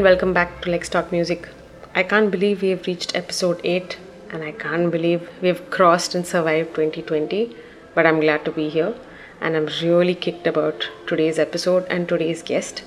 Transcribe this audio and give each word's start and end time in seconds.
and 0.00 0.06
welcome 0.06 0.32
back 0.32 0.62
to 0.62 0.70
Lex 0.70 0.88
Talk 0.88 1.12
Music. 1.12 1.46
I 1.94 2.02
can't 2.02 2.30
believe 2.30 2.62
we 2.62 2.70
have 2.70 2.86
reached 2.86 3.14
episode 3.14 3.60
8 3.62 3.98
and 4.30 4.42
I 4.42 4.52
can't 4.52 4.90
believe 4.90 5.28
we've 5.42 5.68
crossed 5.68 6.14
and 6.14 6.26
survived 6.26 6.70
2020, 6.74 7.54
but 7.94 8.06
I'm 8.06 8.18
glad 8.18 8.46
to 8.46 8.50
be 8.50 8.70
here 8.70 8.94
and 9.42 9.54
I'm 9.54 9.66
really 9.82 10.14
kicked 10.14 10.46
about 10.46 10.88
today's 11.06 11.38
episode 11.38 11.84
and 11.90 12.08
today's 12.08 12.42
guest. 12.42 12.82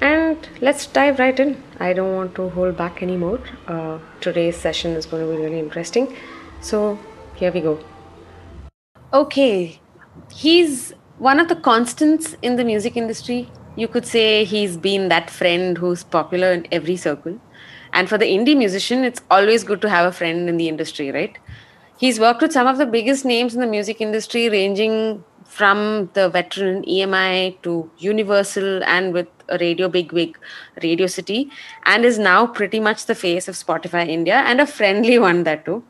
And 0.00 0.48
let's 0.60 0.86
dive 0.86 1.20
right 1.20 1.38
in. 1.38 1.62
I 1.78 1.92
don't 1.92 2.16
want 2.16 2.34
to 2.34 2.48
hold 2.48 2.76
back 2.76 3.00
anymore. 3.00 3.38
Uh, 3.68 4.00
today's 4.20 4.56
session 4.56 4.90
is 4.96 5.06
going 5.06 5.24
to 5.24 5.36
be 5.36 5.40
really 5.40 5.60
interesting. 5.60 6.16
So, 6.62 6.98
here 7.36 7.52
we 7.52 7.60
go. 7.60 7.78
Okay, 9.12 9.80
he's 10.34 10.94
one 11.18 11.38
of 11.38 11.46
the 11.48 11.54
constants 11.54 12.36
in 12.42 12.56
the 12.56 12.64
music 12.64 12.96
industry. 12.96 13.48
You 13.78 13.88
could 13.88 14.06
say 14.06 14.44
he's 14.44 14.78
been 14.78 15.08
that 15.10 15.28
friend 15.28 15.76
who's 15.76 16.02
popular 16.02 16.50
in 16.50 16.66
every 16.72 16.96
circle. 16.96 17.38
And 17.92 18.08
for 18.08 18.16
the 18.16 18.24
indie 18.24 18.56
musician, 18.56 19.04
it's 19.04 19.20
always 19.30 19.64
good 19.64 19.82
to 19.82 19.90
have 19.90 20.06
a 20.06 20.12
friend 20.12 20.48
in 20.48 20.56
the 20.56 20.66
industry, 20.66 21.10
right? 21.10 21.36
He's 21.98 22.18
worked 22.18 22.40
with 22.40 22.52
some 22.52 22.66
of 22.66 22.78
the 22.78 22.86
biggest 22.86 23.26
names 23.26 23.54
in 23.54 23.60
the 23.60 23.66
music 23.66 24.00
industry, 24.00 24.48
ranging 24.48 25.22
from 25.44 26.08
the 26.14 26.30
veteran 26.30 26.84
EMI 26.84 27.60
to 27.62 27.90
Universal 27.98 28.82
and 28.84 29.12
with 29.12 29.28
a 29.50 29.58
radio 29.58 29.88
bigwig, 29.88 30.38
Radio 30.82 31.06
City, 31.06 31.50
and 31.84 32.06
is 32.06 32.18
now 32.18 32.46
pretty 32.46 32.80
much 32.80 33.04
the 33.04 33.14
face 33.14 33.46
of 33.46 33.54
Spotify 33.54 34.08
India 34.08 34.36
and 34.46 34.58
a 34.58 34.66
friendly 34.66 35.18
one, 35.28 35.44
that 35.44 35.66
too. 35.66 35.84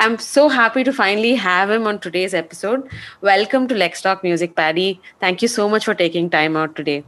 I'm 0.00 0.18
so 0.18 0.48
happy 0.48 0.82
to 0.82 0.92
finally 0.92 1.36
have 1.36 1.70
him 1.70 1.86
on 1.86 2.00
today's 2.00 2.34
episode. 2.34 2.88
Welcome 3.20 3.68
to 3.68 3.76
Lex 3.76 4.02
Talk 4.02 4.24
Music, 4.24 4.56
Paddy. 4.56 5.00
Thank 5.20 5.40
you 5.40 5.48
so 5.48 5.68
much 5.68 5.84
for 5.84 5.94
taking 5.94 6.28
time 6.28 6.56
out 6.56 6.74
today. 6.74 7.04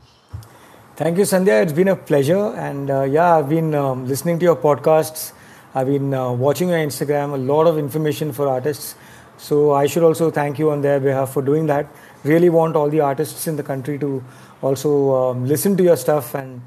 Thank 1.00 1.16
you, 1.16 1.24
Sandhya. 1.24 1.62
It's 1.62 1.72
been 1.72 1.88
a 1.88 1.96
pleasure. 1.96 2.54
And 2.56 2.90
uh, 2.90 3.04
yeah, 3.04 3.36
I've 3.36 3.48
been 3.48 3.74
um, 3.74 4.06
listening 4.06 4.38
to 4.40 4.44
your 4.44 4.54
podcasts. 4.54 5.32
I've 5.74 5.86
been 5.86 6.12
uh, 6.12 6.30
watching 6.32 6.68
your 6.68 6.76
Instagram, 6.76 7.32
a 7.32 7.38
lot 7.38 7.66
of 7.66 7.78
information 7.78 8.34
for 8.34 8.46
artists. 8.46 8.96
So 9.38 9.72
I 9.72 9.86
should 9.86 10.02
also 10.02 10.30
thank 10.30 10.58
you 10.58 10.70
on 10.70 10.82
their 10.82 11.00
behalf 11.00 11.32
for 11.32 11.40
doing 11.40 11.64
that. 11.68 11.86
Really 12.22 12.50
want 12.50 12.76
all 12.76 12.90
the 12.90 13.00
artists 13.00 13.46
in 13.46 13.56
the 13.56 13.62
country 13.62 13.98
to 13.98 14.22
also 14.60 15.14
um, 15.14 15.46
listen 15.46 15.74
to 15.78 15.82
your 15.82 15.96
stuff 15.96 16.34
and 16.34 16.60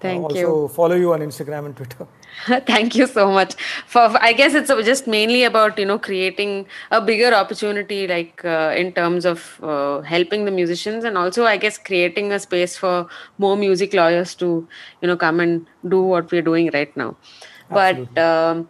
Thank 0.00 0.22
also 0.22 0.38
you. 0.38 0.68
follow 0.68 0.94
you 0.94 1.14
on 1.14 1.20
Instagram 1.20 1.64
and 1.64 1.74
Twitter. 1.74 2.06
Thank 2.66 2.94
you 2.94 3.06
so 3.06 3.30
much. 3.30 3.54
For 3.86 4.00
I 4.20 4.32
guess 4.32 4.54
it's 4.54 4.68
just 4.68 5.06
mainly 5.06 5.44
about 5.44 5.78
you 5.78 5.86
know 5.86 5.98
creating 5.98 6.66
a 6.90 7.00
bigger 7.00 7.34
opportunity, 7.34 8.06
like 8.06 8.44
uh, 8.44 8.74
in 8.76 8.92
terms 8.92 9.24
of 9.24 9.58
uh, 9.62 10.00
helping 10.02 10.44
the 10.44 10.50
musicians, 10.50 11.04
and 11.04 11.18
also 11.18 11.44
I 11.44 11.56
guess 11.56 11.78
creating 11.78 12.32
a 12.32 12.38
space 12.38 12.76
for 12.76 13.08
more 13.38 13.56
music 13.56 13.92
lawyers 13.92 14.34
to 14.36 14.68
you 15.02 15.08
know 15.08 15.16
come 15.16 15.40
and 15.40 15.66
do 15.88 16.02
what 16.02 16.30
we're 16.30 16.42
doing 16.42 16.70
right 16.72 16.96
now. 16.96 17.16
But 17.70 18.16
um, 18.16 18.68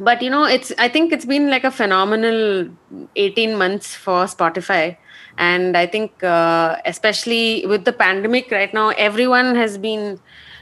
but 0.00 0.22
you 0.22 0.30
know 0.30 0.44
it's 0.44 0.72
i 0.78 0.88
think 0.88 1.12
it's 1.12 1.24
been 1.24 1.50
like 1.50 1.64
a 1.64 1.70
phenomenal 1.70 2.68
18 3.16 3.56
months 3.56 3.94
for 3.94 4.24
spotify 4.24 4.96
and 5.36 5.76
i 5.76 5.86
think 5.86 6.22
uh, 6.22 6.76
especially 6.84 7.66
with 7.66 7.84
the 7.84 7.92
pandemic 7.92 8.50
right 8.50 8.72
now 8.72 8.90
everyone 8.90 9.54
has 9.56 9.76
been 9.78 10.20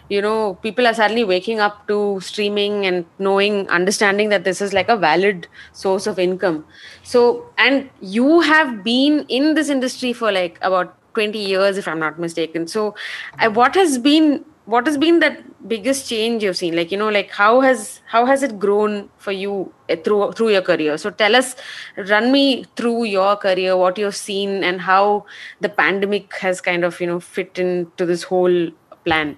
you 0.09 0.23
know 0.23 0.55
people 0.63 0.87
are 0.87 0.95
suddenly 0.95 1.25
waking 1.25 1.61
up 1.61 1.87
to 1.89 2.21
streaming 2.21 2.87
and 2.87 3.05
knowing 3.19 3.69
understanding 3.69 4.29
that 4.29 4.45
this 4.45 4.61
is 4.61 4.73
like 4.73 4.89
a 4.89 4.97
valid 4.97 5.49
source 5.73 6.07
of 6.07 6.19
income. 6.19 6.65
So 7.03 7.47
and 7.59 7.91
you 8.01 8.41
have 8.41 8.85
been 8.85 9.25
in 9.29 9.55
this 9.55 9.69
industry 9.69 10.13
for 10.13 10.31
like 10.31 10.59
about 10.63 10.97
20 11.15 11.39
years 11.39 11.79
if 11.79 11.89
i'm 11.89 11.99
not 11.99 12.19
mistaken. 12.19 12.67
So 12.67 12.95
I, 13.39 13.49
what 13.49 13.75
has 13.75 13.99
been 13.99 14.45
what 14.67 14.87
has 14.87 14.99
been 14.99 15.21
that 15.21 15.43
biggest 15.69 16.09
change 16.09 16.43
you've 16.43 16.57
seen? 16.57 16.77
Like 16.77 16.91
you 16.93 16.99
know 16.99 17.09
like 17.09 17.31
how 17.31 17.61
has 17.61 18.01
how 18.07 18.27
has 18.27 18.43
it 18.43 18.59
grown 18.59 19.09
for 19.17 19.33
you 19.33 19.73
eh, 19.89 19.97
through 19.97 20.33
through 20.33 20.51
your 20.51 20.63
career? 20.63 20.99
So 20.99 21.11
tell 21.11 21.35
us 21.35 21.57
run 21.97 22.31
me 22.31 22.65
through 22.77 23.05
your 23.05 23.37
career 23.37 23.77
what 23.77 23.99
you've 23.99 24.17
seen 24.17 24.63
and 24.63 24.81
how 24.81 25.25
the 25.61 25.69
pandemic 25.69 26.37
has 26.37 26.61
kind 26.61 26.85
of 26.85 27.01
you 27.01 27.07
know 27.07 27.19
fit 27.21 27.59
into 27.59 28.07
this 28.07 28.25
whole 28.25 28.71
plan 29.05 29.37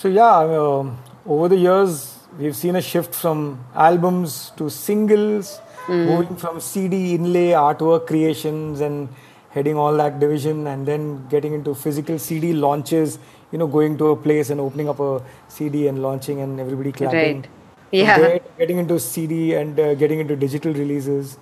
So 0.00 0.08
yeah, 0.08 0.36
um, 0.58 0.96
over 1.26 1.46
the 1.48 1.56
years 1.56 2.16
we've 2.38 2.56
seen 2.56 2.76
a 2.76 2.80
shift 2.80 3.14
from 3.14 3.62
albums 3.74 4.50
to 4.56 4.70
singles, 4.70 5.60
moving 5.88 6.36
from 6.36 6.58
CD 6.60 7.14
inlay 7.14 7.48
artwork 7.50 8.06
creations 8.06 8.80
and 8.80 9.10
heading 9.50 9.76
all 9.76 9.94
that 10.02 10.18
division, 10.18 10.66
and 10.68 10.86
then 10.86 11.26
getting 11.28 11.52
into 11.52 11.74
physical 11.74 12.18
CD 12.18 12.54
launches. 12.54 13.18
You 13.52 13.58
know, 13.58 13.66
going 13.66 13.98
to 13.98 14.06
a 14.12 14.16
place 14.16 14.48
and 14.48 14.58
opening 14.60 14.88
up 14.88 15.00
a 15.00 15.22
CD 15.48 15.86
and 15.88 16.00
launching, 16.02 16.40
and 16.40 16.60
everybody 16.60 16.92
clapping. 16.92 17.42
Right. 17.42 17.48
Yeah. 17.92 18.38
getting 18.56 18.78
into 18.78 18.98
CD 18.98 19.54
and 19.54 19.78
uh, 19.78 19.94
getting 19.94 20.20
into 20.20 20.34
digital 20.34 20.72
releases, 20.72 21.36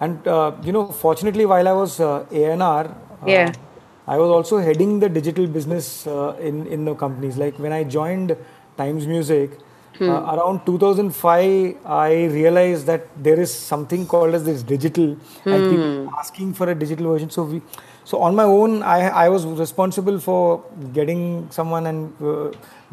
and 0.00 0.26
uh, 0.26 0.52
you 0.62 0.72
know, 0.72 0.86
fortunately, 0.86 1.44
while 1.44 1.68
I 1.68 1.72
was 1.72 2.00
uh, 2.00 2.24
A&R, 2.32 2.86
uh, 2.86 3.26
Yeah. 3.26 3.52
I 4.06 4.16
was 4.18 4.30
also 4.30 4.58
heading 4.58 4.98
the 5.00 5.08
digital 5.08 5.46
business 5.46 6.06
uh, 6.06 6.36
in 6.40 6.66
in 6.66 6.84
the 6.84 6.94
companies. 6.94 7.36
Like 7.36 7.58
when 7.58 7.72
I 7.72 7.84
joined 7.84 8.36
Times 8.76 9.06
Music 9.06 9.50
Hmm. 9.98 10.08
uh, 10.08 10.34
around 10.34 10.64
2005, 10.66 11.76
I 11.84 12.24
realized 12.34 12.86
that 12.86 13.06
there 13.22 13.38
is 13.38 13.52
something 13.52 14.06
called 14.06 14.34
as 14.34 14.44
this 14.44 14.62
digital, 14.62 15.16
and 15.50 15.64
Hmm. 15.64 15.68
people 15.72 15.90
asking 16.18 16.54
for 16.54 16.68
a 16.70 16.74
digital 16.74 17.10
version. 17.12 17.30
So 17.30 17.44
we, 17.44 17.60
so 18.04 18.18
on 18.28 18.34
my 18.40 18.44
own, 18.44 18.82
I 18.82 18.98
I 19.24 19.28
was 19.28 19.44
responsible 19.64 20.18
for 20.28 20.62
getting 21.00 21.24
someone 21.58 21.86
and 21.86 22.24
uh, 22.32 22.50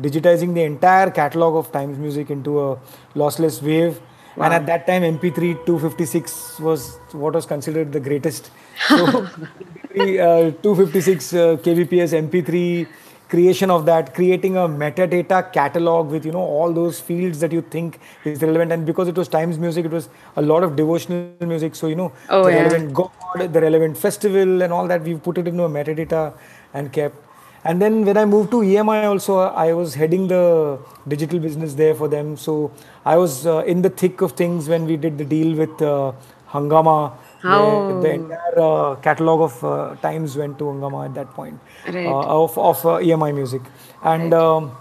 digitizing 0.07 0.53
the 0.59 0.63
entire 0.73 1.09
catalog 1.21 1.55
of 1.63 1.71
Times 1.71 1.97
Music 1.97 2.29
into 2.37 2.59
a 2.65 2.77
lossless 3.23 3.61
wave. 3.71 3.99
And 4.39 4.53
at 4.53 4.65
that 4.67 4.85
time, 4.87 5.01
MP3 5.03 5.65
256 5.65 6.59
was 6.59 6.97
what 7.11 7.33
was 7.33 7.45
considered 7.45 7.91
the 7.91 7.99
greatest. 7.99 8.51
So, 8.87 9.05
MP3, 9.95 10.19
uh, 10.19 10.51
256 10.61 11.33
uh, 11.33 11.37
kbps 11.57 12.13
MP3 12.29 12.87
creation 13.29 13.69
of 13.69 13.85
that, 13.85 14.13
creating 14.13 14.55
a 14.55 14.67
metadata 14.81 15.51
catalog 15.51 16.07
with 16.09 16.25
you 16.25 16.31
know 16.31 16.39
all 16.59 16.71
those 16.71 16.99
fields 16.99 17.39
that 17.41 17.51
you 17.51 17.61
think 17.61 17.99
is 18.23 18.41
relevant. 18.41 18.71
And 18.71 18.85
because 18.85 19.07
it 19.07 19.15
was 19.17 19.27
Times 19.27 19.57
Music, 19.57 19.85
it 19.85 19.91
was 19.91 20.07
a 20.37 20.41
lot 20.41 20.63
of 20.63 20.75
devotional 20.75 21.33
music. 21.41 21.75
So 21.75 21.87
you 21.87 21.95
know 21.95 22.11
Oh, 22.29 22.43
the 22.45 22.51
yeah. 22.51 22.61
relevant 22.63 22.93
God, 22.93 23.53
the 23.53 23.61
relevant 23.61 23.97
festival, 23.97 24.61
and 24.61 24.71
all 24.71 24.87
that. 24.87 25.01
We've 25.01 25.21
put 25.21 25.37
it 25.37 25.47
into 25.47 25.63
a 25.63 25.69
metadata 25.69 26.33
and 26.73 26.93
kept. 26.93 27.23
And 27.63 27.81
then 27.81 28.05
when 28.05 28.17
I 28.17 28.25
moved 28.25 28.51
to 28.51 28.57
EMI, 28.57 29.03
also 29.05 29.39
I 29.39 29.73
was 29.73 29.93
heading 29.95 30.27
the 30.27 30.79
digital 31.07 31.39
business 31.39 31.73
there 31.73 31.93
for 31.95 32.07
them. 32.07 32.37
So 32.37 32.71
I 33.05 33.17
was 33.17 33.45
uh, 33.45 33.59
in 33.65 33.81
the 33.81 33.89
thick 33.89 34.21
of 34.21 34.33
things 34.33 34.69
when 34.69 34.85
we 34.85 34.95
did 34.97 35.17
the 35.17 35.25
deal 35.25 35.55
with 35.55 35.81
uh, 35.81 36.13
Hungama. 36.49 37.13
Oh. 37.43 38.01
The 38.01 38.11
entire 38.13 38.59
uh, 38.59 38.95
catalog 38.95 39.41
of 39.41 39.63
uh, 39.63 39.95
times 40.01 40.35
went 40.35 40.57
to 40.59 40.65
Hungama 40.65 41.05
at 41.05 41.13
that 41.15 41.29
point 41.33 41.59
Right. 41.87 42.05
uh, 42.05 42.43
of, 42.43 42.57
of 42.57 42.85
uh, 42.85 42.89
EMI 42.99 43.33
music. 43.33 43.61
And 44.03 44.33
um, 44.33 44.71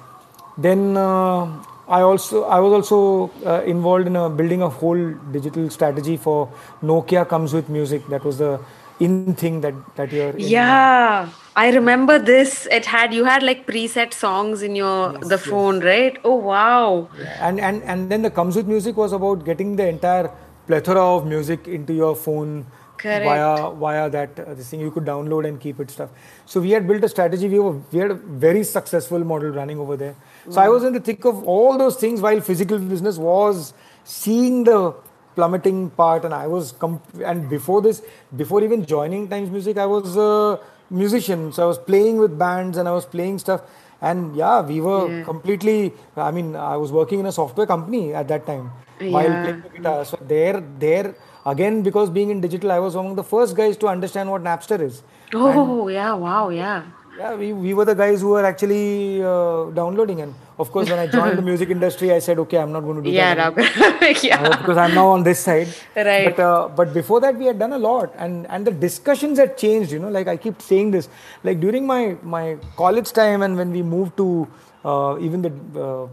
then 0.56 0.96
uh, 0.96 1.62
I 1.88 2.00
also 2.00 2.44
I 2.44 2.58
was 2.60 2.72
also 2.72 3.30
uh, 3.46 3.62
involved 3.62 4.06
in 4.06 4.16
uh, 4.16 4.28
building 4.28 4.62
a 4.62 4.68
whole 4.68 5.10
digital 5.32 5.68
strategy 5.70 6.16
for 6.16 6.48
Nokia 6.82 7.28
comes 7.28 7.52
with 7.52 7.68
music. 7.68 8.06
That 8.08 8.24
was 8.24 8.38
the 8.38 8.58
in 8.98 9.34
thing 9.34 9.60
that 9.60 9.74
that 9.96 10.12
you're 10.12 10.30
in. 10.30 10.40
yeah 10.40 11.28
i 11.56 11.70
remember 11.70 12.18
this. 12.18 12.66
It 12.70 12.86
had 12.86 13.14
you 13.14 13.24
had 13.24 13.42
like 13.42 13.66
preset 13.66 14.12
songs 14.12 14.62
in 14.62 14.76
your 14.76 15.12
the 15.18 15.38
phone 15.38 15.80
right? 15.80 16.18
Oh 16.24 16.34
wow. 16.34 17.08
And 17.40 17.60
and 17.60 17.82
and 17.84 18.10
then 18.10 18.22
the 18.22 18.30
comes 18.30 18.56
with 18.56 18.66
music 18.66 18.96
was 19.02 19.12
about 19.12 19.44
getting 19.46 19.76
the 19.76 19.86
entire 19.88 20.30
plethora 20.66 21.04
of 21.14 21.26
music 21.26 21.66
into 21.66 21.94
your 21.94 22.14
phone 22.14 22.66
Correct. 22.98 23.24
via 23.24 23.70
via 23.70 24.10
that 24.10 24.38
uh, 24.38 24.52
this 24.54 24.68
thing. 24.70 24.80
You 24.80 24.90
could 24.90 25.06
download 25.06 25.48
and 25.48 25.58
keep 25.58 25.80
it 25.80 25.90
stuff. 25.90 26.10
So 26.44 26.60
we 26.60 26.70
had 26.72 26.86
built 26.86 27.04
a 27.04 27.08
strategy. 27.08 27.48
We 27.48 27.58
were 27.58 27.72
we 27.90 28.00
had 28.00 28.10
a 28.10 28.20
very 28.46 28.62
successful 28.74 29.24
model 29.32 29.50
running 29.50 29.78
over 29.78 29.96
there. 29.96 30.14
So 30.50 30.60
i 30.60 30.68
was 30.68 30.84
in 30.84 30.92
the 30.92 31.00
thick 31.00 31.24
of 31.24 31.42
all 31.54 31.78
those 31.78 31.96
things 31.96 32.20
while 32.20 32.40
physical 32.40 32.78
business 32.78 33.16
was 33.16 33.72
seeing 34.04 34.64
the 34.64 34.94
plummeting 35.36 35.90
part 36.00 36.24
and 36.24 36.34
i 36.34 36.46
was 36.46 36.72
comp- 36.82 37.20
and 37.32 37.48
before 37.48 37.80
this 37.86 38.02
before 38.42 38.62
even 38.66 38.84
joining 38.94 39.28
times 39.32 39.50
music 39.50 39.76
i 39.78 39.86
was 39.86 40.16
a 40.16 40.58
musician. 40.90 41.52
So 41.52 41.64
i 41.64 41.66
was 41.66 41.78
playing 41.78 42.16
with 42.18 42.38
bands 42.38 42.78
and 42.78 42.88
i 42.88 42.92
was 42.92 43.06
playing 43.06 43.38
stuff. 43.40 43.62
And 44.00 44.36
yeah 44.36 44.60
we 44.60 44.80
were 44.80 45.10
completely 45.28 45.92
i 46.16 46.30
mean 46.30 46.54
i 46.54 46.76
was 46.76 46.92
working 46.92 47.20
in 47.20 47.26
a 47.26 47.32
software 47.32 47.66
company 47.66 48.14
at 48.14 48.28
that 48.28 48.46
time 48.46 48.70
while 49.08 49.34
playing 49.36 49.62
the 49.64 49.70
guitar. 49.76 50.04
So 50.04 50.18
there 50.34 50.62
there 50.78 51.14
again 51.54 51.82
because 51.82 52.10
being 52.10 52.30
in 52.30 52.40
digital 52.40 52.72
i 52.72 52.78
was 52.78 52.94
among 52.94 53.16
the 53.16 53.24
first 53.24 53.56
guys 53.56 53.76
to 53.78 53.88
understand 53.88 54.30
what 54.30 54.42
napster 54.42 54.80
is. 54.80 55.02
Oh 55.34 55.88
yeah 55.88 56.12
wow 56.14 56.50
yeah. 56.50 56.82
Yeah 57.18 57.34
we, 57.34 57.52
we 57.52 57.74
were 57.74 57.84
the 57.84 57.94
guys 57.94 58.20
who 58.20 58.28
were 58.28 58.44
actually 58.44 59.22
uh, 59.22 59.70
downloading 59.80 60.20
and 60.20 60.34
of 60.58 60.72
course, 60.72 60.88
when 60.88 60.98
I 60.98 61.06
joined 61.06 61.36
the 61.38 61.42
music 61.50 61.70
industry, 61.70 62.12
I 62.12 62.18
said, 62.18 62.38
okay, 62.38 62.58
I'm 62.58 62.72
not 62.72 62.80
going 62.80 62.96
to 62.96 63.02
do 63.02 63.10
Yeah, 63.10 63.34
that. 63.50 64.22
yeah. 64.24 64.40
Uh, 64.42 64.56
because 64.56 64.76
I'm 64.78 64.94
now 64.94 65.08
on 65.08 65.22
this 65.22 65.40
side. 65.40 65.68
Right. 65.94 66.34
But, 66.34 66.42
uh, 66.42 66.68
but 66.68 66.94
before 66.94 67.20
that, 67.20 67.36
we 67.36 67.44
had 67.46 67.58
done 67.58 67.72
a 67.72 67.78
lot, 67.78 68.14
and 68.16 68.46
and 68.48 68.66
the 68.66 68.70
discussions 68.70 69.38
had 69.38 69.58
changed. 69.58 69.92
You 69.92 69.98
know, 69.98 70.08
like 70.08 70.28
I 70.28 70.36
keep 70.36 70.62
saying 70.62 70.92
this, 70.92 71.08
like 71.44 71.60
during 71.60 71.86
my 71.86 72.16
my 72.22 72.56
college 72.76 73.12
time, 73.12 73.42
and 73.42 73.56
when 73.56 73.70
we 73.70 73.82
moved 73.82 74.16
to 74.16 74.48
uh, 74.84 75.18
even 75.20 75.42
the 75.42 75.52
uh, 75.74 76.04
uh, 76.04 76.08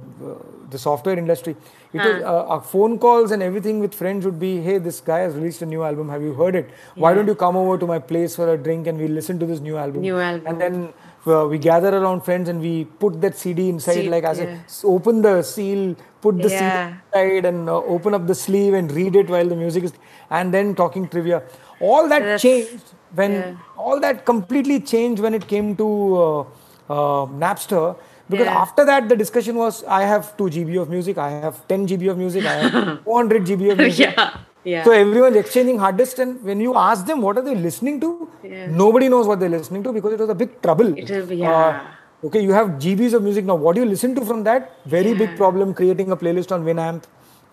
the 0.71 0.77
software 0.77 1.17
industry, 1.17 1.55
it 1.93 1.99
was 1.99 2.21
uh, 2.23 2.53
our 2.55 2.61
phone 2.61 2.97
calls 2.97 3.31
and 3.31 3.43
everything 3.43 3.79
with 3.79 3.93
friends 3.93 4.25
would 4.25 4.39
be, 4.39 4.59
hey, 4.61 4.77
this 4.79 4.99
guy 4.99 5.19
has 5.19 5.35
released 5.35 5.61
a 5.61 5.65
new 5.65 5.83
album. 5.83 6.09
Have 6.09 6.23
you 6.23 6.33
heard 6.33 6.55
it? 6.55 6.69
Why 6.95 7.13
don't 7.13 7.27
you 7.27 7.35
come 7.35 7.55
over 7.55 7.77
to 7.77 7.85
my 7.85 7.99
place 7.99 8.35
for 8.35 8.51
a 8.53 8.57
drink 8.57 8.87
and 8.87 8.97
we 8.97 9.07
listen 9.07 9.39
to 9.39 9.45
this 9.45 9.59
new 9.59 9.77
album? 9.77 10.01
New 10.01 10.19
album. 10.19 10.47
And 10.47 10.61
then. 10.61 10.93
Uh, 11.25 11.47
we 11.47 11.57
gather 11.57 11.89
around 11.97 12.21
friends 12.21 12.49
and 12.49 12.59
we 12.59 12.83
put 12.99 13.21
that 13.21 13.35
CD 13.37 13.69
inside, 13.69 14.07
like 14.07 14.25
as 14.25 14.39
a 14.39 14.43
yeah. 14.43 14.57
s- 14.65 14.81
open 14.85 15.21
the 15.21 15.41
seal, 15.41 15.95
put 16.21 16.37
the 16.37 16.49
CD 16.49 16.65
inside 16.65 17.45
and 17.45 17.69
uh, 17.69 17.77
open 17.95 18.13
up 18.13 18.27
the 18.27 18.35
sleeve 18.35 18.73
and 18.73 18.91
read 18.91 19.15
it 19.15 19.29
while 19.29 19.47
the 19.47 19.55
music 19.55 19.85
is 19.85 19.93
and 20.29 20.53
then 20.53 20.75
talking 20.75 21.07
trivia 21.07 21.41
all 21.79 22.09
that 22.09 22.19
That's- 22.19 22.41
changed 22.41 22.83
when 23.15 23.31
yeah. 23.33 23.55
all 23.77 23.99
that 24.01 24.25
completely 24.25 24.79
changed 24.81 25.21
when 25.21 25.33
it 25.33 25.47
came 25.47 25.75
to 25.77 25.87
uh, 26.17 26.39
uh, 26.89 27.25
napster 27.43 27.95
because 28.29 28.45
Yeah. 28.45 28.61
after 28.61 28.85
that 28.85 29.07
the 29.09 29.15
discussion 29.15 29.55
was 29.63 29.83
i 29.85 30.01
have 30.03 30.35
2 30.37 30.45
gb 30.55 30.81
of 30.81 30.89
music 30.89 31.17
i 31.17 31.29
have 31.29 31.57
10 31.67 31.87
gb 31.87 32.09
of 32.11 32.17
music 32.17 32.45
i 32.45 32.53
have 32.63 33.03
400 33.05 33.45
gb 33.49 33.71
of 33.73 33.77
music 33.77 34.07
yeah. 34.17 34.31
Yeah. 34.71 34.83
so 34.85 34.91
everyone's 34.91 35.35
exchanging 35.35 35.77
hard 35.79 35.97
disk 35.97 36.19
and 36.23 36.41
when 36.49 36.59
you 36.65 36.73
ask 36.75 37.05
them 37.05 37.21
what 37.21 37.37
are 37.39 37.45
they 37.47 37.55
listening 37.55 37.99
to 38.03 38.09
Yeah. 38.43 38.67
nobody 38.83 39.09
knows 39.13 39.27
what 39.31 39.39
they're 39.41 39.55
listening 39.55 39.83
to 39.87 39.91
because 39.97 40.13
it 40.13 40.19
was 40.25 40.29
a 40.29 40.35
big 40.43 40.61
trouble 40.67 40.93
It 41.03 41.09
is- 41.17 41.31
Uh, 41.31 41.35
yeah. 41.41 41.81
okay 42.29 42.41
you 42.47 42.53
have 42.59 42.69
gbs 42.85 43.13
of 43.17 43.23
music 43.27 43.45
now 43.49 43.55
what 43.65 43.75
do 43.75 43.81
you 43.83 43.89
listen 43.95 44.15
to 44.19 44.23
from 44.29 44.43
that 44.49 44.71
very 44.95 45.13
big 45.23 45.35
problem 45.41 45.73
creating 45.81 46.11
a 46.15 46.17
playlist 46.23 46.53
on 46.57 46.63
winamp 46.69 47.03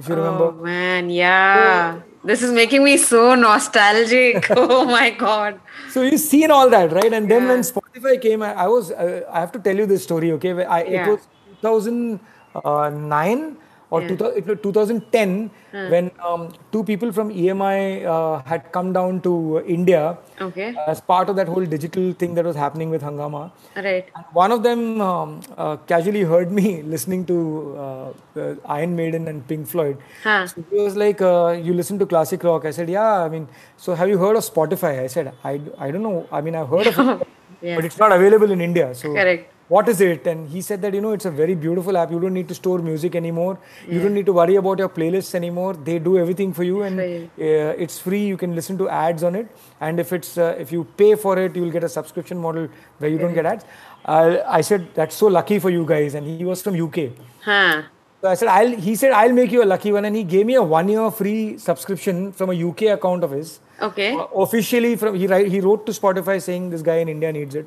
if 0.03 0.09
you 0.09 0.15
remember 0.15 0.45
Oh 0.45 0.53
man, 0.67 1.11
yeah. 1.11 1.97
This 2.29 2.43
is 2.43 2.53
making 2.59 2.83
me 2.85 2.93
so 2.97 3.35
nostalgic. 3.35 4.47
oh 4.63 4.85
my 4.87 5.11
god. 5.11 5.59
So 5.95 6.01
you've 6.07 6.21
seen 6.21 6.51
all 6.51 6.71
that, 6.75 6.93
right? 6.99 7.13
And 7.19 7.31
then 7.33 7.43
Yeah. 7.43 7.49
when 7.51 7.61
Spotify 7.71 8.15
came, 8.23 8.43
I, 8.43 8.53
I 8.65 8.67
was, 8.75 8.91
uh, 8.93 9.21
I 9.31 9.41
have 9.41 9.53
to 9.57 9.61
tell 9.67 9.77
you 9.83 9.85
this 9.91 10.03
story, 10.03 10.33
okay? 10.39 10.53
I, 10.65 10.79
Yeah. 10.85 11.03
It 11.03 11.11
was 11.11 11.21
2009 11.61 13.57
or 13.91 14.01
Yeah. 14.03 14.09
2000, 14.09 14.39
it 14.39 14.47
was 14.47 14.59
2010 14.63 15.51
when 15.93 16.11
um, 16.29 16.43
two 16.73 16.83
people 16.85 17.11
from 17.13 17.31
EMI 17.31 18.05
uh, 18.15 18.43
had 18.51 18.71
come 18.77 18.93
down 18.93 19.21
to 19.27 19.33
India 19.67 20.17
Okay. 20.47 20.69
as 20.87 21.01
part 21.01 21.29
of 21.29 21.37
that 21.37 21.49
whole 21.49 21.65
digital 21.75 22.13
thing 22.13 22.35
that 22.35 22.45
was 22.51 22.57
happening 22.57 22.91
with 22.91 23.03
Hungama. 23.03 23.43
Right. 23.77 24.07
And 24.17 24.25
one 24.33 24.53
of 24.53 24.63
them 24.63 25.01
um, 25.01 25.41
uh, 25.59 25.77
casually 25.93 26.23
heard 26.23 26.51
me 26.61 26.83
listening 26.95 27.25
to 27.33 27.39
uh, 27.87 28.41
uh, 28.41 28.55
Iron 28.79 28.95
Maiden 28.97 29.29
and 29.29 29.47
Pink 29.47 29.67
Floyd. 29.67 29.99
Huh. 30.23 30.47
So 30.47 30.65
he 30.71 30.77
was 30.87 30.97
like, 30.97 31.21
uh, 31.21 31.59
"You 31.69 31.75
listen 31.83 31.99
to 31.99 32.07
classic 32.07 32.43
rock?" 32.45 32.65
I 32.65 32.71
said, 32.81 32.89
"Yeah." 32.89 33.25
I 33.27 33.29
mean, 33.29 33.49
so 33.77 33.95
have 33.95 34.09
you 34.09 34.19
heard 34.19 34.37
of 34.37 34.45
Spotify? 34.53 34.93
I 35.05 35.09
said, 35.09 35.33
"I, 35.45 35.61
I 35.79 35.91
don't 35.91 36.03
know. 36.11 36.27
I 36.33 36.41
mean, 36.41 36.55
I've 36.63 36.69
heard 36.77 36.87
of 36.93 36.99
it, 37.07 37.29
Yeah. 37.69 37.75
but 37.77 37.85
it's 37.85 37.99
not 37.99 38.13
available 38.13 38.51
in 38.59 38.61
India." 38.61 38.95
So 38.95 39.13
Correct. 39.13 39.53
What 39.71 39.89
is 39.89 40.01
it? 40.01 40.27
And 40.27 40.49
he 40.49 40.61
said 40.69 40.83
that 40.83 40.95
you 40.95 41.01
know 41.01 41.13
it's 41.13 41.27
a 41.31 41.31
very 41.31 41.55
beautiful 41.55 41.97
app. 41.97 42.11
You 42.11 42.19
don't 42.19 42.35
need 42.35 42.49
to 42.49 42.55
store 42.55 42.79
music 42.87 43.15
anymore. 43.15 43.59
You 43.89 44.01
don't 44.03 44.15
need 44.15 44.27
to 44.27 44.33
worry 44.33 44.57
about 44.57 44.81
your 44.81 44.89
playlists 44.89 45.35
anymore. 45.35 45.75
They 45.75 45.99
do 46.01 46.19
everything 46.19 46.53
for 46.53 46.65
you, 46.65 46.83
and 46.83 46.99
uh, 47.01 47.85
it's 47.85 47.99
free. 48.07 48.25
You 48.27 48.37
can 48.37 48.57
listen 48.57 48.79
to 48.79 48.89
ads 48.89 49.23
on 49.23 49.37
it, 49.37 49.55
and 49.81 50.01
if 50.01 50.13
it's 50.13 50.37
uh, 50.37 50.57
if 50.59 50.73
you 50.73 50.83
pay 51.03 51.15
for 51.15 51.39
it, 51.45 51.55
you 51.55 51.63
will 51.63 51.77
get 51.79 51.85
a 51.85 51.89
subscription 51.89 52.43
model 52.49 52.69
where 52.99 53.11
you 53.11 53.19
don't 53.19 53.39
get 53.41 53.47
ads. 53.47 53.65
Uh, 54.05 54.39
I 54.59 54.61
said 54.73 54.93
that's 54.95 55.15
so 55.15 55.29
lucky 55.39 55.61
for 55.61 55.71
you 55.71 55.87
guys, 55.87 56.15
and 56.15 56.27
he 56.27 56.45
was 56.45 56.63
from 56.63 56.83
UK. 56.89 57.11
Huh. 57.45 57.83
So 58.23 58.29
I 58.29 58.35
said, 58.35 58.49
I'll, 58.49 58.77
he 58.77 58.97
said, 58.97 59.13
I'll 59.13 59.33
make 59.33 59.51
you 59.51 59.63
a 59.63 59.69
lucky 59.73 59.93
one. 59.93 60.05
And 60.05 60.15
he 60.15 60.25
gave 60.25 60.45
me 60.45 60.55
a 60.55 60.63
one 60.63 60.91
year 60.91 61.11
free 61.11 61.57
subscription 61.57 62.33
from 62.33 62.51
a 62.51 62.69
UK 62.69 62.83
account 62.99 63.25
of 63.25 63.31
his. 63.31 63.61
Okay. 63.81 64.13
Uh, 64.15 64.27
officially, 64.47 64.97
from 64.97 65.15
he, 65.15 65.27
he 65.49 65.61
wrote 65.61 65.87
to 65.87 65.93
Spotify 65.93 66.43
saying 66.43 66.69
this 66.69 66.83
guy 66.83 66.97
in 66.97 67.09
India 67.09 67.33
needs 67.33 67.55
it. 67.55 67.67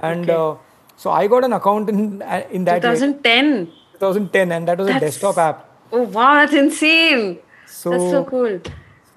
And 0.00 0.28
uh, 0.28 0.56
so 1.02 1.10
I 1.10 1.26
got 1.34 1.44
an 1.48 1.52
account 1.58 1.88
in, 1.92 2.00
uh, 2.22 2.42
in 2.56 2.64
that 2.70 2.82
way, 2.84 2.94
2010. 2.94 3.66
2010, 3.94 4.52
and 4.56 4.68
that 4.68 4.78
was 4.78 4.88
a 4.88 5.00
desktop 5.06 5.38
app. 5.48 5.58
Oh 5.90 6.02
wow, 6.16 6.34
that's 6.40 6.54
insane. 6.54 7.24
So, 7.66 7.90
that's 7.90 8.10
so 8.14 8.20
cool. 8.32 8.60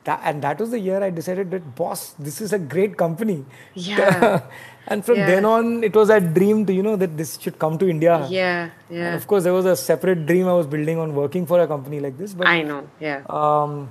that, 0.08 0.22
and 0.30 0.42
that 0.46 0.60
was 0.64 0.72
the 0.76 0.80
year 0.88 1.00
I 1.04 1.10
decided 1.20 1.52
that, 1.52 1.64
boss, 1.76 2.02
this 2.28 2.42
is 2.46 2.54
a 2.54 2.60
great 2.74 2.98
company. 2.98 3.38
Yeah. 3.76 4.42
and 4.88 5.06
from 5.06 5.18
Yeah. 5.20 5.28
then 5.32 5.46
on, 5.52 5.84
it 5.90 5.96
was 6.00 6.08
that 6.14 6.34
dream 6.34 6.66
to, 6.68 6.74
you 6.80 6.84
know, 6.88 6.96
that 7.04 7.16
this 7.22 7.38
should 7.46 7.58
come 7.64 7.78
to 7.84 7.90
India. 7.96 8.16
Yeah. 8.30 8.70
And 8.90 8.98
Yeah. 8.98 9.16
of 9.16 9.28
course, 9.28 9.44
there 9.44 9.54
was 9.54 9.66
a 9.66 9.76
separate 9.76 10.26
dream 10.32 10.48
I 10.48 10.54
was 10.54 10.68
building 10.76 11.00
on 11.06 11.16
working 11.22 11.46
for 11.52 11.60
a 11.60 11.68
company 11.74 12.00
like 12.08 12.18
this. 12.18 12.34
But 12.42 12.48
I 12.48 12.62
know. 12.64 12.82
Yeah. 13.00 13.22
um, 13.30 13.90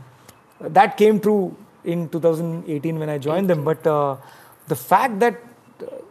that 0.79 0.97
came 0.97 1.19
true 1.21 1.57
in 1.85 2.09
2018 2.09 2.99
when 2.99 3.11
I 3.17 3.19
joined 3.19 3.51
them. 3.51 3.65
But 3.65 3.87
uh, 3.87 4.17
the 4.69 4.77
fact 4.77 5.19
that 5.21 5.41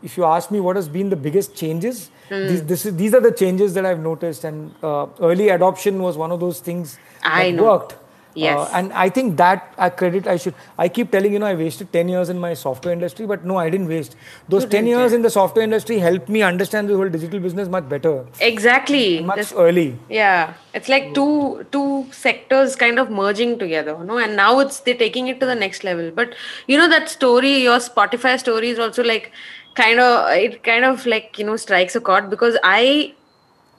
if 0.01 0.17
you 0.17 0.25
ask 0.25 0.51
me 0.51 0.59
what 0.59 0.75
has 0.75 0.87
been 0.89 1.09
the 1.09 1.15
biggest 1.15 1.55
changes, 1.55 2.09
Hmm. 2.29 2.47
these, 2.47 2.63
this 2.65 2.85
is, 2.85 2.95
these 2.95 3.13
are 3.13 3.19
the 3.19 3.31
changes 3.31 3.73
that 3.73 3.85
I've 3.85 3.99
noticed. 3.99 4.43
And 4.45 4.73
uh, 4.81 5.07
early 5.19 5.49
adoption 5.49 6.01
was 6.01 6.17
one 6.17 6.31
of 6.31 6.39
those 6.39 6.59
things 6.61 6.97
I 7.21 7.51
that 7.51 7.55
know. 7.57 7.63
worked. 7.63 7.95
Yes. 8.35 8.57
Uh, 8.57 8.69
and 8.73 8.91
I 8.93 9.09
think 9.09 9.37
that 9.37 9.73
I 9.77 9.89
credit 9.89 10.27
I 10.27 10.37
should. 10.37 10.55
I 10.77 10.87
keep 10.89 11.11
telling 11.11 11.33
you 11.33 11.39
know 11.39 11.45
I 11.45 11.53
wasted 11.55 11.91
10 11.93 12.07
years 12.09 12.29
in 12.29 12.39
my 12.39 12.53
software 12.53 12.93
industry, 12.93 13.25
but 13.27 13.45
no, 13.45 13.57
I 13.57 13.69
didn't 13.69 13.87
waste. 13.87 14.15
Those 14.49 14.65
10 14.65 14.87
years 14.87 15.13
in 15.13 15.21
the 15.21 15.29
software 15.29 15.63
industry 15.63 15.99
helped 15.99 16.29
me 16.29 16.41
understand 16.41 16.89
the 16.89 16.95
whole 16.95 17.09
digital 17.09 17.39
business 17.39 17.69
much 17.69 17.87
better, 17.87 18.25
Exactly. 18.41 19.21
much 19.21 19.37
This- 19.37 19.53
early. 19.53 19.97
yeah. 20.09 20.53
It's 20.73 20.89
like 20.89 21.13
two 21.13 21.65
two 21.71 22.05
sectors 22.11 22.75
kind 22.75 22.97
of 22.97 23.09
merging 23.11 23.57
together, 23.59 23.95
you 23.99 24.05
know, 24.05 24.17
and 24.17 24.35
now 24.35 24.59
it's 24.59 24.79
they're 24.79 24.95
taking 25.05 25.27
it 25.27 25.39
to 25.39 25.45
the 25.45 25.55
next 25.55 25.83
level. 25.83 26.09
But 26.21 26.33
you 26.67 26.77
know 26.77 26.87
that 26.89 27.09
story, 27.09 27.51
your 27.63 27.77
Spotify 27.89 28.39
story 28.39 28.69
is 28.69 28.79
also 28.79 29.03
like 29.03 29.31
kind 29.75 29.99
of 29.99 30.31
it 30.31 30.63
kind 30.63 30.85
of 30.85 31.05
like 31.05 31.37
you 31.37 31.45
know 31.45 31.57
strikes 31.57 31.95
a 31.95 32.01
chord 32.01 32.29
because 32.31 32.57
I 32.63 33.13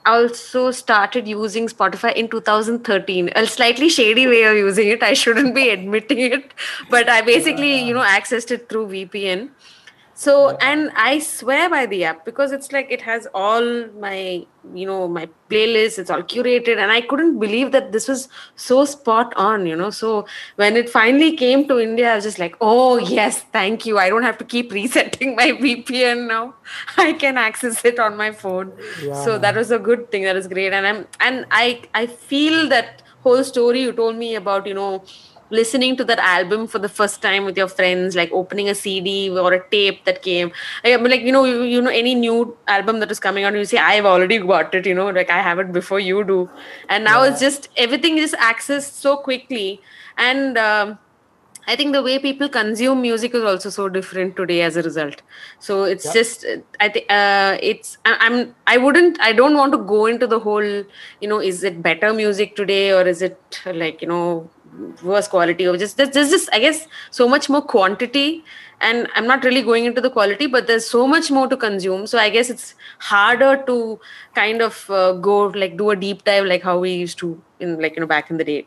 also 0.06 0.70
started 0.70 1.26
using 1.26 1.68
Spotify 1.68 2.14
in 2.14 2.28
2013. 2.28 3.30
A 3.34 3.46
slightly 3.46 3.88
shady 3.88 4.26
way 4.26 4.42
of 4.44 4.56
using 4.56 4.88
it. 4.88 5.02
I 5.02 5.14
shouldn't 5.14 5.54
be 5.54 5.70
admitting 5.70 6.20
it, 6.20 6.54
but 6.90 7.08
I 7.08 7.22
basically, 7.22 7.82
you 7.82 7.94
know, 7.94 8.02
accessed 8.02 8.50
it 8.50 8.68
through 8.68 8.88
VPN. 8.88 9.50
So, 10.16 10.56
and 10.60 10.90
I 10.94 11.18
swear 11.18 11.68
by 11.68 11.86
the 11.86 12.04
app 12.04 12.24
because 12.24 12.52
it's 12.52 12.70
like 12.70 12.90
it 12.90 13.02
has 13.02 13.26
all 13.34 13.88
my, 13.98 14.46
you 14.72 14.86
know, 14.86 15.08
my 15.08 15.28
playlist, 15.50 15.98
it's 15.98 16.08
all 16.08 16.22
curated, 16.22 16.78
and 16.78 16.92
I 16.92 17.00
couldn't 17.00 17.40
believe 17.40 17.72
that 17.72 17.90
this 17.90 18.06
was 18.06 18.28
so 18.54 18.84
spot 18.84 19.34
on, 19.36 19.66
you 19.66 19.74
know. 19.74 19.90
So, 19.90 20.26
when 20.54 20.76
it 20.76 20.88
finally 20.88 21.36
came 21.36 21.66
to 21.66 21.80
India, 21.80 22.12
I 22.12 22.14
was 22.14 22.24
just 22.24 22.38
like, 22.38 22.54
oh, 22.60 22.96
yes, 22.98 23.42
thank 23.52 23.86
you. 23.86 23.98
I 23.98 24.08
don't 24.08 24.22
have 24.22 24.38
to 24.38 24.44
keep 24.44 24.72
resetting 24.80 25.34
my 25.34 25.50
VPN 25.50 26.28
now. 26.28 26.54
I 26.96 27.14
can 27.14 27.36
access 27.36 27.84
it 27.84 27.98
on 27.98 28.16
my 28.16 28.30
phone. 28.30 28.72
So, 29.24 29.36
that 29.38 29.56
was 29.56 29.72
a 29.72 29.80
good 29.80 30.12
thing. 30.12 30.22
That 30.22 30.36
was 30.36 30.46
great. 30.46 30.72
And 30.72 30.86
I'm, 30.86 31.08
and 31.18 31.44
I, 31.50 31.82
I 31.92 32.06
feel 32.06 32.68
that 32.68 33.02
whole 33.22 33.42
story 33.42 33.82
you 33.82 33.92
told 33.92 34.16
me 34.16 34.36
about, 34.36 34.66
you 34.66 34.74
know, 34.74 35.04
listening 35.50 35.96
to 35.96 36.04
that 36.04 36.18
album 36.18 36.66
for 36.66 36.78
the 36.78 36.88
first 36.88 37.20
time 37.22 37.44
with 37.44 37.56
your 37.56 37.68
friends 37.68 38.16
like 38.16 38.30
opening 38.32 38.68
a 38.68 38.74
cd 38.74 39.30
or 39.30 39.52
a 39.52 39.68
tape 39.70 40.04
that 40.04 40.22
came. 40.22 40.50
I 40.84 40.96
mean, 40.96 41.10
like 41.10 41.20
you 41.22 41.32
know 41.32 41.44
you, 41.44 41.62
you 41.62 41.80
know 41.82 41.90
any 41.90 42.14
new 42.14 42.56
album 42.66 43.00
that 43.00 43.10
is 43.10 43.20
coming 43.20 43.44
out 43.44 43.54
you 43.54 43.64
say 43.64 43.78
i've 43.78 44.06
already 44.06 44.38
got 44.38 44.74
it 44.74 44.86
you 44.86 44.94
know 44.94 45.08
like 45.10 45.30
i 45.30 45.40
have 45.42 45.58
it 45.58 45.72
before 45.72 46.00
you 46.00 46.24
do. 46.24 46.50
And 46.88 47.04
now 47.04 47.22
it's 47.22 47.40
just 47.40 47.68
everything 47.76 48.18
is 48.18 48.32
accessed 48.38 48.92
so 49.00 49.16
quickly. 49.16 49.80
And 50.16 50.56
um, 50.58 50.98
I 51.66 51.76
think 51.76 51.92
the 51.94 52.02
way 52.02 52.18
people 52.18 52.48
consume 52.48 53.00
music 53.02 53.34
is 53.34 53.42
also 53.42 53.70
so 53.70 53.88
different 53.88 54.36
today 54.36 54.62
as 54.62 54.76
a 54.76 54.82
result. 54.82 55.22
So 55.58 55.84
it's 55.84 56.12
just 56.12 56.44
I 56.80 56.88
think 56.90 57.06
uh, 57.10 57.58
it's 57.62 57.96
I- 58.04 58.18
I'm 58.20 58.54
I 58.66 58.76
wouldn't 58.78 59.18
I 59.20 59.32
don't 59.32 59.56
want 59.56 59.72
to 59.72 59.78
go 59.78 60.06
into 60.06 60.26
the 60.26 60.40
whole 60.40 60.62
you 60.64 61.28
know 61.28 61.40
is 61.40 61.64
it 61.64 61.82
better 61.82 62.12
music 62.12 62.54
today 62.56 62.92
or 62.92 63.02
is 63.06 63.22
it 63.22 63.60
like 63.66 64.02
you 64.02 64.08
know 64.08 64.50
worse 65.02 65.28
quality 65.28 65.66
or 65.66 65.76
just 65.76 65.96
there's, 65.96 66.10
there's 66.10 66.30
just 66.30 66.48
I 66.52 66.58
guess 66.58 66.86
so 67.10 67.28
much 67.28 67.48
more 67.48 67.62
quantity 67.62 68.44
and 68.80 69.08
I'm 69.14 69.26
not 69.26 69.44
really 69.44 69.62
going 69.62 69.84
into 69.84 70.00
the 70.00 70.10
quality 70.10 70.46
but 70.46 70.66
there's 70.66 70.88
so 70.88 71.06
much 71.06 71.30
more 71.30 71.46
to 71.48 71.56
consume 71.56 72.06
so 72.06 72.18
I 72.18 72.30
guess 72.30 72.50
it's 72.50 72.74
harder 72.98 73.62
to 73.66 74.00
kind 74.34 74.62
of 74.62 74.90
uh, 74.90 75.12
go 75.12 75.46
like 75.46 75.76
do 75.76 75.90
a 75.90 75.96
deep 75.96 76.24
dive 76.24 76.44
like 76.46 76.62
how 76.62 76.78
we 76.78 76.92
used 76.94 77.18
to 77.18 77.40
in 77.60 77.80
like 77.80 77.94
you 77.96 78.00
know 78.00 78.06
back 78.06 78.30
in 78.30 78.36
the 78.36 78.44
day. 78.44 78.66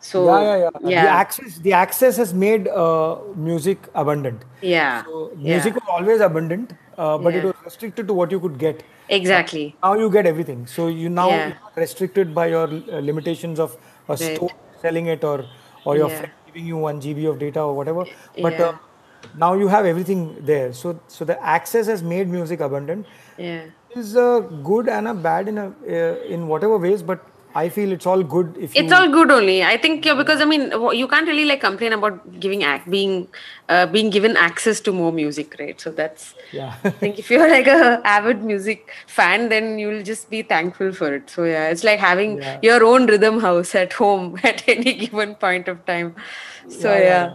So 0.00 0.26
yeah, 0.26 0.42
yeah, 0.42 0.56
yeah. 0.58 0.88
yeah. 0.88 1.02
The 1.04 1.10
access, 1.10 1.58
the 1.58 1.72
access 1.72 2.16
has 2.16 2.34
made 2.34 2.66
uh, 2.66 3.18
music 3.36 3.78
abundant. 3.94 4.42
Yeah. 4.60 5.04
So 5.04 5.30
yeah. 5.36 5.54
music 5.54 5.74
was 5.76 5.84
always 5.88 6.20
abundant, 6.20 6.72
uh, 6.98 7.18
but 7.18 7.34
it 7.34 7.44
was 7.44 7.54
restricted 7.64 8.08
to 8.08 8.14
what 8.14 8.32
you 8.32 8.40
could 8.40 8.58
get. 8.58 8.82
Exactly. 9.08 9.76
Now 9.82 9.94
you 9.94 10.10
get 10.10 10.26
everything. 10.26 10.66
So 10.66 10.88
you 10.88 11.08
now 11.08 11.28
Yeah. 11.28 11.52
restricted 11.76 12.34
by 12.34 12.48
your 12.48 12.66
uh, 12.66 12.98
limitations 13.10 13.60
of 13.60 13.76
a 14.08 14.16
Right. 14.16 14.36
store 14.36 14.50
selling 14.86 15.06
it 15.16 15.24
or 15.32 15.36
or 15.84 15.96
your 15.96 16.08
Yeah. 16.08 16.16
friend 16.18 16.32
giving 16.46 16.66
you 16.72 16.76
one 16.86 17.00
GB 17.06 17.28
of 17.32 17.38
data 17.44 17.60
or 17.62 17.74
whatever. 17.80 18.06
But 18.46 18.58
Yeah. 18.58 18.66
uh, 18.68 18.72
now 19.44 19.52
you 19.62 19.68
have 19.74 19.86
everything 19.92 20.24
there. 20.52 20.72
So 20.80 20.98
so 21.16 21.24
the 21.32 21.38
access 21.56 21.86
has 21.94 22.02
made 22.14 22.28
music 22.38 22.60
abundant. 22.70 23.06
Yeah. 23.38 23.62
Is 24.02 24.16
a 24.16 24.28
good 24.70 24.88
and 24.88 25.08
a 25.08 25.14
bad 25.28 25.48
in 25.48 25.58
a 25.58 25.66
uh, 25.68 26.34
in 26.36 26.48
whatever 26.54 26.78
ways, 26.86 27.02
but 27.12 27.26
I 27.54 27.68
feel 27.68 27.92
it's 27.92 28.06
all 28.06 28.22
good 28.22 28.56
if 28.58 28.74
you. 28.74 28.82
It's 28.82 28.92
all 28.92 29.08
good 29.10 29.30
only. 29.30 29.62
I 29.62 29.76
think 29.76 30.04
yeah, 30.04 30.14
because 30.14 30.40
I 30.40 30.44
mean 30.44 30.70
you 31.00 31.06
can't 31.08 31.26
really 31.26 31.44
like 31.44 31.60
complain 31.60 31.92
about 31.92 32.40
giving 32.40 32.64
act 32.64 32.90
being 32.90 33.28
uh, 33.68 33.86
being 33.86 34.10
given 34.10 34.36
access 34.36 34.80
to 34.80 34.92
more 34.92 35.12
music, 35.12 35.56
right? 35.58 35.80
So 35.80 35.90
that's 35.90 36.34
Yeah. 36.52 36.74
I 36.84 36.90
think 36.90 37.18
if 37.18 37.30
you're 37.30 37.48
like 37.48 37.66
a 37.66 38.00
avid 38.04 38.42
music 38.42 38.92
fan, 39.06 39.48
then 39.48 39.78
you'll 39.78 40.02
just 40.02 40.30
be 40.30 40.42
thankful 40.42 40.92
for 40.92 41.14
it. 41.14 41.28
So 41.30 41.44
yeah, 41.44 41.68
it's 41.68 41.84
like 41.84 41.98
having 42.00 42.38
Yeah. 42.38 42.58
your 42.62 42.84
own 42.84 43.06
rhythm 43.06 43.40
house 43.40 43.74
at 43.74 43.92
home 43.92 44.38
at 44.44 44.66
any 44.68 44.94
given 44.94 45.34
point 45.34 45.68
of 45.68 45.84
time. 45.86 46.14
So 46.68 46.92
Yeah, 46.92 47.00
yeah. 47.00 47.34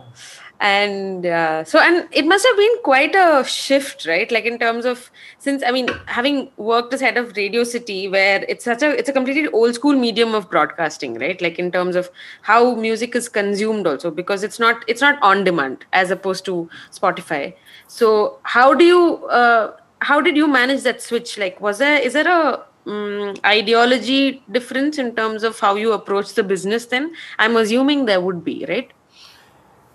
And 0.60 1.24
uh, 1.24 1.64
so, 1.66 1.80
and 1.80 2.08
it 2.12 2.26
must 2.26 2.44
have 2.44 2.58
been 2.58 2.82
quite 2.84 3.14
a 3.14 3.44
shift, 3.46 4.08
right? 4.08 4.32
Like 4.32 4.46
in 4.46 4.58
terms 4.58 4.86
of 4.86 5.12
since 5.38 5.64
I 5.64 5.70
mean, 5.70 5.88
having 6.08 6.50
worked 6.58 6.94
as 6.94 7.00
head 7.02 7.16
of 7.16 7.38
Radio 7.38 7.64
City, 7.64 8.08
where 8.08 8.44
it's 8.50 8.66
such 8.66 8.82
a 8.82 8.90
it's 8.90 9.08
a 9.08 9.14
completely 9.14 9.48
old 9.50 9.76
school 9.76 9.96
medium 9.96 10.34
of 10.34 10.50
broadcasting, 10.50 11.20
right? 11.20 11.40
Like 11.42 11.60
in 11.60 11.72
terms 11.72 11.96
of 11.96 12.10
how 12.42 12.74
music 12.74 13.16
is 13.16 13.30
consumed, 13.30 13.86
also 13.86 14.10
because 14.10 14.44
it's 14.44 14.60
not 14.60 14.84
it's 14.88 15.02
not 15.02 15.22
on 15.22 15.44
demand 15.44 15.86
as 15.94 16.10
opposed 16.10 16.44
to 16.46 16.68
Spotify. 16.92 17.54
So 17.86 18.40
how 18.42 18.74
do 18.74 18.84
you 18.84 19.28
uh, 19.28 19.78
how 20.02 20.22
did 20.22 20.36
you 20.36 20.48
manage 20.48 20.84
that 20.84 21.02
switch? 21.02 21.38
Like, 21.38 21.62
was 21.62 21.78
there 21.78 22.00
is 22.00 22.14
there 22.14 22.28
a 22.28 22.64
um, 22.88 23.36
ideology 23.46 24.44
difference 24.52 24.98
in 24.98 25.16
terms 25.16 25.44
of 25.44 25.60
how 25.60 25.76
you 25.76 25.94
approach 25.94 26.34
the 26.34 26.44
business? 26.44 26.88
Then 26.88 27.14
I'm 27.38 27.56
assuming 27.58 28.06
there 28.06 28.22
would 28.22 28.44
be, 28.44 28.66
right? 28.68 28.92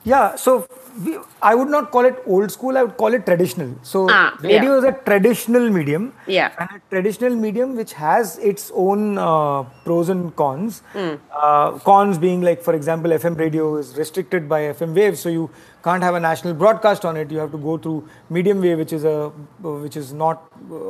Yeah, 0.04 0.34
so 0.34 0.66
we, 1.04 1.16
I 1.40 1.54
would 1.54 1.68
not 1.68 1.92
call 1.92 2.04
it 2.04 2.16
old 2.26 2.50
school. 2.50 2.76
I 2.76 2.82
would 2.82 2.96
call 2.96 3.14
it 3.14 3.24
traditional. 3.24 3.74
So 3.82 4.08
Ah, 4.10 4.36
radio 4.42 4.72
yeah. 4.72 4.78
is 4.78 4.84
a 4.84 4.92
traditional 4.92 5.70
medium. 5.70 6.12
Yeah. 6.26 6.50
And 6.58 6.70
a 6.76 6.80
traditional 6.90 7.36
medium 7.36 7.76
which 7.76 7.92
has 7.92 8.38
its 8.38 8.72
own 8.74 9.16
uh, 9.16 9.62
pros 9.84 10.08
and 10.08 10.34
cons. 10.34 10.82
Uh, 10.94 11.78
cons 11.90 12.18
being 12.18 12.42
like, 12.42 12.62
for 12.62 12.74
example, 12.74 13.12
FM 13.12 13.38
radio 13.38 13.76
is 13.76 13.96
restricted 13.96 14.48
by 14.48 14.60
FM 14.72 14.92
waves, 14.94 15.20
so 15.20 15.28
you 15.28 15.48
can't 15.84 16.02
have 16.02 16.16
a 16.16 16.20
national 16.20 16.54
broadcast 16.54 17.04
on 17.04 17.16
it. 17.16 17.30
You 17.30 17.38
have 17.38 17.52
to 17.52 17.58
go 17.58 17.78
through 17.78 18.08
medium 18.28 18.60
wave, 18.60 18.78
which 18.78 18.92
is 18.92 19.04
a 19.04 19.28
which 19.60 19.96
is 19.96 20.12
not 20.12 20.42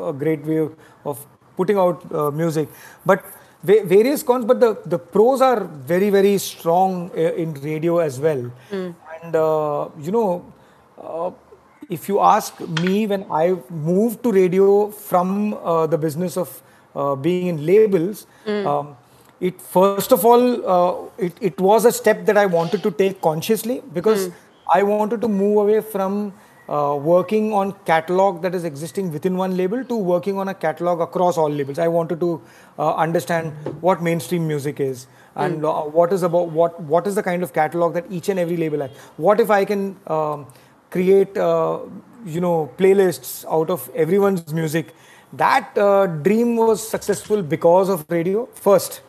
a 0.08 0.12
great 0.24 0.44
way 0.46 0.68
of 1.04 1.26
putting 1.58 1.76
out 1.76 2.10
uh, 2.14 2.30
music. 2.30 2.68
But 3.04 3.24
various 3.64 4.24
cons, 4.24 4.44
but 4.44 4.58
the, 4.58 4.76
the 4.86 4.98
pros 4.98 5.40
are 5.40 5.62
very, 5.64 6.10
very 6.10 6.36
strong 6.38 7.10
uh, 7.16 7.20
in 7.42 7.54
radio 7.54 7.98
as 7.98 8.18
well. 8.18 8.50
And, 9.22 9.36
uh, 9.36 9.88
you 10.00 10.10
know, 10.10 10.52
uh, 11.00 11.30
if 11.88 12.08
you 12.08 12.20
ask 12.20 12.58
me, 12.80 13.06
when 13.06 13.24
I 13.30 13.56
moved 13.70 14.22
to 14.24 14.32
radio 14.32 14.90
from 14.90 15.54
uh, 15.54 15.86
the 15.86 15.98
business 15.98 16.36
of 16.36 16.62
uh, 16.94 17.14
being 17.14 17.46
in 17.46 17.64
labels, 17.64 18.26
um, 18.66 18.96
it 19.40 19.60
first 19.60 20.12
of 20.12 20.24
all, 20.24 20.66
uh, 20.68 21.10
it, 21.18 21.36
it 21.40 21.60
was 21.60 21.84
a 21.84 21.92
step 21.92 22.26
that 22.26 22.36
I 22.36 22.46
wanted 22.46 22.82
to 22.82 22.90
take 22.90 23.20
consciously 23.20 23.82
because 23.92 24.30
I 24.72 24.82
wanted 24.82 25.20
to 25.20 25.28
move 25.28 25.58
away 25.58 25.80
from 25.80 26.32
uh, 26.68 26.96
working 26.96 27.52
on 27.52 27.72
catalog 27.84 28.42
that 28.42 28.54
is 28.54 28.64
existing 28.64 29.12
within 29.12 29.36
one 29.36 29.56
label 29.56 29.84
to 29.84 29.96
working 29.96 30.38
on 30.38 30.48
a 30.48 30.54
catalog 30.54 31.00
across 31.00 31.36
all 31.36 31.50
labels. 31.50 31.78
I 31.78 31.88
wanted 31.88 32.20
to 32.20 32.40
uh, 32.78 32.94
understand 32.94 33.52
what 33.80 34.02
mainstream 34.02 34.46
music 34.46 34.80
is 34.80 35.06
and 35.36 35.64
uh, 35.64 35.82
what 35.82 36.12
is 36.12 36.22
about 36.22 36.50
what 36.50 36.80
what 36.80 37.06
is 37.06 37.14
the 37.14 37.22
kind 37.22 37.42
of 37.42 37.52
catalog 37.52 37.94
that 37.94 38.04
each 38.10 38.28
and 38.28 38.38
every 38.38 38.56
label 38.56 38.80
has. 38.80 38.90
What 39.16 39.40
if 39.40 39.50
I 39.50 39.64
can 39.64 39.96
um, 40.06 40.46
create 40.90 41.36
uh, 41.36 41.80
you 42.24 42.40
know 42.40 42.70
playlists 42.78 43.44
out 43.50 43.70
of 43.70 43.88
everyone's 43.94 44.52
music? 44.52 44.94
That 45.32 45.76
uh, 45.78 46.06
dream 46.06 46.56
was 46.56 46.86
successful 46.86 47.42
because 47.42 47.88
of 47.88 48.04
radio 48.10 48.46
first 48.52 49.00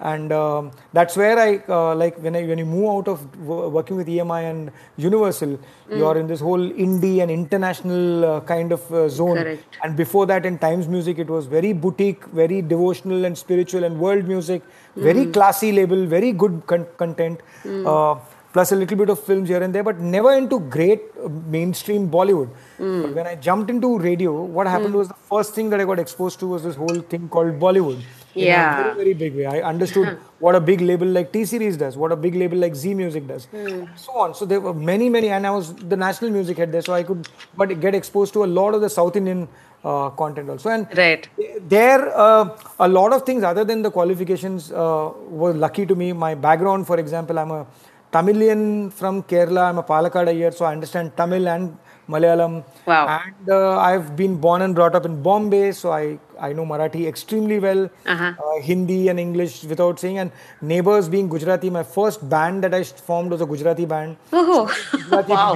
and 0.00 0.32
um, 0.32 0.70
that's 0.92 1.16
where 1.16 1.38
I 1.38 1.62
uh, 1.68 1.94
like 1.94 2.16
when 2.18 2.34
I 2.34 2.44
when 2.44 2.58
you 2.58 2.64
move 2.64 2.88
out 2.88 3.08
of 3.08 3.30
w- 3.32 3.68
working 3.68 3.96
with 3.96 4.06
EMI 4.08 4.50
and 4.50 4.70
Universal, 4.96 5.58
you're 5.90 6.16
in 6.16 6.26
this 6.26 6.40
whole 6.40 6.58
indie 6.70 7.20
and 7.22 7.30
international 7.30 8.24
uh, 8.24 8.40
kind 8.40 8.72
of 8.72 8.90
uh, 8.92 9.08
zone. 9.08 9.36
Correct. 9.36 9.78
And 9.84 9.96
before 9.96 10.26
that, 10.26 10.46
in 10.46 10.58
Times 10.58 10.88
Music, 10.88 11.18
it 11.18 11.28
was 11.28 11.46
very 11.46 11.72
boutique, 11.72 12.24
very 12.26 12.62
devotional 12.62 13.24
and 13.26 13.36
spiritual 13.36 13.84
and 13.84 13.98
world 14.00 14.26
music, 14.26 14.62
very 14.96 15.26
classy 15.26 15.72
label, 15.72 16.06
very 16.06 16.32
good 16.32 16.62
con- 16.66 16.86
content. 16.96 17.40
Uh, 17.86 18.14
plus 18.52 18.72
a 18.72 18.76
little 18.76 18.96
bit 18.98 19.08
of 19.08 19.18
films 19.22 19.48
here 19.48 19.62
and 19.62 19.72
there, 19.72 19.84
but 19.84 20.00
never 20.00 20.32
into 20.32 20.58
great 20.58 21.02
uh, 21.24 21.28
mainstream 21.28 22.10
Bollywood. 22.10 22.48
But 22.78 23.14
when 23.14 23.26
I 23.26 23.36
jumped 23.36 23.70
into 23.70 23.96
radio, 23.98 24.42
what 24.42 24.66
happened 24.66 24.94
was 24.94 25.08
the 25.08 25.14
first 25.14 25.54
thing 25.54 25.70
that 25.70 25.80
I 25.80 25.84
got 25.84 26.00
exposed 26.00 26.40
to 26.40 26.46
was 26.48 26.64
this 26.64 26.74
whole 26.74 27.00
thing 27.12 27.28
called 27.28 27.60
Bollywood. 27.60 28.02
Yeah. 28.34 28.82
very, 28.82 28.94
very 28.96 29.14
big 29.14 29.34
way. 29.36 29.46
I 29.46 29.60
understood 29.60 30.18
what 30.38 30.54
a 30.54 30.60
big 30.60 30.80
label 30.80 31.06
like 31.06 31.32
T 31.32 31.44
Series 31.44 31.76
does, 31.76 31.96
what 31.96 32.12
a 32.12 32.16
big 32.16 32.34
label 32.34 32.58
like 32.58 32.74
Zee 32.74 32.94
Music 32.94 33.26
does, 33.26 33.48
so 33.96 34.12
on. 34.12 34.34
So 34.34 34.44
there 34.44 34.60
were 34.60 34.74
many, 34.74 35.08
many, 35.08 35.28
and 35.28 35.46
I 35.46 35.50
was 35.50 35.74
the 35.74 35.96
national 35.96 36.30
music 36.30 36.58
head 36.58 36.72
there, 36.72 36.82
so 36.82 36.92
I 36.92 37.02
could 37.02 37.28
but 37.56 37.80
get 37.80 37.94
exposed 37.94 38.32
to 38.34 38.44
a 38.44 38.50
lot 38.60 38.74
of 38.74 38.80
the 38.80 38.90
South 38.90 39.16
Indian 39.16 39.48
uh, 39.84 40.10
content 40.10 40.50
also. 40.50 40.68
And 40.70 40.86
Right. 40.96 41.28
there, 41.68 42.16
uh, 42.16 42.56
a 42.78 42.88
lot 42.88 43.12
of 43.12 43.24
things 43.24 43.42
other 43.42 43.64
than 43.64 43.82
the 43.82 43.90
qualifications 43.90 44.70
uh, 44.72 45.10
were 45.28 45.52
lucky 45.52 45.86
to 45.86 45.94
me. 45.94 46.12
My 46.12 46.34
background, 46.34 46.86
for 46.86 46.98
example, 46.98 47.38
I'm 47.38 47.50
a 47.50 47.66
Tamilian 48.12 48.90
from 48.90 49.22
Kerala. 49.22 49.68
I'm 49.70 49.78
a 49.78 49.82
Palakkad 49.82 50.28
Iyer, 50.28 50.50
so 50.50 50.64
I 50.64 50.72
understand 50.72 51.16
Tamil 51.16 51.48
and 51.48 51.76
Malayalam. 52.14 52.64
Wow. 52.86 53.04
And 53.18 53.50
uh, 53.50 53.78
I've 53.78 54.16
been 54.16 54.36
born 54.46 54.62
and 54.62 54.74
brought 54.74 54.94
up 54.94 55.04
in 55.10 55.22
Bombay, 55.22 55.72
so 55.72 55.92
I, 55.92 56.18
I 56.40 56.52
know 56.52 56.64
Marathi 56.66 57.06
extremely 57.06 57.58
well. 57.58 57.88
Uh-huh. 58.06 58.32
Uh, 58.44 58.60
Hindi 58.60 59.08
and 59.08 59.18
English 59.20 59.64
without 59.64 59.98
saying. 60.00 60.18
And 60.18 60.30
neighbors 60.60 61.08
being 61.08 61.28
Gujarati, 61.28 61.70
my 61.70 61.82
first 61.82 62.28
band 62.28 62.64
that 62.64 62.74
I 62.74 62.82
formed 62.84 63.30
was 63.30 63.40
a 63.40 63.46
Gujarati 63.46 63.86
band. 63.86 64.16
Oh, 64.32 64.66
Gujarati 64.92 65.32
wow. 65.32 65.54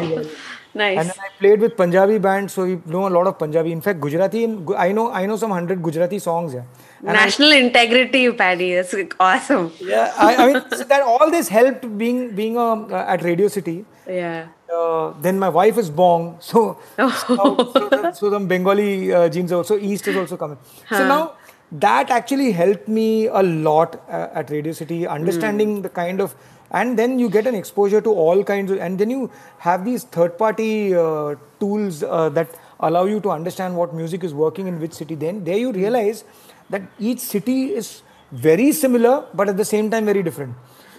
nice. 0.83 0.99
And 0.99 1.09
then 1.11 1.19
I 1.27 1.29
played 1.41 1.61
with 1.61 1.77
Punjabi 1.77 2.19
bands, 2.19 2.53
so 2.55 2.65
we 2.65 2.81
know 2.87 3.07
a 3.09 3.13
lot 3.17 3.27
of 3.27 3.39
Punjabi. 3.39 3.73
In 3.73 3.81
fact, 3.81 4.01
Gujarati, 4.01 4.45
I 4.77 4.93
know 4.93 5.11
I 5.11 5.27
know 5.27 5.37
some 5.37 5.51
hundred 5.59 5.83
Gujarati 5.83 6.19
songs. 6.19 6.55
Yeah, 6.55 6.63
and 7.01 7.11
I- 7.17 7.25
National 7.25 7.53
integrity, 7.53 8.25
Paddy. 8.33 8.75
That's 8.75 8.95
awesome. 9.21 9.73
yeah. 9.81 10.13
I, 10.17 10.35
I 10.37 10.53
mean, 10.53 10.63
so 10.71 10.85
that 10.95 11.03
all 11.03 11.31
this 11.31 11.49
helped 11.49 11.87
being 12.03 12.21
being 12.43 12.57
uh, 12.59 12.75
uh, 13.01 13.05
at 13.17 13.23
Radio 13.31 13.49
City. 13.49 13.77
Yeah. 14.07 14.47
Uh, 14.73 15.13
then 15.21 15.39
my 15.39 15.49
wife 15.49 15.77
is 15.79 15.91
Bong, 15.91 16.37
so 16.41 16.79
so, 16.97 17.37
so, 17.73 17.89
the- 17.89 18.13
so 18.13 18.31
some 18.31 18.47
Bengali 18.49 19.13
uh, 19.13 19.29
genes 19.29 19.53
also 19.53 19.79
East 19.79 20.09
is 20.09 20.17
also 20.17 20.37
coming. 20.37 20.59
So 20.91 21.07
now 21.07 21.33
that 21.73 22.11
actually 22.11 22.53
helped 22.53 22.89
me 22.89 23.27
a 23.27 23.43
lot 23.43 23.97
uh, 24.09 24.29
at 24.33 24.51
Radio 24.51 24.73
City, 24.73 25.07
understanding 25.07 25.83
the 25.83 25.89
kind 25.91 26.21
of, 26.21 26.35
and 26.71 26.99
then 26.99 27.19
you 27.19 27.29
get 27.29 27.47
an 27.47 27.55
exposure 27.55 28.01
to 28.01 28.11
all 28.11 28.43
kinds 28.43 28.71
of, 28.71 28.79
and 28.79 28.99
then 28.99 29.11
you 29.11 29.31
have 29.59 29.85
these 29.85 30.05
third-party 30.05 30.95
uh, 30.95 31.35
tools 31.61 32.03
uh, 32.03 32.29
that 32.31 32.49
allow 32.81 33.05
you 33.05 33.21
to 33.21 33.31
understand 33.31 33.77
what 33.77 33.93
music 33.95 34.25
is 34.25 34.33
working 34.33 34.67
in 34.67 34.81
which 34.81 34.93
city. 34.93 35.15
Then 35.15 35.45
there 35.45 35.59
you 35.59 35.73
realize 35.73 36.25
that 36.71 36.83
each 36.99 37.19
city 37.19 37.75
is 37.75 38.03
very 38.33 38.73
similar, 38.73 39.27
but 39.35 39.49
at 39.49 39.57
the 39.59 39.65
same 39.65 39.91
time 39.91 40.07
very 40.07 40.23
different. 40.23 40.55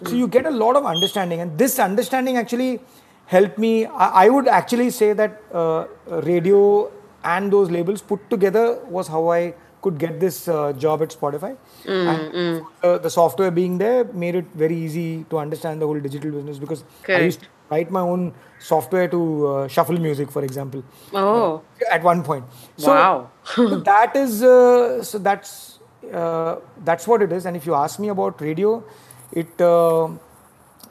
So 0.06 0.14
you 0.14 0.28
get 0.28 0.46
a 0.46 0.52
lot 0.52 0.76
of 0.76 0.86
understanding, 0.86 1.40
and 1.42 1.58
this 1.58 1.80
understanding 1.80 2.38
actually 2.38 2.82
helped 3.26 3.58
me. 3.58 3.86
I, 3.86 4.26
I 4.26 4.30
would 4.30 4.48
actually 4.48 4.90
say 4.90 5.14
that 5.14 5.42
uh, 5.54 5.86
radio 6.08 6.92
and 7.24 7.52
those 7.52 7.72
labels 7.72 8.02
put 8.02 8.30
together 8.30 8.80
was 8.88 9.08
how 9.08 9.30
I 9.30 9.54
could 9.82 9.98
get 10.00 10.20
this 10.20 10.48
uh, 10.48 10.74
job 10.74 11.02
at 11.02 11.10
Spotify. 11.10 11.56
and 11.88 12.64
uh, 12.84 12.98
the 13.00 13.10
software 13.10 13.52
being 13.52 13.78
there 13.78 14.04
made 14.06 14.36
it 14.36 14.46
very 14.54 14.76
easy 14.76 15.24
to 15.30 15.38
understand 15.40 15.82
the 15.82 15.86
whole 15.86 16.00
digital 16.00 16.32
business 16.32 16.58
because 16.60 16.84
I 17.10 17.20
used 17.20 17.42
to 17.42 17.48
write 17.70 17.92
my 17.92 18.02
own 18.02 18.34
software 18.60 19.08
to 19.08 19.48
uh, 19.48 19.68
shuffle 19.68 19.98
music, 20.00 20.32
for 20.32 20.44
example 20.44 20.84
Oh, 21.14 21.62
at 21.92 22.04
one 22.04 22.24
point. 22.24 22.46
So, 22.78 22.92
Wow. 22.94 23.30
so 23.44 23.78
that 23.92 24.16
is 24.16 24.44
uh, 24.44 25.04
so 25.04 25.18
that's 25.20 25.80
uh, 26.14 26.56
that's 26.84 27.08
what 27.08 27.22
it 27.22 27.32
is. 27.32 27.46
And 27.46 27.56
if 27.56 27.66
you 27.66 27.74
ask 27.76 28.00
me 28.00 28.10
about 28.10 28.42
radio, 28.42 28.84
it 29.32 29.60
uh, 29.62 30.10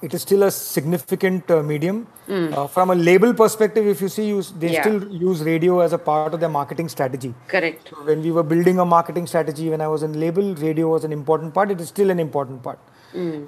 it 0.06 0.14
is 0.16 0.22
still 0.26 0.42
a 0.44 0.50
significant 0.50 1.50
uh, 1.50 1.62
medium. 1.62 2.06
Uh, 2.28 2.66
from 2.74 2.90
a 2.94 2.94
label 2.94 3.32
perspective, 3.42 3.86
if 3.86 4.00
you 4.04 4.08
see, 4.08 4.26
use, 4.28 4.50
they. 4.62 4.72
Yeah. 4.74 4.82
still 4.84 5.00
use 5.24 5.42
radio 5.48 5.80
as 5.86 5.92
a 5.92 5.98
part 6.08 6.34
of 6.34 6.40
their 6.40 6.52
marketing 6.58 6.88
strategy. 6.96 7.32
correct. 7.54 7.88
So 7.90 8.02
when 8.10 8.22
we 8.26 8.30
were 8.38 8.42
building 8.52 8.78
a 8.84 8.84
marketing 8.96 9.26
strategy, 9.32 9.68
when 9.74 9.80
I 9.86 9.88
was 9.94 10.02
in 10.08 10.18
label, 10.24 10.54
radio 10.66 10.88
was 10.94 11.04
an 11.04 11.12
important 11.20 11.54
part. 11.58 11.70
It 11.76 11.80
is 11.86 11.88
still 11.96 12.10
an 12.16 12.20
important 12.28 12.62
part. 12.68 12.78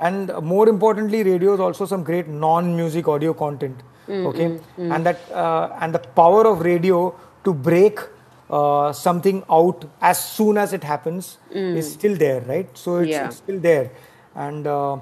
And 0.09 0.31
uh, 0.31 0.41
more 0.41 0.69
importantly, 0.69 1.23
radio 1.29 1.55
is 1.55 1.61
also 1.61 1.87
some 1.93 2.03
great 2.11 2.29
non-music 2.47 3.09
audio 3.09 3.33
content. 3.45 3.81
okay, 4.09 4.45
and 4.95 5.07
that 5.07 5.23
uh, 5.45 5.77
and 5.85 5.93
the 5.97 6.03
power 6.19 6.43
of 6.51 6.61
radio 6.67 6.99
to 7.47 7.55
break 7.69 7.99
uh, 8.59 8.93
something 8.93 9.43
out 9.51 9.85
as 10.11 10.21
soon 10.37 10.57
as 10.65 10.73
it 10.79 10.85
happens 10.91 11.39
is 11.51 11.89
still 11.93 12.15
there, 12.25 12.41
right? 12.53 12.69
So 12.85 12.99
it's, 12.99 13.11
Yeah. 13.15 13.27
it's 13.27 13.37
still 13.45 13.59
there, 13.69 13.91
and 14.47 14.69
uh, 14.75 14.99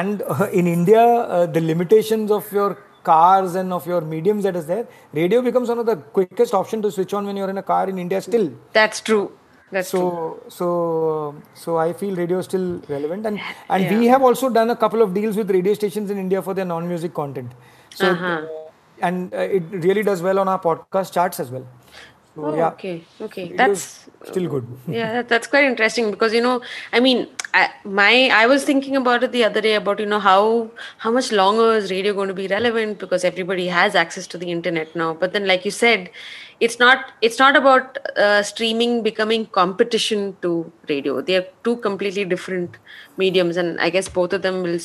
and 0.00 0.22
uh, 0.22 0.48
in 0.60 0.66
India, 0.66 1.02
uh, 1.04 1.46
the 1.46 1.60
limitations 1.60 2.30
of 2.30 2.50
your 2.52 2.70
cars 3.08 3.54
and 3.60 3.72
of 3.78 3.86
your 3.86 4.00
mediums 4.00 4.44
that 4.44 4.56
is 4.56 4.66
there, 4.66 4.86
radio 5.12 5.40
becomes 5.48 5.68
one 5.68 5.78
of 5.78 5.86
the 5.86 5.96
quickest 6.18 6.54
option 6.54 6.80
to 6.84 6.90
switch 6.90 7.12
on 7.12 7.26
when 7.26 7.36
you're 7.36 7.50
in 7.50 7.58
a 7.58 7.62
car 7.72 7.88
in 7.88 7.98
India 7.98 8.20
still. 8.20 8.50
That's 8.72 9.00
true. 9.00 9.24
That's 9.70 9.88
so 9.88 10.00
true. 10.00 10.50
so 10.56 10.66
so 11.62 11.76
I 11.84 11.92
feel 12.00 12.14
radio 12.22 12.38
is 12.38 12.46
still 12.50 12.66
relevant, 12.88 13.26
and 13.26 13.40
and 13.68 13.98
we 14.00 14.06
have 14.06 14.22
also 14.22 14.50
done 14.58 14.70
a 14.70 14.76
couple 14.76 15.02
of 15.06 15.14
deals 15.14 15.36
with 15.42 15.50
radio 15.50 15.74
stations 15.74 16.10
in 16.16 16.18
India 16.24 16.42
for 16.48 16.54
their 16.54 16.68
non-music 16.74 17.14
content. 17.22 17.52
So 18.02 18.10
Uh-huh. 18.10 18.36
and 19.08 19.34
uh, 19.34 19.38
it 19.58 19.64
really 19.86 20.02
does 20.08 20.22
well 20.26 20.38
on 20.42 20.50
our 20.54 20.60
podcast 20.66 21.12
charts 21.16 21.40
as 21.44 21.50
well. 21.56 21.66
So 22.34 22.44
Oh, 22.46 22.56
yeah, 22.56 22.68
okay. 22.68 23.04
Okay. 23.20 23.42
radio 23.44 23.56
That's 23.56 23.82
still 24.24 24.48
good. 24.48 24.66
yeah 24.88 25.12
that, 25.14 25.28
that's 25.28 25.46
quite 25.46 25.64
interesting 25.64 26.10
because 26.10 26.32
you 26.32 26.40
know 26.40 26.60
i 26.92 26.98
mean 27.00 27.26
I, 27.52 27.68
my 27.84 28.28
i 28.32 28.46
was 28.52 28.64
thinking 28.64 28.96
about 29.00 29.22
it 29.26 29.32
the 29.32 29.44
other 29.44 29.60
day 29.66 29.74
about 29.74 30.00
you 30.00 30.06
know 30.06 30.18
how 30.18 30.70
how 31.04 31.10
much 31.16 31.30
longer 31.40 31.68
is 31.74 31.90
radio 31.90 32.14
going 32.14 32.28
to 32.28 32.34
be 32.34 32.46
relevant 32.48 32.98
because 32.98 33.22
everybody 33.30 33.66
has 33.68 33.94
access 33.94 34.26
to 34.28 34.38
the 34.38 34.50
internet 34.50 34.96
now 34.96 35.12
but 35.14 35.32
then 35.34 35.46
like 35.46 35.64
you 35.64 35.70
said 35.70 36.10
it's 36.60 36.78
not 36.78 37.12
it's 37.20 37.38
not 37.38 37.56
about 37.56 37.98
uh, 38.16 38.42
streaming 38.42 39.02
becoming 39.02 39.46
competition 39.60 40.36
to 40.42 40.72
radio 40.88 41.20
they 41.20 41.36
are 41.36 41.46
two 41.62 41.76
completely 41.88 42.24
different 42.24 42.78
mediums 43.16 43.56
and 43.56 43.78
i 43.80 43.90
guess 43.90 44.08
both 44.08 44.32
of 44.32 44.42
them 44.42 44.62
will 44.62 44.80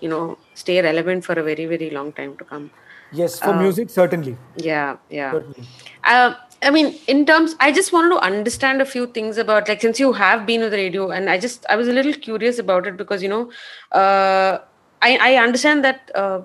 you 0.00 0.08
know 0.08 0.38
stay 0.54 0.80
relevant 0.80 1.24
for 1.24 1.34
a 1.34 1.42
very 1.42 1.66
very 1.66 1.90
long 1.90 2.12
time 2.12 2.36
to 2.36 2.44
come 2.44 2.70
Yes, 3.12 3.38
for 3.38 3.54
music 3.54 3.90
certainly. 3.90 4.36
yeah 4.56 4.96
yeah 5.08 5.30
Certainly. 5.32 5.64
uh, 6.04 6.34
I 6.64 6.70
mean, 6.70 6.98
in 7.06 7.26
terms, 7.26 7.54
I 7.60 7.72
just 7.72 7.92
wanted 7.92 8.10
to 8.10 8.18
understand 8.20 8.80
a 8.80 8.86
few 8.86 9.06
things 9.06 9.36
about 9.38 9.68
like 9.68 9.80
since 9.82 10.00
you 10.00 10.12
have 10.14 10.46
been 10.46 10.62
with 10.62 10.72
radio, 10.72 11.10
and 11.10 11.28
I 11.28 11.38
just 11.38 11.66
I 11.68 11.76
was 11.76 11.88
a 11.88 11.92
little 11.92 12.14
curious 12.14 12.58
about 12.58 12.86
it 12.86 12.96
because 12.96 13.22
you 13.22 13.28
know, 13.28 13.50
uh, 13.92 14.58
I 15.02 15.16
I 15.20 15.36
understand 15.36 15.84
that 15.84 16.10
uh, 16.14 16.40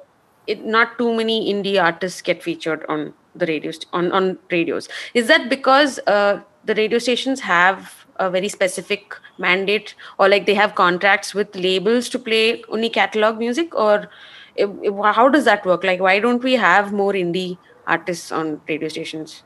it 0.45 0.65
not 0.65 0.97
too 0.97 1.13
many 1.15 1.53
indie 1.53 1.81
artists 1.81 2.21
get 2.21 2.43
featured 2.43 2.85
on 2.89 3.13
the 3.33 3.45
radio 3.45 3.71
on 3.93 4.11
on 4.11 4.37
radios. 4.51 4.89
Is 5.13 5.27
that 5.27 5.49
because 5.49 5.99
uh, 6.07 6.41
the 6.65 6.75
radio 6.75 6.99
stations 6.99 7.39
have 7.41 7.95
a 8.17 8.29
very 8.29 8.49
specific 8.49 9.15
mandate, 9.37 9.95
or 10.17 10.27
like 10.27 10.45
they 10.45 10.53
have 10.55 10.75
contracts 10.75 11.33
with 11.33 11.55
labels 11.55 12.09
to 12.09 12.19
play 12.19 12.61
only 12.69 12.89
catalog 12.89 13.37
music, 13.37 13.73
or 13.73 14.09
it, 14.55 14.65
it- 14.83 14.93
how 15.15 15.29
does 15.29 15.45
that 15.45 15.65
work? 15.65 15.83
Like, 15.85 16.01
why 16.01 16.19
don't 16.19 16.43
we 16.43 16.53
have 16.53 16.91
more 16.91 17.13
indie 17.13 17.59
artists 17.87 18.31
on 18.33 18.61
radio 18.67 18.89
stations? 18.89 19.43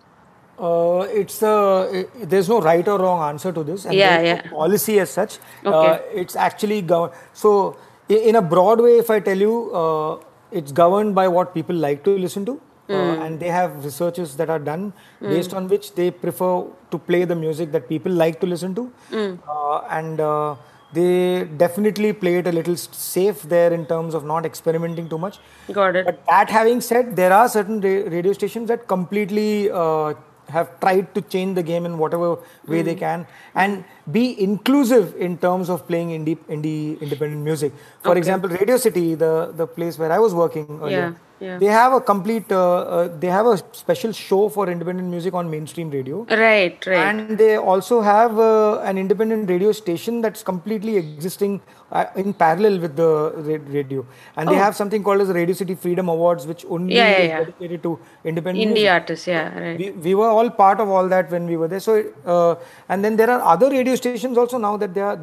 Uh, 0.60 1.08
it's 1.22 1.42
uh, 1.42 1.90
i- 1.92 2.26
there's 2.26 2.48
no 2.48 2.62
right 2.62 2.88
or 2.88 3.00
wrong 3.00 3.22
answer 3.30 3.52
to 3.52 3.64
this, 3.64 3.86
and 3.86 3.94
Yeah, 3.96 4.22
there's 4.22 4.38
no 4.38 4.44
yeah. 4.44 4.52
policy 4.52 5.00
as 5.00 5.10
such. 5.10 5.40
Okay. 5.66 5.90
Uh, 5.90 6.00
it's 6.14 6.36
actually 6.36 6.82
governed. 6.82 7.14
So, 7.34 7.76
in 8.10 8.36
a 8.36 8.42
broad 8.42 8.80
way, 8.82 8.98
if 8.98 9.10
I 9.10 9.20
tell 9.20 9.38
you, 9.38 9.72
uh, 9.74 10.18
it's 10.52 10.72
governed 10.72 11.16
by 11.16 11.28
what 11.28 11.54
people 11.54 11.76
like 11.76 12.04
to 12.04 12.12
listen 12.18 12.46
to, 12.46 12.54
uh, 12.54 12.94
Hmm. 12.94 13.22
and 13.24 13.40
they 13.40 13.48
have 13.48 13.84
researches 13.84 14.36
that 14.38 14.50
are 14.50 14.60
done 14.60 14.94
based 15.22 15.54
on 15.56 15.68
which 15.68 15.96
they 15.96 16.12
prefer 16.12 16.64
to 16.92 16.98
play 17.00 17.24
the 17.26 17.36
music 17.36 17.72
that 17.72 17.88
people 17.90 18.12
like 18.12 18.40
to 18.42 18.46
listen 18.58 18.76
to, 18.76 18.92
uh, 19.58 19.82
and. 19.90 20.20
Uh, 20.22 20.56
they 20.96 21.46
definitely 21.58 22.14
play 22.14 22.36
it 22.40 22.46
a 22.46 22.52
little 22.52 22.76
safe 22.78 23.42
there 23.54 23.74
in 23.74 23.84
terms 23.92 24.14
of 24.14 24.24
not 24.24 24.46
experimenting 24.46 25.10
too 25.10 25.18
much. 25.18 25.40
Got 25.72 25.96
it. 25.96 26.06
But 26.06 26.20
that 26.28 26.52
having 26.52 26.82
said, 26.82 27.16
there 27.16 27.34
are 27.34 27.50
certain 27.50 27.82
ra- 27.82 28.04
radio 28.16 28.32
stations 28.32 28.68
that 28.68 28.88
completely 28.88 29.72
uh, 29.72 30.14
have 30.50 30.80
tried 30.80 31.14
to 31.16 31.22
change 31.22 31.56
the 31.56 31.64
game 31.64 31.86
in 31.86 31.98
whatever 31.98 32.38
way 32.68 32.82
they 32.82 32.94
hmm. 32.94 33.00
can 33.00 33.28
and 33.56 33.84
be 34.12 34.42
inclusive 34.42 35.16
in 35.18 35.38
terms 35.38 35.70
of 35.70 35.88
playing 35.88 36.10
indie, 36.10 36.38
indie 36.50 37.00
independent 37.02 37.42
music. 37.42 37.72
For 38.02 38.10
Okay. 38.12 38.20
example, 38.20 38.50
Radio 38.50 38.78
City, 38.78 39.16
the, 39.16 39.54
the 39.56 39.68
place 39.68 39.98
where 39.98 40.12
I 40.12 40.20
was 40.20 40.34
working 40.34 40.80
earlier, 40.82 41.16
Yeah, 41.46 41.58
they 41.64 41.72
have 41.76 41.94
a 41.94 42.02
complete, 42.10 42.52
uh, 42.52 42.60
uh, 42.98 43.08
they 43.24 43.32
have 43.38 43.48
a 43.54 43.58
special 43.84 44.12
show 44.12 44.42
for 44.56 44.64
independent 44.74 45.08
music 45.16 45.34
on 45.40 45.50
mainstream 45.56 45.90
radio. 45.98 46.18
Right, 46.44 46.86
right. 46.92 46.98
And 47.08 47.38
they 47.44 47.54
also 47.58 48.02
have 48.02 48.40
uh, 48.40 48.80
an 48.92 48.98
independent 49.04 49.50
radio 49.54 49.72
station 49.84 50.22
that's 50.26 50.44
completely 50.52 50.96
existing 51.04 51.56
uh, 51.92 52.06
in 52.16 52.34
parallel 52.34 52.80
with 52.84 52.96
the 52.96 53.12
radio. 53.80 54.06
And 54.38 54.50
they 54.50 54.56
Oh. 54.60 54.64
have 54.66 54.76
something 54.82 55.04
called 55.08 55.22
as 55.26 55.28
the 55.34 55.38
Radio 55.42 55.56
City 55.62 55.76
Freedom 55.86 56.08
Awards, 56.16 56.48
which 56.52 56.64
only 56.78 56.96
Yeah, 56.96 57.10
yeah, 57.10 57.40
is 57.42 57.46
dedicated 57.48 57.84
to 57.88 57.92
independent 58.32 58.64
Indie 58.66 58.74
music. 58.80 58.92
artists, 58.98 59.28
yeah, 59.34 59.60
right. 59.66 59.78
We, 59.84 59.92
we 60.08 60.16
were 60.22 60.30
all 60.38 60.50
part 60.64 60.80
of 60.86 60.90
all 60.90 61.08
that 61.16 61.30
when 61.36 61.46
we 61.54 61.58
were 61.64 61.68
there. 61.74 61.84
So, 61.90 61.96
uh, 62.36 62.56
and 62.90 63.04
then 63.06 63.16
there 63.22 63.30
are 63.36 63.42
other 63.56 63.70
radio 63.78 63.96
stations 64.04 64.38
also 64.44 64.58
now 64.68 64.76
that 64.86 64.94
they 64.94 65.02
are 65.12 65.18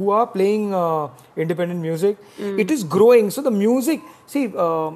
who 0.00 0.10
are 0.10 0.26
playing 0.26 0.72
uh, 0.74 1.08
independent 1.36 1.80
music. 1.80 2.16
Mm. 2.38 2.60
It 2.64 2.70
is 2.70 2.84
growing. 2.84 3.30
So 3.30 3.42
the 3.42 3.50
music, 3.50 4.00
see, 4.26 4.44
uh, 4.56 4.92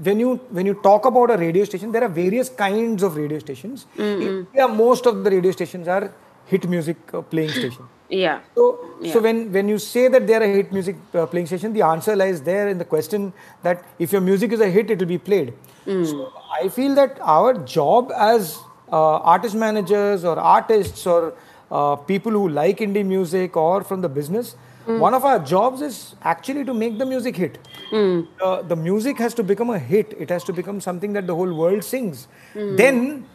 when 0.00 0.18
you 0.20 0.36
when 0.50 0.66
you 0.66 0.74
talk 0.82 1.04
about 1.04 1.30
a 1.30 1.36
radio 1.36 1.64
station, 1.64 1.92
there 1.92 2.04
are 2.04 2.08
various 2.08 2.48
kinds 2.48 3.02
of 3.02 3.16
radio 3.16 3.38
stations. 3.38 3.86
Mm, 3.96 4.46
Yeah, 4.54 4.66
most 4.66 5.06
of 5.06 5.24
the 5.24 5.30
radio 5.30 5.50
stations 5.52 5.88
are 5.88 6.12
hit 6.46 6.68
music 6.68 6.96
uh, 7.14 7.20
playing 7.22 7.50
stations. 7.50 7.88
yeah. 8.08 8.40
So, 8.54 8.64
so 9.12 9.20
when 9.20 9.52
when 9.52 9.68
you 9.68 9.78
say 9.78 10.08
that 10.08 10.26
they 10.26 10.34
are 10.34 10.42
a 10.42 10.48
hit 10.54 10.72
music 10.72 10.96
uh, 11.14 11.26
playing 11.26 11.46
station, 11.46 11.72
the 11.72 11.82
answer 11.82 12.16
lies 12.16 12.42
there 12.42 12.68
in 12.68 12.78
the 12.78 12.84
question 12.84 13.32
that 13.62 13.84
if 13.98 14.12
your 14.12 14.20
music 14.20 14.52
is 14.52 14.60
a 14.60 14.68
hit, 14.68 14.90
it 14.90 14.98
will 14.98 15.06
be 15.12 15.18
played. 15.18 15.54
So 15.86 16.32
I 16.62 16.68
feel 16.68 16.94
that 16.94 17.18
our 17.20 17.54
job 17.76 18.12
as 18.16 18.58
uh, 18.90 19.16
artist 19.36 19.54
managers 19.56 20.24
or 20.24 20.38
artists 20.38 21.06
or 21.06 21.34
uh, 21.70 21.96
people 21.96 22.30
who 22.32 22.48
like 22.48 22.78
indie 22.78 23.04
music 23.04 23.56
or 23.56 23.82
from 23.82 24.00
the 24.02 24.08
business, 24.08 24.54
one 24.86 25.14
of 25.14 25.24
our 25.24 25.38
jobs 25.38 25.80
is 25.80 26.14
actually 26.22 26.64
to 26.64 26.74
make 26.74 26.98
the 26.98 27.06
music 27.06 27.36
hit. 27.36 27.58
Uh, 27.92 28.62
the 28.62 28.76
music 28.76 29.18
has 29.18 29.34
to 29.34 29.42
become 29.42 29.70
a 29.70 29.78
hit. 29.78 30.14
It 30.18 30.30
has 30.30 30.44
to 30.44 30.52
become 30.52 30.80
something 30.80 31.12
that 31.12 31.26
the 31.26 31.34
whole 31.34 31.52
world 31.52 31.84
sings. 31.84 32.28
Then, 32.54 33.26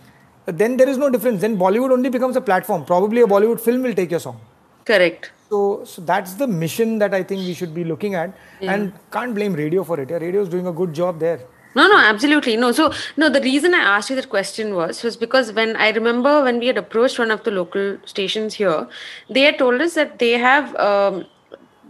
then 0.46 0.78
there 0.78 0.90
is 0.90 0.98
no 0.98 1.10
difference. 1.10 1.42
Then 1.42 1.58
Bollywood 1.58 1.92
only 1.92 2.10
becomes 2.10 2.36
a 2.36 2.42
platform. 2.42 2.86
Probably 2.86 3.22
a 3.22 3.28
Bollywood 3.28 3.60
film 3.60 3.84
will 3.84 3.94
take 3.94 4.12
your 4.12 4.20
song. 4.20 4.40
Correct. 4.86 5.32
So, 5.50 5.84
so 5.86 6.02
that's 6.02 6.34
the 6.34 6.48
mission 6.48 6.98
that 7.00 7.14
I 7.14 7.24
think 7.24 7.42
we 7.42 7.54
should 7.54 7.74
be 7.74 7.84
looking 7.84 8.16
at, 8.16 8.34
and 8.62 8.92
can't 9.12 9.34
blame 9.34 9.54
radio 9.54 9.84
for 9.84 10.00
it. 10.00 10.10
Yeah, 10.10 10.18
radio 10.18 10.42
is 10.42 10.50
doing 10.50 10.68
a 10.68 10.74
good 10.74 10.94
job 10.94 11.20
there. 11.20 11.40
No, 11.76 11.88
no, 11.88 11.98
absolutely. 11.98 12.58
No, 12.58 12.72
so 12.72 12.92
no, 13.18 13.30
the 13.30 13.40
reason 13.40 13.74
I 13.74 13.80
asked 13.80 14.10
you 14.10 14.16
that 14.16 14.30
question 14.30 14.74
was 14.76 15.04
was 15.04 15.16
because 15.16 15.54
when 15.54 15.76
I 15.76 15.92
remember 15.92 16.44
when 16.44 16.60
we 16.60 16.68
had 16.68 16.78
approached 16.78 17.20
one 17.20 17.32
of 17.32 17.44
the 17.44 17.52
local 17.52 17.98
stations 18.06 18.56
here, 18.56 18.88
they 19.30 19.42
had 19.42 19.58
told 19.60 19.82
us 19.82 19.94
that 19.94 20.20
they 20.20 20.32
have 20.32 20.76
um, 20.76 21.26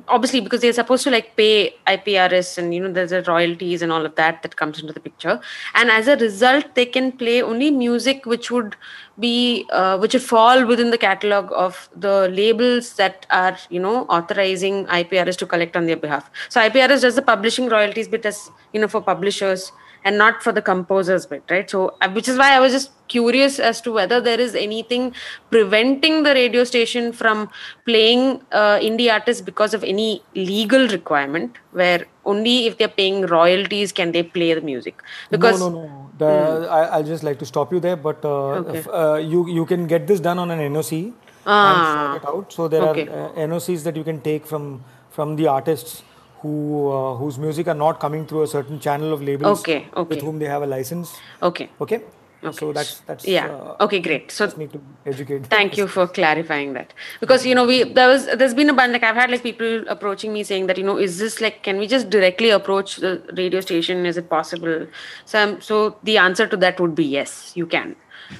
obviously 0.08 0.42
because 0.42 0.62
they're 0.62 0.74
supposed 0.74 1.04
to 1.04 1.12
like 1.12 1.36
pay 1.36 1.76
IPRS 1.88 2.58
and 2.58 2.74
you 2.74 2.82
know 2.82 2.92
there's 2.92 3.12
a 3.12 3.22
royalties 3.24 3.82
and 3.82 3.92
all 3.92 4.06
of 4.06 4.16
that 4.16 4.42
that 4.44 4.56
comes 4.56 4.80
into 4.80 4.94
the 4.94 5.00
picture, 5.00 5.40
and 5.76 5.90
as 5.90 6.08
a 6.08 6.16
result, 6.18 6.76
they 6.76 6.86
can 6.86 7.12
play 7.12 7.42
only 7.42 7.72
music 7.72 8.26
which 8.26 8.52
would 8.52 8.76
be 9.20 9.66
uh, 9.72 9.98
which 9.98 10.14
would 10.14 10.24
fall 10.24 10.66
within 10.66 10.92
the 10.92 10.98
catalog 10.98 11.52
of 11.54 11.90
the 11.96 12.30
labels 12.30 12.94
that 12.96 13.26
are 13.30 13.58
you 13.70 13.80
know 13.80 14.06
authorizing 14.06 14.86
IPRS 14.86 15.38
to 15.38 15.46
collect 15.46 15.76
on 15.76 15.86
their 15.86 15.98
behalf. 15.98 16.30
So 16.50 16.62
IPRS 16.62 17.02
does 17.02 17.16
the 17.16 17.22
publishing 17.22 17.70
royalties 17.70 18.08
bit 18.08 18.26
as 18.26 18.50
you 18.74 18.82
know 18.82 18.88
for 18.88 19.02
publishers 19.02 19.72
and 20.08 20.18
not 20.18 20.42
for 20.44 20.52
the 20.58 20.62
composers 20.62 21.26
bit, 21.26 21.44
right? 21.52 21.70
So 21.70 21.82
uh, 22.02 22.10
which 22.18 22.28
is 22.34 22.38
why 22.38 22.50
I 22.56 22.60
was 22.60 22.72
just 22.74 22.92
curious 23.14 23.60
as 23.60 23.80
to 23.82 23.92
whether 23.98 24.20
there 24.22 24.40
is 24.46 24.56
anything 24.62 25.14
preventing 25.50 26.24
the 26.24 26.34
radio 26.34 26.64
station 26.64 27.12
from 27.14 27.50
playing 27.86 28.42
uh, 28.52 28.78
indie 28.90 29.12
artists 29.12 29.42
because 29.42 29.74
of 29.74 29.84
any 29.84 30.10
legal 30.36 30.88
requirement 30.88 31.58
where 31.72 32.06
only 32.26 32.56
if 32.68 32.78
they're 32.78 32.96
paying 33.02 33.22
royalties 33.36 33.92
can 33.92 34.12
they 34.12 34.24
play 34.24 34.54
the 34.54 34.62
music 34.62 35.02
because 35.32 35.60
no, 35.62 35.70
no, 35.70 35.82
no. 35.88 36.12
The, 36.18 36.68
I, 36.70 36.82
I'll 36.98 37.04
just 37.04 37.24
like 37.24 37.40
to 37.40 37.46
stop 37.46 37.72
you 37.72 37.80
there, 37.80 37.96
but 37.96 38.24
uh, 38.26 38.60
Okay. 38.62 38.80
if, 38.80 38.88
uh, 38.88 39.16
you 39.16 39.48
you 39.48 39.66
can 39.66 39.88
get 39.88 40.08
this 40.08 40.20
done 40.20 40.40
on 40.40 40.52
an 40.52 40.60
NOC 40.74 41.14
Ah. 41.46 41.74
and 41.74 41.86
sort 41.86 42.16
it 42.22 42.28
out. 42.28 42.52
So 42.52 42.68
there 42.68 42.84
Okay. 42.90 43.08
are 43.08 43.30
uh, 43.30 43.48
NOCs 43.48 43.84
that 43.84 43.96
you 43.96 44.04
can 44.04 44.22
take 44.22 44.46
from 44.46 44.84
from 45.18 45.36
the 45.38 45.48
artists 45.48 46.04
who 46.42 46.90
uh, 46.92 47.16
whose 47.16 47.38
music 47.38 47.68
are 47.68 47.80
not 47.86 48.00
coming 48.00 48.26
through 48.28 48.44
a 48.44 48.48
certain 48.48 48.80
channel 48.80 49.14
of 49.14 49.22
labels 49.22 49.60
Okay, 49.62 49.88
okay. 49.96 50.16
with 50.16 50.22
whom 50.24 50.40
they 50.40 50.46
have 50.46 50.64
a 50.64 50.68
license. 50.78 51.18
okay 51.42 51.70
Okay. 51.82 52.02
Okay. 52.44 52.56
So 52.58 52.72
that's 52.72 53.00
that's 53.08 53.26
yeah 53.28 53.48
uh, 53.52 53.84
okay 53.86 54.00
great 54.00 54.32
so 54.32 54.46
just 54.46 54.60
need 54.60 54.72
to 54.74 54.80
educate. 55.12 55.48
thank 55.54 55.76
you 55.76 55.88
for 55.94 56.04
clarifying 56.18 56.74
that 56.74 56.94
because 57.20 57.44
you 57.48 57.56
know 57.60 57.64
we 57.66 57.78
there 58.00 58.08
was 58.08 58.28
there's 58.42 58.54
been 58.60 58.70
a 58.74 58.76
bunch 58.80 58.94
like 58.96 59.02
i've 59.08 59.16
had 59.22 59.32
like 59.32 59.42
people 59.42 59.84
approaching 59.96 60.32
me 60.36 60.44
saying 60.50 60.68
that 60.68 60.78
you 60.82 60.84
know 60.90 60.98
is 61.06 61.18
this 61.24 61.40
like 61.46 61.58
can 61.64 61.80
we 61.84 61.88
just 61.94 62.12
directly 62.12 62.52
approach 62.52 62.98
the 63.06 63.12
radio 63.40 63.60
station 63.70 64.06
is 64.12 64.18
it 64.22 64.30
possible 64.30 64.86
so 65.26 65.42
um, 65.44 65.60
so 65.70 65.80
the 66.04 66.16
answer 66.26 66.46
to 66.54 66.56
that 66.66 66.80
would 66.80 66.94
be 67.02 67.08
yes 67.16 67.34
you 67.56 67.66
can 67.66 67.96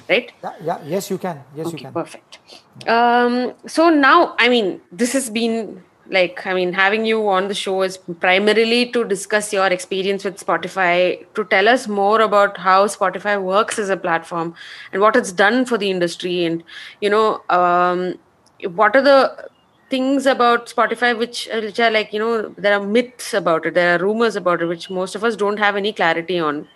right 0.08 0.32
Yeah, 0.44 0.54
yeah, 0.70 0.78
yes, 0.94 1.10
you 1.10 1.18
can. 1.18 1.42
Yes, 1.56 1.72
you 1.72 1.78
can. 1.84 1.92
perfect 1.92 2.38
um 2.86 3.52
so 3.66 3.90
now 3.90 4.36
i 4.38 4.48
mean 4.48 4.80
this 4.92 5.12
has 5.12 5.28
been 5.28 5.82
like 6.10 6.46
i 6.46 6.54
mean 6.54 6.72
having 6.72 7.04
you 7.04 7.28
on 7.28 7.48
the 7.48 7.54
show 7.54 7.82
is 7.82 7.98
primarily 8.20 8.90
to 8.90 9.04
discuss 9.04 9.52
your 9.52 9.66
experience 9.66 10.24
with 10.24 10.38
spotify 10.44 11.24
to 11.34 11.44
tell 11.46 11.68
us 11.68 11.86
more 11.86 12.20
about 12.20 12.56
how 12.58 12.86
spotify 12.86 13.40
works 13.42 13.78
as 13.78 13.90
a 13.90 13.96
platform 13.96 14.54
and 14.92 15.02
what 15.02 15.16
it's 15.16 15.32
done 15.32 15.64
for 15.66 15.76
the 15.76 15.90
industry 15.90 16.44
and 16.44 16.64
you 17.00 17.10
know 17.10 17.42
um 17.50 18.14
what 18.74 18.96
are 18.96 19.02
the 19.02 19.48
things 19.90 20.26
about 20.26 20.66
Spotify 20.66 21.16
which 21.18 21.48
uh, 21.48 21.60
which 21.60 21.80
are 21.80 21.90
like 21.90 22.12
you 22.12 22.18
know 22.18 22.48
there 22.58 22.74
are 22.78 22.86
myths 22.86 23.32
about 23.34 23.64
it, 23.66 23.74
there 23.74 23.94
are 23.96 24.02
rumors 24.02 24.36
about 24.36 24.60
it, 24.60 24.66
which 24.66 24.90
most 24.90 25.14
of 25.14 25.24
us 25.24 25.36
don't 25.36 25.58
have 25.58 25.76
any 25.76 25.92
clarity 25.92 26.38
on. 26.38 26.68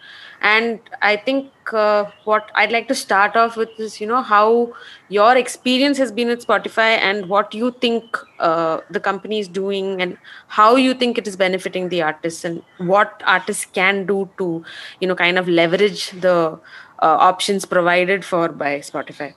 And 0.42 0.80
I 1.00 1.16
think 1.16 1.52
uh, 1.72 2.06
what 2.24 2.50
I'd 2.56 2.72
like 2.72 2.88
to 2.88 2.96
start 2.96 3.36
off 3.36 3.56
with 3.56 3.68
is 3.78 4.00
you 4.00 4.08
know 4.08 4.22
how 4.22 4.72
your 5.08 5.36
experience 5.36 5.98
has 5.98 6.10
been 6.10 6.28
with 6.28 6.44
Spotify 6.44 6.98
and 6.98 7.28
what 7.28 7.54
you 7.54 7.70
think 7.70 8.18
uh, 8.40 8.80
the 8.90 8.98
company 8.98 9.38
is 9.38 9.46
doing 9.46 10.02
and 10.02 10.18
how 10.48 10.74
you 10.74 10.94
think 10.94 11.16
it 11.16 11.28
is 11.28 11.36
benefiting 11.36 11.90
the 11.90 12.02
artists 12.02 12.44
and 12.44 12.62
what 12.78 13.22
artists 13.24 13.66
can 13.66 14.04
do 14.04 14.28
to 14.38 14.64
you 14.98 15.06
know 15.06 15.14
kind 15.14 15.38
of 15.38 15.46
leverage 15.46 16.10
the 16.10 16.58
uh, 17.02 17.16
options 17.30 17.64
provided 17.64 18.24
for 18.24 18.48
by 18.48 18.78
Spotify. 18.80 19.34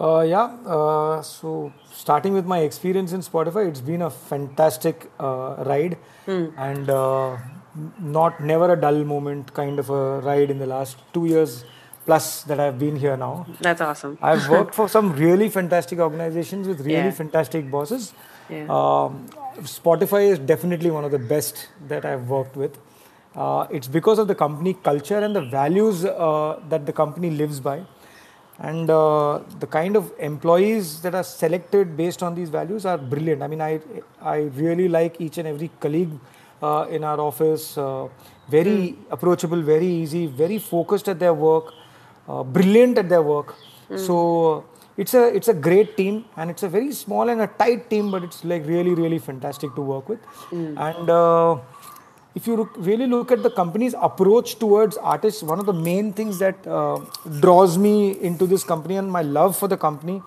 Uh, 0.00 0.24
yeah, 0.26 0.44
uh, 0.66 1.20
so 1.20 1.70
starting 1.92 2.32
with 2.32 2.46
my 2.46 2.60
experience 2.60 3.12
in 3.12 3.20
Spotify, 3.20 3.68
it's 3.68 3.82
been 3.82 4.00
a 4.00 4.08
fantastic 4.08 5.10
uh, 5.20 5.62
ride 5.66 5.98
and 6.26 6.88
uh, 6.88 7.36
not 7.98 8.40
never 8.40 8.72
a 8.72 8.80
dull 8.80 9.04
moment 9.04 9.52
kind 9.54 9.78
of 9.78 9.90
a 9.90 10.20
ride 10.20 10.50
in 10.50 10.58
the 10.58 10.66
last 10.66 10.98
two 11.12 11.26
years 11.26 11.64
plus 12.04 12.42
that 12.44 12.58
I've 12.60 12.78
been 12.78 12.96
here 12.96 13.16
now. 13.16 13.46
That's 13.60 13.80
awesome. 13.80 14.18
I've 14.20 14.48
worked 14.56 14.74
for 14.74 14.88
some 14.88 15.12
really 15.14 15.48
fantastic 15.48 15.98
organizations 15.98 16.66
with 16.68 16.80
really 16.80 16.94
Yeah. 16.94 17.10
fantastic 17.10 17.70
bosses. 17.70 18.12
Yeah. 18.50 18.66
Um, 18.68 19.26
Spotify 19.60 20.28
is 20.30 20.38
definitely 20.38 20.90
one 20.90 21.04
of 21.04 21.10
the 21.12 21.18
best 21.18 21.68
that 21.88 22.04
I've 22.04 22.28
worked 22.28 22.56
with. 22.56 22.78
Uh, 23.34 23.66
it's 23.70 23.88
because 23.88 24.18
of 24.18 24.28
the 24.28 24.34
company 24.34 24.74
culture 24.74 25.18
and 25.18 25.34
the 25.34 25.40
values 25.40 26.04
uh, 26.04 26.60
that 26.68 26.84
the 26.84 26.92
company 26.92 27.30
lives 27.30 27.60
by. 27.60 27.82
And 28.58 28.90
uh, 28.90 29.40
the 29.60 29.66
kind 29.66 29.96
of 29.96 30.12
employees 30.18 31.00
that 31.02 31.14
are 31.14 31.24
selected 31.24 31.96
based 31.96 32.22
on 32.22 32.34
these 32.34 32.50
values 32.50 32.84
are 32.84 32.98
brilliant. 32.98 33.42
I 33.42 33.46
mean, 33.46 33.60
I, 33.62 33.80
I 34.20 34.36
really 34.64 34.88
like 34.88 35.20
each 35.20 35.38
and 35.38 35.48
every 35.48 35.70
colleague 35.80 36.10
uh, 36.62 36.86
in 36.90 37.04
our 37.04 37.20
office. 37.20 37.76
Uh, 37.76 38.08
very 38.48 38.96
approachable, 39.10 39.60
very 39.62 39.86
easy, 39.86 40.26
very 40.26 40.58
focused 40.58 41.08
at 41.08 41.18
their 41.18 41.34
work, 41.34 41.72
uh, 42.28 42.42
brilliant 42.42 42.98
at 42.98 43.08
their 43.08 43.22
work. 43.22 43.54
So 43.94 44.64
it's 44.96 45.14
a 45.14 45.22
it's 45.36 45.48
a 45.48 45.54
great 45.54 45.96
team, 45.96 46.24
and 46.36 46.50
it's 46.50 46.62
a 46.62 46.68
very 46.68 46.92
small 46.92 47.28
and 47.28 47.40
a 47.40 47.46
tight 47.46 47.88
team, 47.90 48.10
but 48.10 48.24
it's 48.24 48.44
like 48.44 48.66
really 48.66 48.94
really 48.94 49.18
fantastic 49.18 49.74
to 49.74 49.80
work 49.82 50.08
with. 50.08 50.20
And 50.52 51.10
uh, 51.10 51.58
if 52.34 52.46
you 52.46 52.56
look, 52.56 52.70
really 52.78 53.06
look 53.06 53.30
at 53.30 53.42
the 53.42 53.50
company's 53.50 53.94
approach 54.00 54.58
towards 54.58 54.96
artists, 54.96 55.42
one 55.42 55.58
of 55.58 55.66
the 55.66 55.72
main 55.74 56.12
things 56.14 56.38
that 56.38 56.66
uh, 56.66 56.98
draws 57.40 57.76
me 57.78 58.18
into 58.30 58.46
this 58.46 58.64
company 58.64 58.96
and 58.96 59.10
my 59.12 59.22
love 59.22 59.56
for 59.56 59.68
the 59.68 59.76
company 59.76 60.22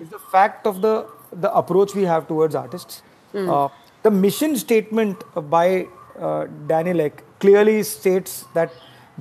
is 0.00 0.08
the 0.10 0.20
fact 0.36 0.66
of 0.66 0.80
the 0.82 1.06
the 1.32 1.52
approach 1.52 1.94
we 1.94 2.04
have 2.04 2.26
towards 2.28 2.54
artists. 2.54 3.02
Uh, 3.34 3.68
the 4.08 4.14
mission 4.26 4.56
statement 4.56 5.24
by 5.56 5.86
uh, 6.18 6.46
Daniel 6.72 7.00
Ek 7.06 7.22
clearly 7.44 7.78
states 7.82 8.32
that 8.54 8.72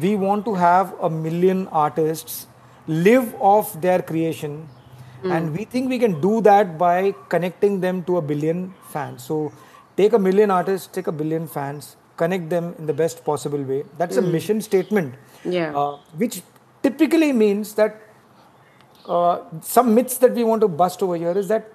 we 0.03 0.15
want 0.15 0.45
to 0.45 0.53
have 0.55 0.93
a 1.07 1.09
million 1.09 1.67
artists 1.85 2.47
live 2.87 3.29
off 3.53 3.79
their 3.85 4.01
creation. 4.01 4.67
And 5.35 5.57
we 5.57 5.63
think 5.71 5.89
we 5.89 5.97
can 5.99 6.21
do 6.21 6.41
that 6.41 6.77
by 6.77 7.13
connecting 7.29 7.81
them 7.81 8.03
to 8.03 8.17
a 8.17 8.21
billion 8.21 8.59
fans. 8.91 9.23
So 9.29 9.51
take 9.97 10.13
a 10.13 10.19
million 10.19 10.51
artists 10.57 10.87
take 10.97 11.07
a 11.07 11.15
billion 11.21 11.47
fans 11.47 11.95
connect 12.21 12.49
them 12.49 12.75
in 12.79 12.85
the 12.85 12.93
best 12.93 13.23
possible 13.25 13.63
way. 13.71 13.83
That's 13.97 14.17
a 14.17 14.21
mission 14.21 14.61
statement. 14.61 15.15
Yeah. 15.43 15.75
uh, 15.77 15.97
which 16.21 16.41
typically 16.83 17.31
means 17.31 17.73
that 17.75 18.01
uh, 19.07 19.39
some 19.61 19.93
myths 19.95 20.17
that 20.23 20.33
we 20.33 20.43
want 20.43 20.61
to 20.61 20.67
bust 20.67 21.03
over 21.03 21.15
here 21.15 21.35
is 21.37 21.47
that 21.47 21.71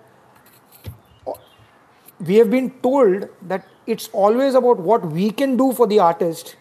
we 2.26 2.36
have 2.36 2.50
been 2.50 2.70
told 2.82 3.28
that 3.42 3.66
it's 3.86 4.08
always 4.12 4.54
about 4.54 4.78
what 4.78 5.04
we 5.06 5.30
can 5.30 5.56
do 5.56 5.72
for 5.72 5.86
the 5.86 5.98
artist 5.98 6.56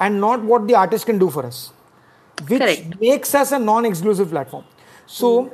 and 0.00 0.20
not 0.20 0.42
what 0.42 0.66
the 0.66 0.74
artist 0.74 1.06
can 1.06 1.18
do 1.18 1.30
for 1.30 1.46
us 1.46 1.72
which 2.48 2.60
Correct. 2.60 3.00
makes 3.00 3.34
us 3.34 3.52
a 3.52 3.58
non-exclusive 3.58 4.30
platform. 4.30 4.64
So 5.06 5.52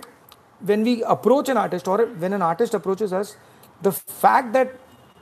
when 0.60 0.82
we 0.82 1.02
approach 1.02 1.48
an 1.48 1.56
artist 1.56 1.88
or 1.88 2.06
when 2.06 2.32
an 2.32 2.42
artist 2.42 2.74
approaches 2.74 3.12
us 3.12 3.36
the 3.82 3.92
fact 3.92 4.52
that 4.52 4.74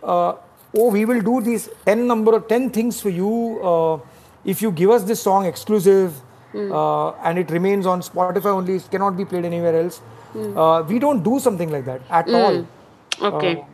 uh, 0.02 0.34
oh 0.74 0.90
we 0.90 1.04
will 1.04 1.20
do 1.20 1.40
these 1.40 1.68
10 1.84 2.06
number 2.06 2.34
of 2.34 2.48
10 2.48 2.70
things 2.70 3.00
for 3.00 3.10
you 3.10 3.60
uh, 3.62 3.98
if 4.44 4.62
you 4.62 4.70
give 4.70 4.90
us 4.90 5.02
this 5.02 5.20
song 5.20 5.44
exclusive 5.44 6.22
uh, 6.54 7.10
and 7.16 7.38
it 7.38 7.50
remains 7.50 7.84
on 7.86 8.00
spotify 8.00 8.46
only 8.46 8.76
it 8.76 8.90
cannot 8.90 9.16
be 9.16 9.26
played 9.26 9.44
anywhere 9.44 9.78
else 9.78 10.00
uh, 10.36 10.84
we 10.88 10.98
don't 10.98 11.22
do 11.22 11.38
something 11.38 11.70
like 11.70 11.84
that 11.84 12.00
at 12.10 12.28
all. 12.28 12.66
Okay. 13.20 13.64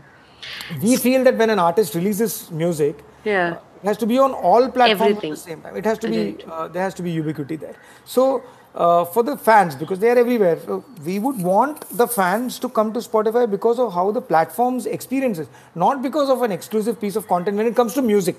We 0.83 0.96
feel 0.96 1.24
that 1.24 1.37
when 1.37 1.50
an 1.50 1.59
artist 1.59 1.94
releases 1.94 2.50
music 2.50 2.98
yeah. 3.24 3.55
it 3.83 3.87
has 3.87 3.96
to 3.98 4.07
be 4.07 4.18
on 4.18 4.33
all 4.33 4.68
platforms 4.68 5.00
Everything. 5.00 5.33
at 5.33 5.37
the 5.37 5.42
same 5.42 5.61
time. 5.62 5.76
It 5.76 5.85
has 5.85 5.98
to 5.98 6.09
be 6.09 6.44
uh, 6.44 6.68
there 6.68 6.83
has 6.83 6.94
to 6.94 7.02
be 7.02 7.11
ubiquity 7.11 7.57
there. 7.57 7.76
So 8.05 8.42
uh, 8.74 9.05
for 9.05 9.22
the 9.22 9.37
fans 9.37 9.74
because 9.74 9.98
they 9.98 10.09
are 10.09 10.18
everywhere 10.18 10.59
so 10.64 10.85
we 11.05 11.18
would 11.18 11.38
want 11.42 11.81
the 11.90 12.07
fans 12.07 12.59
to 12.59 12.68
come 12.68 12.92
to 12.92 13.00
spotify 13.00 13.50
because 13.50 13.78
of 13.78 13.92
how 13.92 14.11
the 14.11 14.20
platforms 14.20 14.87
experiences 14.87 15.48
not 15.74 16.00
because 16.02 16.31
of 16.31 16.42
an 16.42 16.50
exclusive 16.50 16.98
piece 17.00 17.16
of 17.16 17.28
content 17.28 17.57
when 17.57 17.66
it 17.66 17.76
comes 17.76 17.92
to 17.94 18.02
music. 18.02 18.37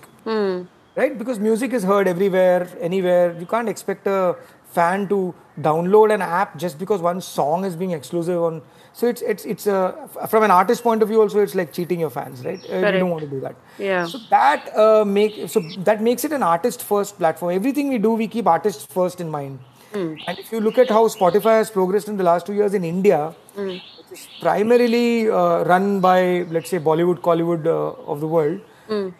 Right? 0.95 1.17
Because 1.17 1.39
music 1.39 1.73
is 1.73 1.83
heard 1.83 2.07
everywhere 2.07 2.67
anywhere. 2.79 3.35
You 3.39 3.47
can't 3.47 3.67
expect 3.67 4.05
a 4.07 4.35
fan 4.77 5.07
to 5.09 5.33
download 5.67 6.13
an 6.13 6.21
app 6.21 6.57
just 6.57 6.79
because 6.79 7.01
one 7.01 7.19
song 7.21 7.65
is 7.65 7.75
being 7.75 7.91
exclusive 7.91 8.41
on 8.41 8.61
so 8.99 9.07
it's 9.07 9.21
it's 9.33 9.45
it's 9.53 9.67
a 9.67 10.07
from 10.29 10.43
an 10.47 10.51
artist 10.51 10.83
point 10.83 11.01
of 11.03 11.07
view 11.11 11.19
also 11.21 11.39
it's 11.39 11.55
like 11.59 11.73
cheating 11.73 11.99
your 11.99 12.09
fans 12.09 12.43
right? 12.45 12.63
Uh, 12.69 12.77
you 12.77 12.99
don't 12.99 13.09
want 13.09 13.23
to 13.23 13.29
do 13.29 13.39
that. 13.39 13.55
Yeah. 13.77 14.05
so 14.05 14.19
that 14.29 14.75
uh, 14.77 15.03
make 15.05 15.37
so 15.49 15.61
that 15.89 16.01
makes 16.01 16.23
it 16.29 16.31
an 16.31 16.43
artist 16.43 16.83
first 16.83 17.17
platform. 17.17 17.53
Everything 17.55 17.89
we 17.89 17.97
do 17.97 18.11
we 18.13 18.27
keep 18.27 18.47
artists 18.47 18.85
first 18.99 19.21
in 19.21 19.29
mind. 19.29 19.59
And 19.95 20.39
if 20.43 20.51
you 20.51 20.59
look 20.59 20.77
at 20.83 20.89
how 20.89 21.07
spotify 21.07 21.57
has 21.57 21.69
progressed 21.69 22.07
in 22.07 22.17
the 22.17 22.23
last 22.27 22.47
two 22.47 22.53
years 22.59 22.73
in 22.77 22.83
india 22.83 23.17
which 23.57 23.83
is 24.13 24.27
primarily 24.45 25.29
uh, 25.29 25.63
run 25.71 25.99
by 26.05 26.19
let's 26.55 26.71
say 26.75 26.79
bollywood 26.87 27.19
Kollywood 27.27 27.67
uh, 27.73 28.11
of 28.13 28.19
the 28.23 28.27
world 28.27 28.59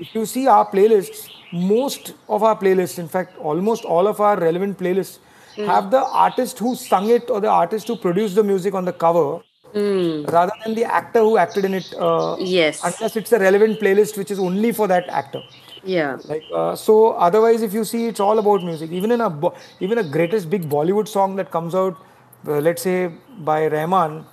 if 0.06 0.16
you 0.16 0.26
see 0.32 0.48
our 0.56 0.66
playlists 0.72 1.30
most 1.74 2.13
of 2.38 2.42
our 2.50 2.58
playlists 2.63 2.98
in 3.04 3.08
fact 3.08 3.38
almost 3.52 3.86
all 3.86 4.08
of 4.13 4.20
our 4.30 4.39
relevant 4.48 4.80
playlists 4.80 5.20
have 5.58 5.89
the 5.92 6.04
artist 6.26 6.60
who 6.60 6.76
sung 6.76 7.10
it 7.10 7.30
or 7.30 7.39
the 7.42 7.50
artist 7.50 7.88
who 7.88 7.96
produced 7.96 8.36
the 8.36 8.44
music 8.44 8.74
on 8.74 8.86
the 8.86 8.94
cover 8.94 9.42
rather 9.76 10.52
than 10.63 10.76
the 10.76 10.84
actor 10.84 11.20
who 11.20 11.38
acted 11.38 11.66
in 11.66 11.74
it 11.74 11.94
uh, 12.00 12.36
Yes. 12.39 12.82
unless 12.84 13.16
it's 13.16 13.32
a 13.32 13.39
relevant 13.39 13.80
playlist 13.80 14.18
which 14.18 14.32
is 14.32 14.39
only 14.39 14.72
for 14.72 14.88
that 14.88 15.08
actor 15.10 15.42
Yeah. 15.84 16.18
like 16.32 16.44
uh, 16.54 16.76
so 16.76 17.12
otherwise 17.28 17.62
if 17.62 17.74
you 17.74 17.84
see 17.84 18.06
it's 18.08 18.20
all 18.20 18.39
about 18.39 18.63
music 18.63 18.92
even 18.92 19.12
in 19.12 19.22
a 19.22 19.30
bo- 19.30 19.54
even 19.80 19.98
a 19.98 20.04
greatest 20.18 20.50
big 20.50 20.70
bollywood 20.70 21.08
song 21.08 21.36
that 21.38 21.50
comes 21.52 21.74
out 21.76 21.96
uh, 22.48 22.60
let's 22.68 22.82
say 22.84 22.98
by 23.50 23.60
rahman 23.68 24.24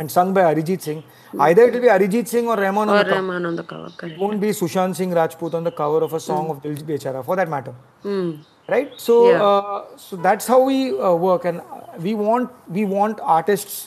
and 0.00 0.10
sung 0.16 0.32
by 0.38 0.42
arijit 0.52 0.80
singh 0.88 1.02
either 1.48 1.62
it 1.68 1.74
will 1.74 1.84
be 1.88 1.92
arijit 1.96 2.26
singh 2.34 2.48
or 2.48 2.56
rahman 2.64 2.88
on 2.88 2.96
Or 2.96 3.04
the 3.04 3.10
cover 3.10 3.20
Rahman 3.22 3.46
on 3.50 3.56
the 3.56 3.62
cover. 3.72 3.90
Correct. 3.98 4.14
it 4.14 4.18
won't 4.22 4.40
be 4.40 4.50
sushant 4.62 4.96
singh 4.96 5.12
rajput 5.20 5.54
on 5.60 5.64
the 5.64 5.74
cover 5.82 6.00
of 6.08 6.14
a 6.20 6.20
song 6.30 6.48
of 6.54 6.62
dil 6.64 6.74
bechara 6.92 7.22
for 7.30 7.36
that 7.42 7.48
matter 7.56 7.74
Hmm. 8.08 8.30
Right 8.74 8.92
so 9.06 9.14
Yeah. 9.30 9.42
uh, 9.48 9.78
so 10.04 10.16
that's 10.26 10.46
how 10.54 10.60
we 10.70 10.78
uh, 10.98 11.14
work 11.26 11.44
and 11.50 11.60
we 12.06 12.14
want 12.14 12.50
we 12.78 12.84
want 12.94 13.20
artists 13.38 13.78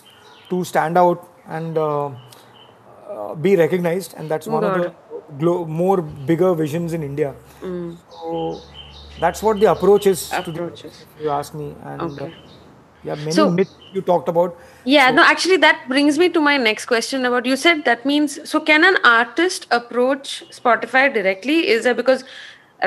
to 0.50 0.63
stand 0.71 0.98
out 1.04 1.28
and 1.58 1.78
uh, 1.78 2.10
uh, 3.10 3.36
be 3.48 3.56
recognized 3.63 4.13
and 4.17 4.30
that's 4.36 4.48
one 4.58 4.63
of 4.69 4.82
the 4.82 4.93
glo- 5.43 5.65
more 5.84 5.98
bigger 6.32 6.54
visions 6.63 6.93
in 7.00 7.04
india 7.12 7.34
so 7.62 8.62
that's 9.24 9.41
what 9.48 9.60
the 9.63 9.69
approach 9.76 10.06
is 10.13 10.30
to 10.30 10.52
the. 10.52 10.63
Approaches. 10.63 11.06
if 11.17 11.24
you 11.24 11.30
ask 11.39 11.54
me 11.62 11.67
and 11.91 12.02
Okay. 12.08 12.26
uh, 12.26 13.10
yeah 13.10 13.15
many 13.24 13.32
So- 13.39 13.50
myths 13.60 13.76
you 13.98 14.02
talked 14.13 14.30
about 14.38 14.63
Yeah, 14.93 15.06
no, 15.17 15.24
actually, 15.34 15.56
that 15.62 15.78
brings 15.91 16.17
me 16.21 16.26
to 16.34 16.41
my 16.48 16.52
next 16.63 16.86
question 16.89 17.24
about 17.28 17.45
you 17.52 17.56
said 17.62 17.80
that 17.86 18.02
means 18.10 18.34
so 18.50 18.60
can 18.69 18.84
an 18.89 18.98
artist 19.12 19.63
approach 19.78 20.34
Spotify 20.58 21.04
directly? 21.15 21.56
Is 21.76 21.86
that 21.88 21.95
because 22.02 22.21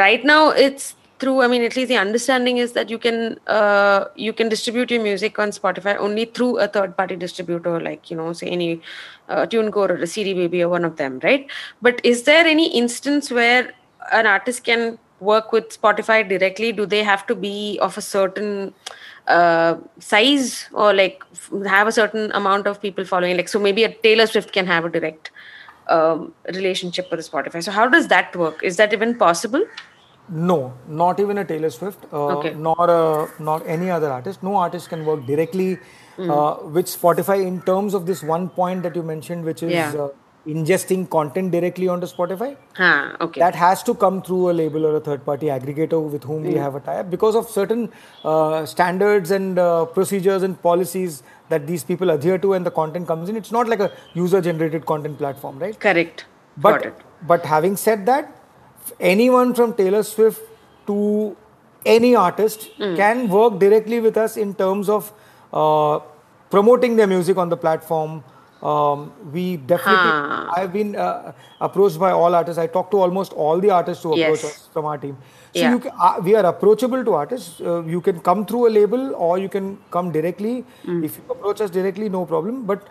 right 0.03 0.27
now 0.31 0.43
it's 0.67 0.85
through, 1.19 1.43
I 1.43 1.49
mean, 1.49 1.63
at 1.63 1.75
least 1.77 1.89
the 1.89 1.97
understanding 1.97 2.59
is 2.59 2.73
that 2.73 2.91
you 2.91 2.99
can 2.99 3.39
uh, 3.47 4.05
you 4.15 4.33
can 4.33 4.49
distribute 4.49 4.91
your 4.91 5.03
music 5.03 5.39
on 5.39 5.51
Spotify 5.51 5.97
only 5.97 6.27
through 6.27 6.59
a 6.59 6.69
third 6.69 6.97
party 6.97 7.17
distributor, 7.17 7.81
like, 7.81 8.11
you 8.11 8.17
know, 8.17 8.33
say 8.33 8.49
any 8.49 8.81
uh, 9.29 9.47
TuneCore 9.47 9.91
or 9.91 9.97
a 9.97 10.07
CD 10.07 10.35
Baby 10.35 10.63
or 10.63 10.69
one 10.69 10.85
of 10.85 10.97
them, 10.97 11.21
right? 11.23 11.47
But 11.83 12.01
is 12.05 12.23
there 12.25 12.47
any 12.47 12.77
instance 12.77 13.31
where 13.31 13.73
an 14.13 14.27
artist 14.27 14.65
can 14.65 14.99
work 15.21 15.53
with 15.53 15.69
Spotify 15.81 16.29
directly? 16.29 16.73
Do 16.73 16.87
they 16.87 17.03
have 17.03 17.27
to 17.27 17.35
be 17.35 17.79
of 17.83 17.99
a 17.99 18.01
certain 18.01 18.73
uh, 19.27 19.77
size 19.99 20.69
or 20.73 20.95
like 20.95 21.23
have 21.67 21.87
a 21.89 21.93
certain 21.93 22.31
amount 22.33 22.67
of 22.67 22.81
people 22.81 23.05
following? 23.05 23.37
Like, 23.37 23.49
so 23.49 23.59
maybe 23.59 23.85
a 23.85 23.93
Taylor 23.93 24.27
Swift 24.27 24.53
can 24.53 24.67
have 24.67 24.85
a 24.85 24.89
direct 24.89 25.31
um, 25.89 26.33
relationship 26.55 27.11
with 27.11 27.21
Spotify. 27.21 27.63
So, 27.63 27.73
how 27.73 27.89
does 27.89 28.09
that 28.09 28.37
work? 28.37 28.63
Is 28.63 28.77
that 28.77 28.93
even 28.93 29.17
possible? 29.17 29.65
No, 30.31 30.75
not 30.87 31.21
even 31.21 31.39
a 31.39 31.45
Taylor 31.45 31.71
Swift, 31.71 32.05
uh, 32.13 32.37
Okay. 32.39 32.55
nor 32.55 32.77
a, 32.79 33.29
nor 33.43 33.63
any 33.67 33.91
other 33.91 34.11
artist. 34.11 34.43
No 34.43 34.57
artist 34.57 34.89
can 34.91 35.05
work 35.07 35.27
directly 35.27 35.79
Hmm. 36.17 36.31
uh, 36.31 36.55
with 36.77 36.87
Spotify 36.87 37.47
in 37.47 37.61
terms 37.63 37.95
of 37.95 38.05
this 38.07 38.23
one 38.23 38.49
point 38.49 38.83
that 38.83 38.97
you 38.97 39.03
mentioned, 39.03 39.45
which 39.45 39.63
is 39.63 39.71
Yeah. 39.73 39.93
uh, 40.05 40.09
ingesting 40.47 41.09
content 41.09 41.51
directly 41.53 41.89
onto 41.89 42.07
Spotify. 42.07 42.57
Huh, 42.77 43.13
okay. 43.21 43.41
That 43.41 43.55
has 43.55 43.83
to 43.85 43.95
come 43.95 44.21
through 44.23 44.51
a 44.51 44.55
label 44.61 44.85
or 44.87 44.97
a 44.97 45.01
third-party 45.01 45.47
aggregator 45.47 46.01
with 46.15 46.25
whom 46.25 46.43
Hmm. 46.43 46.49
we 46.49 46.55
have 46.55 46.75
a 46.75 46.81
tie-up 46.81 47.11
because 47.11 47.35
of 47.37 47.49
certain 47.49 47.91
uh, 48.25 48.65
standards 48.67 49.31
and 49.31 49.59
uh, 49.59 49.85
procedures 49.99 50.43
and 50.43 50.61
policies 50.63 51.23
that 51.51 51.67
these 51.67 51.85
people 51.85 52.11
adhere 52.11 52.39
to, 52.39 52.53
and 52.55 52.67
the 52.67 52.71
content 52.71 53.07
comes 53.07 53.29
in. 53.29 53.37
It's 53.37 53.53
not 53.53 53.69
like 53.69 53.81
a 53.81 53.91
user-generated 54.15 54.85
content 54.87 55.19
platform, 55.19 55.59
right? 55.59 55.79
Correct. 55.79 56.25
But 56.57 56.79
Got 56.83 56.87
it. 56.87 56.95
but 57.27 57.47
having 57.47 57.77
said 57.77 58.05
that, 58.07 58.35
anyone 59.01 59.55
from 59.55 59.75
Taylor 59.75 60.03
Swift 60.03 60.43
to 60.87 61.37
any 61.87 62.15
artist 62.15 62.69
Hmm. 62.79 62.97
can 62.97 63.29
work 63.29 63.59
directly 63.59 64.01
with 64.01 64.17
us 64.17 64.37
in 64.37 64.55
terms 64.55 64.89
of 64.89 65.13
uh, 65.53 66.01
promoting 66.51 66.97
their 66.97 67.07
music 67.07 67.37
on 67.39 67.49
the 67.49 67.57
platform. 67.57 68.23
Um, 68.63 69.13
we 69.33 69.57
definitely. 69.57 70.11
Huh. 70.11 70.53
I've 70.57 70.73
been 70.73 70.97
uh, 70.97 71.33
approached 71.61 71.99
by 71.99 72.11
all 72.11 72.35
artists. 72.35 72.59
I 72.59 72.67
talk 72.67 72.91
to 72.91 72.99
almost 72.99 73.33
all 73.33 73.61
the 73.61 73.71
artists 73.71 74.03
who 74.03 74.13
approach 74.15 74.43
Yes. 74.43 74.45
us 74.45 74.69
from 74.73 74.85
our 74.93 74.99
team. 74.99 75.17
So 75.55 75.61
Yeah. 75.61 75.71
you 75.71 75.79
can, 75.79 75.93
uh, 76.07 76.15
we 76.29 76.35
are 76.35 76.45
approachable 76.47 77.05
to 77.05 77.15
artists. 77.15 77.61
Uh, 77.61 77.83
you 77.85 78.01
can 78.01 78.19
come 78.21 78.45
through 78.45 78.67
a 78.69 78.73
label 78.79 79.15
or 79.15 79.39
you 79.39 79.49
can 79.49 79.79
come 79.93 80.11
directly. 80.11 80.65
Hmm. 80.85 81.05
If 81.05 81.19
you 81.19 81.23
approach 81.37 81.61
us 81.61 81.71
directly, 81.71 82.09
no 82.09 82.25
problem. 82.33 82.65
But 82.73 82.83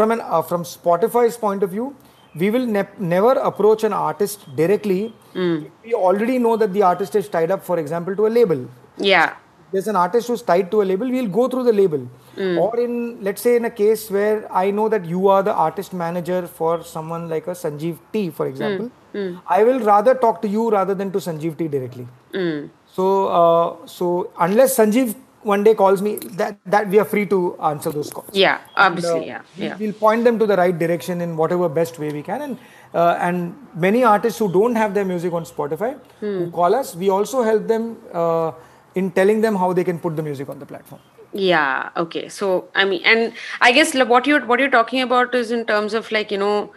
from 0.00 0.10
an 0.16 0.20
uh, 0.20 0.42
from 0.42 0.64
Spotify's 0.64 1.36
point 1.36 1.62
of 1.62 1.70
view, 1.70 1.94
we 2.34 2.50
will 2.50 2.66
ne- 2.66 2.96
never 2.98 3.32
approach 3.32 3.84
an 3.84 3.92
artist 3.92 4.54
directly. 4.56 5.14
Hmm. 5.32 5.64
We 5.84 5.94
already 5.94 6.38
know 6.38 6.56
that 6.56 6.72
the 6.72 6.82
artist 6.82 7.14
is 7.14 7.28
tied 7.28 7.50
up, 7.50 7.64
for 7.64 7.78
example, 7.78 8.16
to 8.16 8.26
a 8.26 8.28
label. 8.28 8.68
Yeah. 8.96 9.34
There's 9.72 9.88
an 9.88 9.96
artist 9.96 10.28
who's 10.28 10.42
tied 10.42 10.70
to 10.70 10.82
a 10.82 10.84
label. 10.84 11.10
We'll 11.10 11.28
go 11.28 11.48
through 11.48 11.64
the 11.64 11.72
label. 11.72 12.08
Hmm. 12.34 12.58
Or 12.58 12.78
in 12.78 13.22
let's 13.22 13.42
say 13.42 13.56
in 13.56 13.64
a 13.64 13.70
case 13.70 14.10
where 14.10 14.50
I 14.52 14.70
know 14.70 14.88
that 14.88 15.04
you 15.04 15.28
are 15.28 15.42
the 15.42 15.52
artist 15.52 15.92
manager 15.92 16.46
for 16.46 16.82
someone 16.82 17.28
like 17.28 17.46
a 17.46 17.50
Sanjeev 17.50 17.98
T, 18.12 18.30
for 18.30 18.46
example. 18.46 18.90
Hmm. 19.12 19.36
I 19.46 19.62
will 19.62 19.80
rather 19.80 20.14
talk 20.14 20.40
to 20.42 20.48
you 20.48 20.70
rather 20.70 20.94
than 20.94 21.10
to 21.12 21.18
Sanjeev 21.18 21.58
T 21.58 21.68
directly. 21.68 22.06
Mm. 22.32 22.70
So, 22.86 23.28
uh, 23.28 23.86
so 23.86 24.30
unless 24.38 24.76
Sanjeev 24.76 25.14
one 25.42 25.64
day 25.64 25.74
calls 25.74 26.02
me, 26.02 26.16
that 26.40 26.58
that 26.66 26.88
we 26.88 26.98
are 26.98 27.04
free 27.04 27.26
to 27.26 27.56
answer 27.70 27.90
those 27.90 28.10
calls. 28.10 28.30
Yeah. 28.32 28.58
Obviously. 28.76 29.28
And, 29.28 29.38
uh, 29.38 29.42
yeah. 29.56 29.64
Yeah. 29.66 29.76
We'll 29.76 29.92
point 29.92 30.24
them 30.24 30.38
to 30.38 30.46
the 30.46 30.56
right 30.56 30.78
direction 30.78 31.20
in 31.20 31.36
whatever 31.36 31.68
best 31.68 31.98
way 31.98 32.12
we 32.12 32.22
can. 32.22 32.42
And 32.42 32.58
uh, 32.94 33.16
and 33.20 33.54
many 33.74 34.04
artists 34.04 34.38
who 34.38 34.52
don't 34.52 34.74
have 34.74 34.94
their 34.94 35.04
music 35.04 35.32
on 35.32 35.44
Spotify 35.44 35.94
Hmm. 36.20 36.38
who 36.38 36.50
call 36.50 36.74
us, 36.74 36.94
we 36.94 37.08
also 37.10 37.42
help 37.42 37.66
them 37.66 37.96
uh, 38.12 38.52
in 38.94 39.10
telling 39.10 39.40
them 39.40 39.56
how 39.56 39.72
they 39.72 39.84
can 39.84 39.98
put 39.98 40.16
the 40.16 40.22
music 40.22 40.48
on 40.48 40.58
the 40.58 40.66
platform. 40.66 41.00
Yeah. 41.32 41.90
Okay. 41.96 42.28
So 42.28 42.68
I 42.74 42.84
mean, 42.84 43.02
and 43.04 43.32
I 43.60 43.72
guess 43.72 43.94
what 43.94 44.26
you're 44.26 44.44
what 44.46 44.60
you're 44.60 44.70
talking 44.70 45.00
about 45.00 45.34
is 45.34 45.50
in 45.50 45.64
terms 45.64 45.94
of 45.94 46.12
like 46.12 46.30
you 46.30 46.38
know 46.38 46.72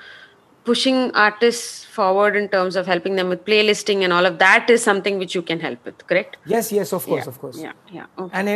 pushing 0.65 1.11
artists 1.23 1.85
forward 1.95 2.35
in 2.35 2.47
terms 2.49 2.75
of 2.75 2.87
helping 2.91 3.15
them 3.15 3.29
with 3.29 3.45
playlisting 3.45 4.03
and 4.03 4.11
all 4.11 4.25
of 4.29 4.37
that 4.39 4.69
is 4.75 4.83
something 4.83 5.17
which 5.19 5.35
you 5.35 5.41
can 5.41 5.59
help 5.59 5.85
with. 5.85 6.05
Correct? 6.07 6.37
Yes, 6.45 6.71
yes, 6.71 6.91
of 6.91 7.05
course, 7.05 7.23
yeah. 7.25 7.29
of 7.33 7.39
course. 7.39 7.57
Yeah. 7.65 7.71
Yeah. 7.97 8.05
Okay. 8.19 8.37
and 8.39 8.49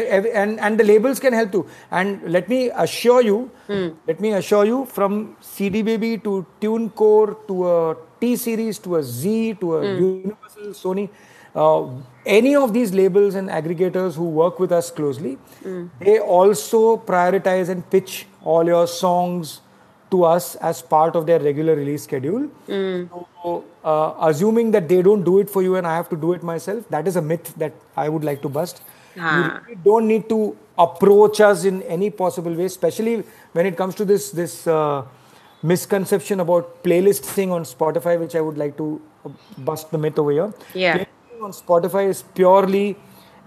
and 0.43 0.59
and 0.67 0.79
the 0.83 0.83
labels 0.91 1.19
can 1.25 1.33
help 1.39 1.51
too 1.57 1.65
and 1.91 2.21
let 2.37 2.49
me 2.55 2.59
assure 2.85 3.21
you 3.31 3.39
Hmm. 3.71 3.87
let 4.11 4.19
me 4.27 4.33
assure 4.41 4.65
you 4.73 4.77
from 4.97 5.17
cd 5.53 5.83
baby 5.91 6.11
to 6.27 6.33
tunecore 6.61 7.35
to 7.49 7.57
a 7.71 7.75
t 8.21 8.35
series 8.45 8.79
to 8.87 8.95
a 9.01 9.03
Zee 9.03 9.53
to 9.63 9.75
a 9.77 9.81
Hmm. 9.85 9.99
universal 10.03 10.73
sony 10.83 11.05
uh, 11.55 11.81
any 12.39 12.55
of 12.63 12.73
these 12.79 12.93
labels 13.03 13.35
and 13.43 13.49
aggregators 13.61 14.15
who 14.21 14.27
work 14.41 14.59
with 14.65 14.71
us 14.81 14.91
closely 14.99 15.37
Hmm. 15.63 15.81
they 16.09 16.17
also 16.39 16.81
prioritize 17.13 17.69
and 17.75 17.89
pitch 17.95 18.17
all 18.43 18.65
your 18.75 18.85
songs 18.99 19.59
to 20.11 20.23
us 20.23 20.55
as 20.55 20.81
part 20.81 21.15
of 21.15 21.25
their 21.25 21.39
regular 21.39 21.75
release 21.75 22.03
schedule. 22.03 22.47
So, 22.67 23.63
uh, 23.83 24.13
assuming 24.29 24.71
that 24.71 24.87
they 24.89 25.01
don't 25.01 25.23
do 25.23 25.39
it 25.39 25.49
for 25.49 25.61
you 25.61 25.75
and 25.75 25.85
I 25.87 25.95
have 25.95 26.09
to 26.09 26.17
do 26.17 26.33
it 26.33 26.43
myself, 26.43 26.87
that 26.89 27.07
is 27.07 27.15
a 27.15 27.21
myth 27.21 27.53
that 27.57 27.73
I 27.95 28.09
would 28.09 28.23
like 28.23 28.41
to 28.47 28.49
bust. 28.49 28.81
You 29.15 29.21
Ah. 29.25 29.61
really 29.67 29.77
don't 29.85 30.07
need 30.07 30.27
to 30.29 30.39
approach 30.77 31.39
us 31.41 31.63
in 31.69 31.81
any 31.97 32.09
possible 32.09 32.53
way, 32.53 32.65
especially 32.65 33.15
when 33.53 33.65
it 33.69 33.75
comes 33.77 33.95
to 34.01 34.05
this 34.11 34.27
this 34.41 34.55
uh, 34.67 35.03
misconception 35.71 36.39
about 36.45 36.69
playlist 36.83 37.25
thing 37.37 37.51
on 37.51 37.63
Spotify, 37.63 38.17
which 38.19 38.35
I 38.35 38.41
would 38.49 38.57
like 38.63 38.77
to 38.77 38.87
uh, 39.25 39.29
bust 39.69 39.91
the 39.91 39.97
myth 40.05 40.17
over 40.23 40.31
here. 40.31 40.49
Yeah. 40.73 40.97
Playlisting 40.99 41.43
on 41.49 41.51
Spotify 41.61 42.03
is 42.15 42.21
purely 42.41 42.85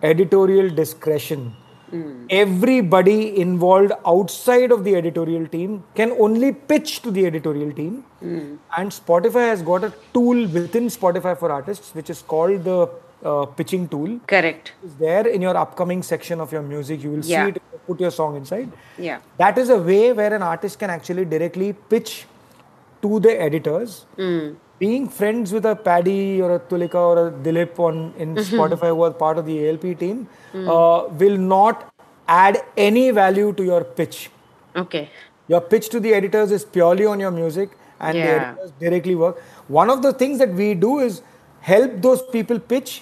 editorial 0.02 0.68
discretion. 0.82 1.52
Everybody 2.30 3.38
involved 3.40 3.92
outside 4.06 4.72
of 4.72 4.84
the 4.84 4.94
editorial 4.96 5.46
team 5.46 5.84
can 5.94 6.12
only 6.12 6.52
pitch 6.52 7.02
to 7.02 7.10
the 7.10 7.26
editorial 7.26 7.72
team. 7.72 8.04
Hmm. 8.20 8.56
And 8.76 8.90
Spotify 8.90 9.48
has 9.48 9.62
got 9.62 9.84
a 9.84 9.92
tool 10.14 10.46
within 10.48 10.86
Spotify 10.86 11.38
for 11.38 11.52
Artists, 11.52 11.94
which 11.94 12.10
is 12.10 12.22
called 12.22 12.64
the 12.64 12.88
uh, 13.24 13.46
pitching 13.46 13.88
tool. 13.88 14.18
Correct. 14.26 14.72
It's 14.84 14.94
there 14.94 15.26
in 15.26 15.42
your 15.42 15.56
upcoming 15.56 16.02
section 16.02 16.40
of 16.40 16.52
your 16.52 16.62
music. 16.62 17.02
You 17.02 17.10
will 17.10 17.24
Yeah. 17.24 17.44
see 17.44 17.50
it. 17.50 17.56
if 17.56 17.62
you 17.72 17.78
Put 17.86 18.00
your 18.00 18.10
song 18.12 18.36
inside. 18.36 18.70
Yeah. 18.96 19.18
That 19.38 19.58
is 19.58 19.68
a 19.68 19.76
way 19.78 20.12
where 20.12 20.32
an 20.34 20.42
artist 20.42 20.78
can 20.78 20.88
actually 20.90 21.24
directly 21.24 21.72
pitch 21.72 22.26
to 23.02 23.18
the 23.20 23.40
editors. 23.40 24.06
Hmm. 24.16 24.50
Being 24.82 25.08
friends 25.16 25.52
with 25.52 25.66
a 25.72 25.74
Paddy 25.88 26.40
or 26.42 26.54
a 26.56 26.60
Tulika 26.70 27.00
or 27.10 27.16
a 27.26 27.30
Dilip 27.46 27.78
on 27.88 27.98
in 28.18 28.34
Mm-hmm. 28.34 28.54
Spotify 28.54 28.88
who 28.94 29.02
are 29.08 29.12
part 29.24 29.38
of 29.42 29.46
the 29.50 29.56
ALP 29.68 29.86
team 30.04 30.26
Hmm. 30.52 30.68
uh, 30.76 31.04
will 31.24 31.36
not 31.52 31.84
add 32.38 32.58
any 32.86 33.04
value 33.18 33.52
to 33.60 33.64
your 33.70 33.82
pitch. 34.00 34.18
Okay. 34.82 35.04
Your 35.52 35.60
pitch 35.74 35.88
to 35.94 36.00
the 36.06 36.14
editors 36.18 36.50
is 36.58 36.64
purely 36.78 37.06
on 37.12 37.20
your 37.26 37.30
music, 37.38 37.78
and 38.00 38.16
the 38.16 38.24
Yeah. 38.26 38.34
editors 38.40 38.72
directly 38.84 39.14
work. 39.22 39.40
One 39.80 39.94
of 39.94 40.02
the 40.06 40.12
things 40.24 40.38
that 40.44 40.52
we 40.62 40.68
do 40.86 40.92
is 41.06 41.22
help 41.72 41.96
those 42.08 42.22
people 42.36 42.60
pitch 42.74 42.92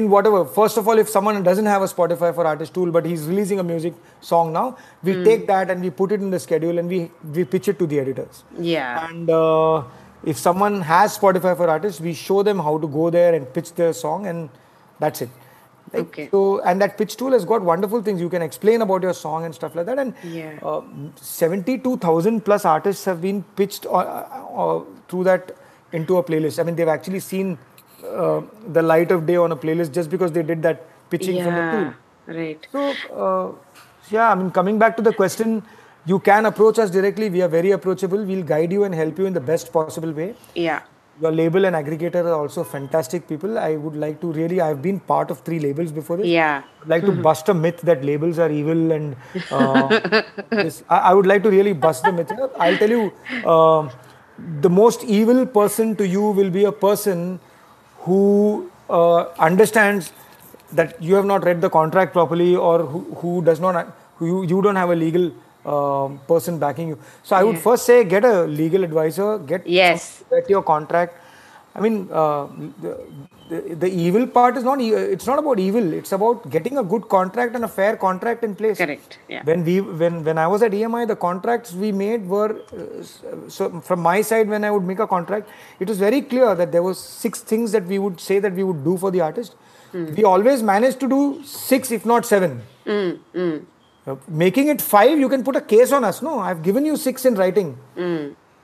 in 0.00 0.10
whatever. 0.16 0.40
First 0.58 0.78
of 0.82 0.88
all, 0.88 0.98
if 1.04 1.08
someone 1.14 1.42
doesn't 1.48 1.70
have 1.74 1.82
a 1.86 1.88
Spotify 1.94 2.30
for 2.40 2.46
Artist 2.52 2.74
tool, 2.78 2.90
but 2.98 3.08
he's 3.12 3.24
releasing 3.32 3.58
a 3.64 3.66
music 3.72 3.94
song 4.32 4.52
now, 4.60 4.66
we 5.08 5.14
Hmm. 5.16 5.24
take 5.30 5.46
that 5.54 5.70
and 5.74 5.88
we 5.88 5.90
put 6.02 6.12
it 6.18 6.28
in 6.28 6.30
the 6.36 6.42
schedule 6.46 6.84
and 6.84 6.96
we 6.96 7.00
we 7.40 7.44
pitch 7.56 7.72
it 7.74 7.78
to 7.82 7.90
the 7.94 8.00
editors. 8.04 8.44
Yeah. 8.74 9.08
And 9.08 9.34
uh, 9.40 9.82
if 10.24 10.38
someone 10.38 10.80
has 10.82 11.16
Spotify 11.18 11.56
for 11.56 11.68
Artists, 11.68 12.00
we 12.00 12.14
show 12.14 12.42
them 12.42 12.58
how 12.58 12.78
to 12.78 12.86
go 12.86 13.10
there 13.10 13.34
and 13.34 13.52
pitch 13.52 13.74
their 13.74 13.92
song, 13.92 14.26
and 14.26 14.48
that's 15.00 15.22
it. 15.22 15.30
Like, 15.92 16.02
Okay. 16.06 16.28
So, 16.30 16.60
and 16.62 16.80
that 16.80 16.96
pitch 16.96 17.16
tool 17.16 17.32
has 17.32 17.44
got 17.44 17.62
wonderful 17.62 18.02
things. 18.02 18.20
You 18.20 18.28
can 18.28 18.40
explain 18.42 18.82
about 18.82 19.02
your 19.02 19.12
song 19.12 19.44
and 19.44 19.54
stuff 19.54 19.74
like 19.74 19.86
that. 19.86 19.98
And 19.98 20.14
Yeah. 20.22 20.58
uh, 20.62 20.80
72,000 21.16 22.44
plus 22.44 22.64
artists 22.64 23.04
have 23.04 23.20
been 23.20 23.42
pitched 23.56 23.86
uh, 23.86 23.98
uh, 23.98 24.80
through 25.08 25.24
that 25.24 25.54
into 25.92 26.16
a 26.18 26.22
playlist. 26.24 26.58
I 26.58 26.62
mean, 26.62 26.76
they've 26.76 26.88
actually 26.88 27.20
seen 27.20 27.58
uh, 28.06 28.40
the 28.68 28.82
light 28.82 29.10
of 29.10 29.26
day 29.26 29.36
on 29.36 29.52
a 29.52 29.56
playlist 29.56 29.92
just 29.92 30.10
because 30.10 30.32
they 30.32 30.42
did 30.42 30.62
that 30.62 30.86
pitching 31.10 31.42
from 31.42 31.54
the 31.54 31.70
tool. 31.72 31.80
Yeah. 31.80 32.40
Right. 32.40 32.66
So, 32.72 32.80
uh, 33.26 33.52
yeah, 34.10 34.30
I 34.30 34.34
mean, 34.34 34.50
coming 34.50 34.78
back 34.78 34.96
to 34.96 35.02
the 35.02 35.12
question, 35.12 35.62
you 36.04 36.18
can 36.18 36.46
approach 36.46 36.78
us 36.78 36.90
directly. 36.90 37.30
We 37.30 37.42
are 37.42 37.48
very 37.48 37.70
approachable. 37.70 38.24
We'll 38.24 38.42
guide 38.42 38.72
you 38.72 38.84
and 38.84 38.94
help 38.94 39.18
you 39.18 39.26
in 39.26 39.32
the 39.32 39.40
best 39.40 39.72
possible 39.72 40.12
way. 40.12 40.34
Yeah. 40.54 40.82
Your 41.20 41.30
label 41.30 41.64
and 41.66 41.76
aggregator 41.76 42.24
are 42.24 42.34
also 42.34 42.64
fantastic 42.64 43.28
people. 43.28 43.58
I 43.58 43.76
would 43.76 43.94
like 43.94 44.20
to 44.22 44.32
really, 44.32 44.60
I've 44.60 44.82
been 44.82 44.98
part 44.98 45.30
of 45.30 45.40
three 45.40 45.60
labels 45.60 45.92
before 45.92 46.16
this. 46.16 46.26
Yeah. 46.26 46.62
I'd 46.82 46.88
like 46.88 47.04
to 47.04 47.12
bust 47.12 47.48
a 47.48 47.54
myth 47.54 47.80
that 47.82 48.04
labels 48.04 48.38
are 48.38 48.50
evil 48.50 48.90
and 48.90 49.14
uh, 49.50 50.22
this, 50.50 50.82
I, 50.88 50.98
I 50.98 51.14
would 51.14 51.26
like 51.26 51.42
to 51.44 51.50
really 51.50 51.74
bust 51.74 52.04
the 52.04 52.12
myth. 52.12 52.32
I'll 52.58 52.78
tell 52.78 52.90
you, 52.90 53.12
uh, 53.44 53.88
the 54.60 54.70
most 54.70 55.04
evil 55.04 55.46
person 55.46 55.94
to 55.96 56.06
you 56.06 56.22
will 56.22 56.50
be 56.50 56.64
a 56.64 56.72
person 56.72 57.38
who 57.98 58.70
uh, 58.90 59.26
understands 59.38 60.12
that 60.72 61.00
you 61.00 61.14
have 61.14 61.26
not 61.26 61.44
read 61.44 61.60
the 61.60 61.70
contract 61.70 62.12
properly 62.14 62.56
or 62.56 62.84
who, 62.86 63.00
who 63.16 63.44
does 63.44 63.60
not, 63.60 63.94
who 64.16 64.26
you, 64.26 64.56
you 64.56 64.62
don't 64.62 64.76
have 64.76 64.90
a 64.90 64.96
legal 64.96 65.30
um 65.64 66.20
person 66.26 66.58
backing 66.58 66.88
you. 66.88 66.98
So 67.22 67.36
I 67.36 67.42
would 67.44 67.56
Yeah. 67.56 67.62
first 67.62 67.84
say 67.86 68.04
get 68.04 68.24
a 68.24 68.42
legal 68.44 68.84
advisor, 68.84 69.38
get 69.38 69.66
Yes. 69.66 70.22
get 70.30 70.48
your 70.50 70.62
contract. 70.62 71.18
I 71.74 71.80
mean, 71.80 72.08
uh, 72.12 72.46
the, 72.82 73.00
the, 73.48 73.74
the 73.82 73.88
evil 73.88 74.26
part 74.26 74.58
is 74.58 74.64
not. 74.64 74.78
It's 74.80 75.26
not 75.26 75.38
about 75.38 75.58
evil. 75.58 75.92
It's 75.94 76.12
about 76.12 76.50
getting 76.50 76.76
a 76.76 76.82
good 76.82 77.08
contract 77.08 77.54
and 77.54 77.64
a 77.64 77.68
fair 77.68 77.96
contract 77.96 78.44
in 78.44 78.54
place. 78.54 78.76
Correct. 78.76 79.18
Yeah. 79.28 79.42
When 79.44 79.64
we 79.64 79.80
when 79.80 80.22
when 80.24 80.36
I 80.36 80.46
was 80.48 80.62
at 80.62 80.72
EMI, 80.72 81.06
the 81.08 81.16
contracts 81.16 81.72
we 81.72 81.90
made 81.90 82.28
were 82.28 82.50
uh, 82.76 83.48
so 83.48 83.80
from 83.80 84.00
my 84.00 84.20
side. 84.20 84.48
When 84.50 84.64
I 84.64 84.70
would 84.70 84.84
make 84.84 84.98
a 84.98 85.06
contract, 85.06 85.48
it 85.80 85.88
was 85.88 85.98
very 85.98 86.20
clear 86.20 86.54
that 86.54 86.72
there 86.72 86.82
was 86.82 86.98
six 86.98 87.40
things 87.40 87.72
that 87.72 87.86
we 87.86 87.98
would 87.98 88.20
say 88.20 88.38
that 88.38 88.52
we 88.52 88.64
would 88.64 88.84
do 88.84 88.98
for 88.98 89.10
the 89.10 89.22
artist. 89.22 89.54
We 89.94 90.24
always 90.24 90.62
managed 90.62 91.00
to 91.00 91.08
do 91.08 91.42
six, 91.44 91.90
if 91.90 92.04
not 92.06 92.24
seven. 92.24 92.62
Uh, 92.86 93.58
making 94.28 94.68
it 94.68 94.80
five, 94.80 95.18
you 95.18 95.28
can 95.28 95.44
put 95.44 95.56
a 95.56 95.60
case 95.60 95.92
on 95.92 96.04
us. 96.04 96.22
No, 96.22 96.38
I've 96.38 96.62
given 96.62 96.84
you 96.84 96.96
six 96.96 97.24
in 97.24 97.34
writing. 97.34 97.76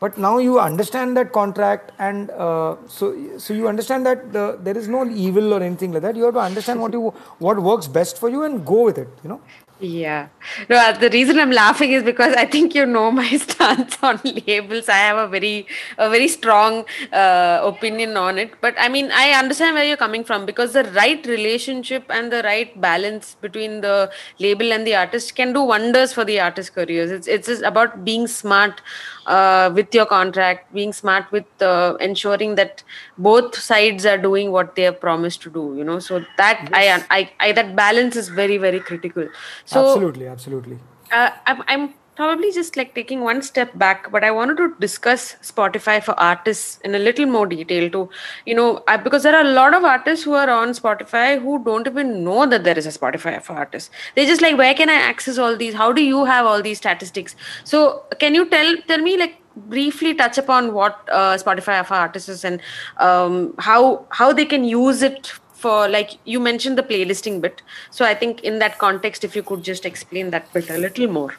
but 0.00 0.16
now 0.16 0.38
you 0.38 0.58
understand 0.60 1.16
that 1.18 1.32
contract 1.36 1.90
and 2.08 2.30
uh, 2.30 2.76
so 2.96 3.06
so 3.44 3.54
you 3.60 3.66
understand 3.70 4.06
that 4.06 4.20
the, 4.32 4.44
there 4.66 4.76
is 4.80 4.86
no 4.86 5.00
evil 5.26 5.52
or 5.56 5.60
anything 5.68 5.92
like 5.94 6.02
that 6.04 6.14
you 6.20 6.24
have 6.26 6.34
to 6.34 6.40
understand 6.50 6.80
what 6.84 6.92
you 6.92 7.02
what 7.46 7.58
works 7.68 7.88
best 7.96 8.20
for 8.22 8.28
you 8.34 8.44
and 8.48 8.64
go 8.72 8.84
with 8.88 8.98
it 9.04 9.08
you 9.24 9.30
know 9.32 9.40
yeah. 9.80 10.28
No, 10.68 10.76
uh, 10.76 10.92
the 10.98 11.08
reason 11.10 11.38
I'm 11.38 11.52
laughing 11.52 11.92
is 11.92 12.02
because 12.02 12.34
I 12.34 12.46
think 12.46 12.74
you 12.74 12.84
know 12.84 13.12
my 13.12 13.28
stance 13.36 13.96
on 14.02 14.20
labels. 14.24 14.88
I 14.88 14.96
have 14.96 15.18
a 15.18 15.28
very, 15.28 15.68
a 15.96 16.10
very 16.10 16.26
strong 16.26 16.84
uh, 17.12 17.60
opinion 17.62 18.16
on 18.16 18.38
it. 18.38 18.60
But 18.60 18.74
I 18.76 18.88
mean, 18.88 19.10
I 19.12 19.30
understand 19.38 19.74
where 19.76 19.84
you're 19.84 19.96
coming 19.96 20.24
from 20.24 20.46
because 20.46 20.72
the 20.72 20.82
right 20.84 21.24
relationship 21.26 22.06
and 22.10 22.32
the 22.32 22.42
right 22.42 22.78
balance 22.80 23.36
between 23.40 23.80
the 23.80 24.10
label 24.40 24.72
and 24.72 24.84
the 24.84 24.96
artist 24.96 25.36
can 25.36 25.52
do 25.52 25.62
wonders 25.62 26.12
for 26.12 26.24
the 26.24 26.40
artist 26.40 26.74
careers. 26.74 27.12
It's 27.12 27.28
it's 27.28 27.46
just 27.46 27.62
about 27.62 28.04
being 28.04 28.26
smart 28.26 28.80
uh, 29.26 29.70
with 29.74 29.94
your 29.94 30.06
contract, 30.06 30.72
being 30.74 30.92
smart 30.92 31.30
with 31.30 31.46
uh, 31.62 31.94
ensuring 32.00 32.54
that 32.56 32.82
both 33.18 33.58
sides 33.58 34.06
are 34.06 34.18
doing 34.18 34.52
what 34.52 34.74
they 34.74 34.82
have 34.82 35.00
promised 35.00 35.42
to 35.42 35.50
do. 35.50 35.74
You 35.76 35.84
know, 35.84 35.98
so 35.98 36.24
that 36.36 36.68
yes. 36.72 37.04
I, 37.10 37.18
I, 37.18 37.30
I 37.40 37.52
that 37.52 37.74
balance 37.76 38.16
is 38.16 38.28
very 38.28 38.58
very 38.58 38.80
critical. 38.80 39.28
So 39.64 39.86
absolutely, 39.86 40.26
absolutely. 40.26 40.78
Uh, 41.10 41.30
I'm, 41.46 41.62
I'm 41.68 41.94
probably 42.18 42.50
just 42.50 42.76
like 42.76 42.94
taking 42.96 43.20
one 43.26 43.40
step 43.48 43.74
back 43.82 44.10
but 44.14 44.24
i 44.28 44.30
wanted 44.38 44.56
to 44.60 44.66
discuss 44.84 45.26
spotify 45.50 45.96
for 46.06 46.14
artists 46.28 46.80
in 46.88 46.96
a 46.98 47.02
little 47.06 47.28
more 47.34 47.46
detail 47.52 47.88
to 47.96 48.00
you 48.44 48.56
know 48.60 48.82
I, 48.88 48.96
because 48.96 49.22
there 49.22 49.36
are 49.40 49.44
a 49.44 49.52
lot 49.58 49.76
of 49.78 49.84
artists 49.84 50.24
who 50.24 50.34
are 50.40 50.50
on 50.50 50.74
spotify 50.80 51.40
who 51.40 51.62
don't 51.64 51.86
even 51.86 52.24
know 52.24 52.44
that 52.46 52.64
there 52.64 52.76
is 52.76 52.86
a 52.86 52.94
spotify 52.98 53.40
for 53.40 53.52
artists 53.52 53.90
they're 54.16 54.26
just 54.32 54.42
like 54.42 54.58
where 54.58 54.74
can 54.74 54.90
i 54.90 55.00
access 55.10 55.38
all 55.38 55.56
these 55.56 55.74
how 55.74 55.92
do 55.92 56.02
you 56.02 56.24
have 56.24 56.44
all 56.44 56.60
these 56.60 56.78
statistics 56.78 57.36
so 57.62 58.02
can 58.18 58.34
you 58.34 58.50
tell 58.56 58.74
tell 58.88 59.08
me 59.10 59.16
like 59.16 59.38
briefly 59.66 60.14
touch 60.14 60.38
upon 60.38 60.72
what 60.72 61.08
uh, 61.10 61.36
spotify 61.36 61.84
for 61.84 61.94
artists 61.94 62.28
is 62.28 62.44
and 62.44 62.60
um, 62.98 63.54
how 63.58 64.06
how 64.10 64.32
they 64.32 64.44
can 64.44 64.64
use 64.64 65.02
it 65.02 65.32
for 65.52 65.88
like 65.88 66.18
you 66.24 66.40
mentioned 66.40 66.78
the 66.78 66.82
playlisting 66.82 67.40
bit 67.40 67.62
so 67.90 68.04
i 68.04 68.14
think 68.14 68.42
in 68.42 68.58
that 68.58 68.78
context 68.78 69.24
if 69.24 69.36
you 69.36 69.42
could 69.42 69.62
just 69.62 69.84
explain 69.84 70.30
that 70.30 70.52
bit 70.52 70.70
a 70.70 70.78
little 70.78 71.08
more 71.08 71.34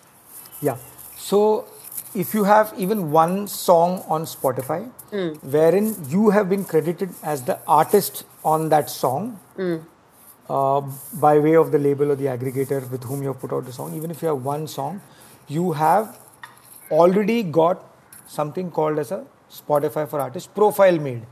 yeah 0.62 0.78
so 1.18 1.66
if 2.16 2.34
you 2.34 2.44
have 2.44 2.74
even 2.78 3.12
one 3.12 3.48
song 3.48 4.04
on 4.08 4.26
spotify 4.26 4.80
mm. 5.12 5.44
wherein 5.44 5.96
you 6.10 6.30
have 6.30 6.50
been 6.50 6.66
credited 6.66 7.10
as 7.24 7.44
the 7.44 7.58
artist 7.68 8.24
on 8.44 8.70
that 8.70 8.90
song 8.90 9.40
mm. 9.58 9.82
uh, 10.50 10.82
by 11.26 11.38
way 11.40 11.56
of 11.56 11.72
the 11.72 11.80
label 11.80 12.12
or 12.12 12.16
the 12.16 12.26
aggregator 12.26 12.82
with 12.90 13.04
whom 13.04 13.22
you 13.22 13.30
have 13.30 13.40
put 13.40 13.54
out 13.54 13.66
the 13.66 13.72
song 13.72 13.96
even 13.96 14.12
if 14.12 14.22
you 14.22 14.28
have 14.28 14.44
one 14.44 14.68
song 14.68 15.02
you 15.48 15.72
have 15.72 16.18
already 16.92 17.44
got 17.44 17.86
something 18.38 18.70
called 18.78 19.00
as 19.04 19.12
a 19.18 19.22
spotify 19.60 20.04
for 20.14 20.20
artists 20.28 20.50
profile 20.62 21.00
made 21.10 21.26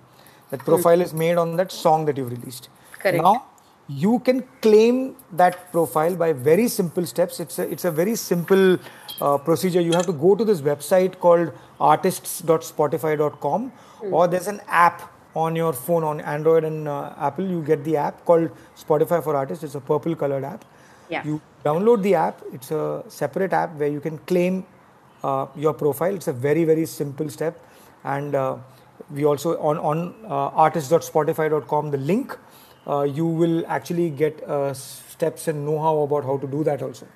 that 0.52 0.62
profile 0.72 1.00
mm. 1.00 1.08
is 1.08 1.14
made 1.24 1.38
on 1.44 1.56
that 1.62 1.72
song 1.84 2.06
that 2.06 2.18
you've 2.18 2.32
released 2.38 2.70
Correct. 3.00 3.24
Now, 3.24 3.46
you 3.88 4.20
can 4.20 4.44
claim 4.62 5.16
that 5.32 5.72
profile 5.72 6.16
by 6.16 6.34
very 6.34 6.68
simple 6.68 7.06
steps. 7.06 7.40
It's 7.40 7.60
a, 7.60 7.70
it's 7.72 7.86
a 7.86 7.92
very 7.92 8.16
simple 8.16 8.78
uh, 9.22 9.38
procedure. 9.38 9.82
You 9.82 9.94
have 9.94 10.06
to 10.08 10.14
go 10.14 10.36
to 10.36 10.44
this 10.44 10.62
website 10.62 11.20
called 11.20 11.52
artists.spotify.com 11.80 13.72
mm. 13.72 14.12
or 14.12 14.28
there's 14.28 14.48
an 14.48 14.62
app 14.68 15.14
on 15.36 15.56
your 15.56 15.72
phone 15.72 16.04
on 16.04 16.20
Android 16.22 16.64
and 16.64 16.88
uh, 16.88 17.14
Apple. 17.18 17.48
You 17.48 17.62
get 17.62 17.84
the 17.84 17.96
app 17.98 18.26
called 18.26 18.50
Spotify 18.76 19.24
for 19.24 19.36
Artists. 19.36 19.64
It's 19.64 19.76
a 19.76 19.80
purple 19.80 20.16
colored 20.16 20.44
app. 20.44 20.66
Yeah. 21.10 21.24
You 21.24 21.42
download 21.64 22.02
the 22.02 22.16
app. 22.16 22.42
It's 22.52 22.72
a 22.72 23.04
separate 23.08 23.54
app 23.54 23.76
where 23.76 23.88
you 23.88 24.02
can 24.02 24.18
claim 24.20 24.66
uh, 25.28 25.48
your 25.56 25.74
profile. 25.74 26.16
It's 26.16 26.28
a 26.28 26.34
very, 26.48 26.64
very 26.64 26.86
simple 26.86 27.30
step. 27.30 27.60
And 28.04 28.36
uh, 28.36 28.58
we 29.12 29.26
also 29.26 29.58
on, 29.60 29.78
on 29.78 30.14
uh, 30.26 30.66
artists.spotify.com, 30.66 31.92
the 31.92 31.98
link 31.98 32.38
uh, 32.88 33.02
you 33.02 33.26
will 33.26 33.66
actually 33.68 34.10
get 34.10 34.42
uh, 34.44 34.74
steps 34.74 35.48
and 35.48 35.66
know-how 35.66 35.98
about 36.00 36.24
how 36.24 36.38
to 36.38 36.48
do 36.48 36.64
that 36.64 36.82
also. 36.82 37.08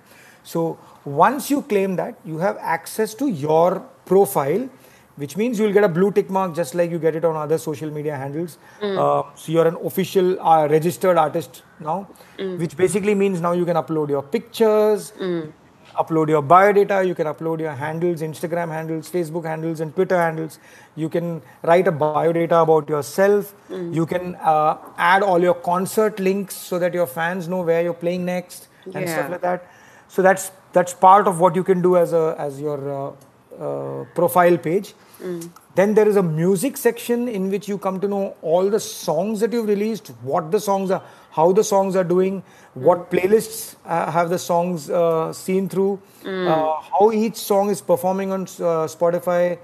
So 0.44 0.78
once 1.06 1.50
you 1.50 1.62
claim 1.62 1.96
that, 1.96 2.16
you 2.26 2.40
have 2.40 2.58
access 2.60 3.14
to 3.16 3.28
your 3.28 3.80
profile, 4.06 4.68
which 5.16 5.38
means 5.38 5.60
you 5.60 5.66
will 5.66 5.74
get 5.74 5.84
a 5.84 5.90
blue 5.90 6.12
tick 6.12 6.30
mark 6.30 6.56
just 6.56 6.76
like 6.76 6.92
you 6.92 7.00
get 7.00 7.16
it 7.16 7.24
on 7.24 7.36
other 7.36 7.58
social 7.58 7.92
media 7.92 8.18
handles. 8.18 8.58
Mm. 8.82 8.98
Uh, 8.98 9.36
so 9.36 9.52
you're 9.52 9.68
an 9.68 9.78
official 9.86 10.40
uh, 10.42 10.68
registered 10.68 11.18
artist 11.18 11.64
now, 11.80 12.10
mm. 12.38 12.58
which 12.58 12.76
basically 12.76 13.16
means 13.16 13.40
now 13.40 13.52
you 13.52 13.66
can 13.66 13.78
upload 13.78 14.10
your 14.10 14.24
pictures, 14.24 15.14
mm 15.20 15.52
upload 15.98 16.30
your 16.30 16.42
biodata, 16.42 17.06
you 17.06 17.16
can 17.16 17.28
upload 17.28 17.60
your 17.60 17.74
handles, 17.74 18.22
Instagram 18.22 18.70
handles, 18.70 19.10
Facebook 19.10 19.46
handles, 19.46 19.80
and 19.80 19.96
Twitter 19.96 20.18
handles. 20.18 20.60
You 20.96 21.10
can 21.10 21.42
write 21.64 21.88
a 21.88 21.92
biodata 21.92 22.64
about 22.64 22.90
yourself. 22.90 23.54
Mm. 23.70 23.94
You 23.94 24.06
can 24.06 24.36
uh, 24.36 24.78
add 24.98 25.24
all 25.24 25.40
your 25.40 25.54
concert 25.54 26.20
links 26.20 26.56
so 26.56 26.80
that 26.80 26.94
your 26.94 27.08
fans 27.08 27.48
know 27.48 27.62
where 27.62 27.82
you're 27.82 27.94
playing 27.94 28.26
next 28.26 28.68
and 28.86 29.06
yeah. 29.06 29.14
stuff 29.14 29.32
like 29.32 29.42
that. 29.42 29.72
So 30.08 30.22
that's 30.22 30.52
that's 30.74 30.94
part 30.94 31.28
of 31.28 31.40
what 31.40 31.56
you 31.56 31.64
can 31.64 31.82
do 31.82 31.98
as 31.98 32.14
a 32.14 32.36
as 32.38 32.60
your 32.60 32.80
uh, 32.92 33.12
uh, 33.60 34.06
profile 34.16 34.58
page. 34.58 34.94
Mm. 35.22 35.50
Then 35.76 35.94
there 35.94 36.08
is 36.08 36.18
a 36.18 36.24
music 36.24 36.76
section 36.76 37.28
in 37.28 37.50
which 37.50 37.68
you 37.68 37.78
come 37.78 38.00
to 38.02 38.08
know 38.08 38.36
all 38.42 38.70
the 38.70 38.80
songs 38.80 39.40
that 39.40 39.54
you've 39.54 39.68
released, 39.68 40.08
what 40.22 40.52
the 40.52 40.60
songs 40.60 40.92
are, 40.92 41.02
how 41.32 41.52
the 41.52 41.64
songs 41.64 41.96
are 41.96 42.04
doing, 42.04 42.44
what 42.74 43.10
playlists 43.10 43.76
uh, 43.86 44.12
have 44.12 44.30
the 44.30 44.38
songs 44.38 44.90
uh, 44.90 45.32
seen 45.32 45.70
through, 45.70 46.00
mm. 46.24 46.48
uh, 46.48 46.82
how 46.82 47.12
each 47.12 47.36
song 47.36 47.70
is 47.70 47.82
performing 47.82 48.32
on 48.32 48.42
uh, 48.44 48.88
Spotify. 48.88 49.58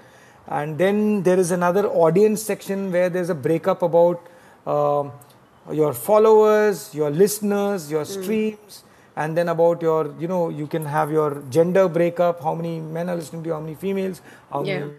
And 0.47 0.77
then 0.77 1.23
there 1.23 1.37
is 1.37 1.51
another 1.51 1.87
audience 1.87 2.41
section 2.41 2.91
where 2.91 3.09
there's 3.09 3.29
a 3.29 3.35
breakup 3.35 3.81
about 3.81 4.25
um, 4.65 5.11
your 5.71 5.93
followers, 5.93 6.95
your 6.95 7.09
listeners, 7.09 7.91
your 7.91 8.05
mm. 8.05 8.21
streams. 8.23 8.83
And 9.17 9.35
then 9.35 9.49
about 9.49 9.81
your, 9.81 10.13
you 10.19 10.27
know, 10.27 10.49
you 10.49 10.67
can 10.67 10.85
have 10.85 11.11
your 11.11 11.41
gender 11.49 11.89
breakup, 11.89 12.41
how 12.41 12.53
many 12.53 12.79
men 12.79 13.09
are 13.09 13.15
listening 13.15 13.43
to 13.43 13.47
you, 13.47 13.53
how 13.55 13.59
many 13.59 13.75
females, 13.75 14.21
how 14.51 14.63
yeah. 14.63 14.79
many 14.79 14.93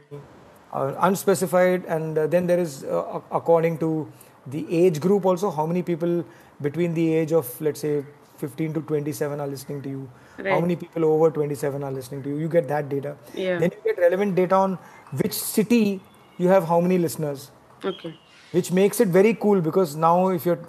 uh, 0.73 0.95
unspecified. 1.01 1.85
And 1.87 2.19
uh, 2.19 2.27
then 2.27 2.47
there 2.47 2.59
is, 2.59 2.85
according 3.31 3.79
to 3.79 4.13
the 4.47 4.67
age 4.71 5.01
group 5.01 5.25
also, 5.25 5.51
how 5.51 5.67
many 5.67 5.83
people 5.83 6.25
between 6.61 6.95
the 6.95 7.13
age 7.15 7.33
of 7.33 7.61
let's 7.61 7.81
say 7.81 8.05
15 8.39 8.75
to 8.75 8.81
27 8.83 9.41
are 9.41 9.47
listening 9.47 9.83
to 9.83 9.89
you 9.89 10.09
right. 10.39 10.53
how 10.53 10.61
many 10.61 10.77
people 10.77 11.05
over 11.05 11.31
27 11.31 11.83
are 11.83 11.93
listening 11.93 12.23
to 12.23 12.29
you 12.31 12.37
you 12.37 12.49
get 12.49 12.69
that 12.69 12.89
data 12.89 13.17
yeah. 13.35 13.59
then 13.59 13.71
you 13.77 13.93
get 13.93 14.01
relevant 14.01 14.35
data 14.35 14.55
on 14.55 14.79
which 15.23 15.33
city 15.33 16.01
you 16.39 16.49
have 16.49 16.65
how 16.65 16.81
many 16.81 16.99
listeners 16.99 17.51
okay 17.85 18.15
which 18.53 18.71
makes 18.73 19.01
it 19.01 19.09
very 19.09 19.35
cool 19.35 19.61
because 19.61 19.97
now 19.97 20.29
if 20.29 20.47
you're 20.47 20.65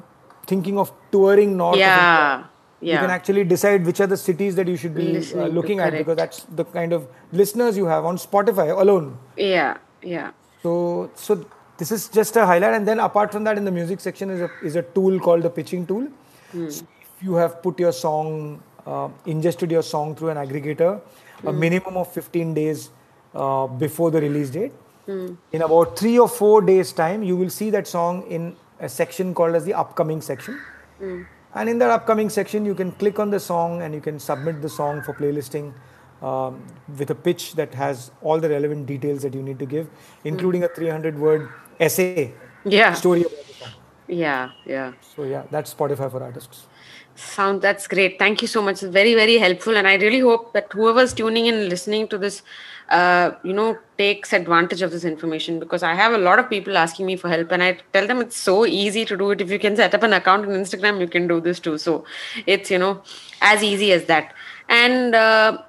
thinking 0.47 0.77
of 0.77 0.91
touring 1.11 1.55
north 1.57 1.77
yeah. 1.77 2.43
yeah. 2.81 2.93
you 2.93 2.99
can 2.99 3.09
actually 3.09 3.43
decide 3.43 3.85
which 3.85 3.99
are 3.99 4.07
the 4.07 4.17
cities 4.17 4.55
that 4.55 4.67
you 4.67 4.75
should 4.75 4.95
be 4.95 5.17
uh, 5.17 5.45
looking 5.47 5.79
at 5.79 5.93
because 5.93 6.17
that's 6.17 6.43
the 6.61 6.65
kind 6.65 6.91
of 6.91 7.07
listeners 7.31 7.77
you 7.77 7.85
have 7.85 8.05
on 8.05 8.17
spotify 8.17 8.67
alone 8.85 9.17
yeah 9.37 9.77
yeah 10.01 10.31
so 10.63 11.11
so 11.15 11.45
this 11.79 11.91
is 11.95 12.07
just 12.09 12.35
a 12.35 12.45
highlight 12.45 12.73
and 12.73 12.87
then 12.87 12.99
apart 12.99 13.31
from 13.31 13.45
that 13.45 13.57
in 13.57 13.65
the 13.65 13.71
music 13.71 13.99
section 14.01 14.29
is 14.29 14.41
a, 14.41 14.49
is 14.63 14.75
a 14.75 14.81
tool 14.81 15.19
called 15.19 15.43
the 15.43 15.49
pitching 15.49 15.87
tool 15.87 16.07
mm. 16.53 16.71
so 16.71 16.85
if 17.01 17.23
you 17.23 17.35
have 17.35 17.63
put 17.63 17.79
your 17.79 17.93
song 17.93 18.61
uh, 18.85 19.09
ingested 19.25 19.71
your 19.71 19.81
song 19.81 20.15
through 20.15 20.29
an 20.29 20.37
aggregator 20.37 20.91
mm. 20.99 21.49
a 21.49 21.51
hmm. 21.51 21.59
minimum 21.59 21.97
of 21.97 22.11
15 22.11 22.53
days 22.53 22.89
uh, 23.33 23.65
before 23.67 24.11
the 24.11 24.21
release 24.21 24.49
date 24.49 24.73
mm. 25.07 25.35
in 25.53 25.61
about 25.61 25.97
three 25.97 26.17
or 26.19 26.27
four 26.27 26.61
days 26.61 26.91
time 26.91 27.23
you 27.23 27.35
will 27.35 27.49
see 27.49 27.69
that 27.69 27.87
song 27.87 28.23
in 28.27 28.55
a 28.79 28.89
section 28.89 29.33
called 29.33 29.55
as 29.55 29.65
the 29.65 29.73
upcoming 29.73 30.21
section 30.21 30.59
hmm. 30.97 31.21
and 31.55 31.69
in 31.69 31.77
that 31.77 31.89
upcoming 31.89 32.29
section 32.29 32.65
you 32.65 32.75
can 32.75 32.91
click 33.03 33.19
on 33.19 33.29
the 33.29 33.39
song 33.39 33.81
and 33.81 33.93
you 33.93 34.01
can 34.01 34.19
submit 34.19 34.61
the 34.61 34.69
song 34.69 35.01
for 35.01 35.13
playlisting 35.13 35.73
um, 36.21 36.61
with 36.97 37.09
a 37.11 37.15
pitch 37.15 37.53
that 37.55 37.73
has 37.73 38.11
all 38.21 38.39
the 38.39 38.49
relevant 38.49 38.85
details 38.85 39.21
that 39.21 39.33
you 39.33 39.41
need 39.41 39.57
to 39.57 39.65
give, 39.65 39.89
including 40.25 40.61
mm. 40.63 40.65
a 40.71 40.75
300 40.75 41.17
word 41.17 41.49
essay 41.79 42.33
yeah. 42.65 42.93
story 42.93 43.21
about 43.21 43.47
the 43.47 43.53
song. 43.53 43.69
Yeah, 44.07 44.51
yeah. 44.65 44.93
So, 45.15 45.23
yeah, 45.23 45.43
that's 45.51 45.73
Spotify 45.73 46.11
for 46.11 46.21
artists. 46.21 46.67
Sound 47.15 47.61
that's 47.61 47.85
great. 47.85 48.17
Thank 48.17 48.41
you 48.41 48.47
so 48.47 48.61
much. 48.61 48.81
It's 48.81 48.93
very, 48.93 49.13
very 49.13 49.37
helpful. 49.37 49.75
And 49.75 49.85
I 49.85 49.95
really 49.95 50.19
hope 50.19 50.53
that 50.53 50.71
whoever's 50.71 51.13
tuning 51.13 51.47
in 51.47 51.55
and 51.55 51.69
listening 51.69 52.07
to 52.07 52.17
this, 52.17 52.43
uh, 52.89 53.31
you 53.43 53.51
know, 53.51 53.77
takes 53.97 54.31
advantage 54.31 54.81
of 54.81 54.91
this 54.91 55.03
information 55.03 55.59
because 55.59 55.83
I 55.83 55.95
have 55.95 56.13
a 56.13 56.17
lot 56.17 56.39
of 56.39 56.49
people 56.49 56.77
asking 56.77 57.05
me 57.05 57.17
for 57.17 57.27
help, 57.27 57.51
and 57.51 57.61
I 57.61 57.77
tell 57.91 58.07
them 58.07 58.21
it's 58.21 58.37
so 58.37 58.65
easy 58.65 59.03
to 59.03 59.17
do 59.17 59.31
it. 59.31 59.41
If 59.41 59.51
you 59.51 59.59
can 59.59 59.75
set 59.75 59.93
up 59.93 60.03
an 60.03 60.13
account 60.13 60.45
on 60.45 60.53
Instagram, 60.53 61.01
you 61.01 61.07
can 61.07 61.27
do 61.27 61.41
this 61.41 61.59
too. 61.59 61.77
So 61.77 62.05
it's, 62.45 62.71
you 62.71 62.79
know, 62.79 63.03
as 63.41 63.63
easy 63.63 63.91
as 63.91 64.05
that. 64.05 64.33
And 64.69 65.13
uh, 65.13 65.61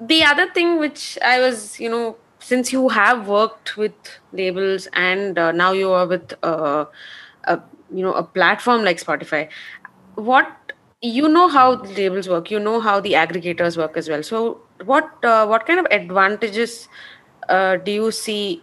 the 0.00 0.24
other 0.24 0.50
thing 0.50 0.78
which 0.78 1.18
I 1.24 1.38
was, 1.38 1.78
you 1.78 1.88
know, 1.88 2.16
since 2.48 2.72
you 2.72 2.88
have 2.88 3.28
worked 3.28 3.76
with 3.76 3.94
labels 4.32 4.88
and 4.92 5.38
uh, 5.38 5.52
now 5.52 5.72
you 5.72 5.90
are 5.90 6.06
with 6.06 6.34
uh, 6.42 6.84
a 7.44 7.60
you 7.92 8.02
know 8.02 8.12
a 8.12 8.22
platform 8.22 8.84
like 8.84 8.98
Spotify, 9.02 9.48
what 10.14 10.72
you 11.02 11.28
know 11.28 11.48
how 11.48 11.76
the 11.76 11.92
labels 11.94 12.28
work, 12.28 12.50
you 12.50 12.60
know 12.60 12.80
how 12.80 13.00
the 13.00 13.12
aggregators 13.12 13.76
work 13.76 13.96
as 13.96 14.08
well. 14.08 14.22
So 14.22 14.60
what 14.84 15.10
uh, 15.24 15.46
what 15.46 15.66
kind 15.66 15.80
of 15.80 15.86
advantages 15.90 16.88
uh, 17.48 17.76
do 17.76 17.92
you 17.92 18.10
see 18.10 18.62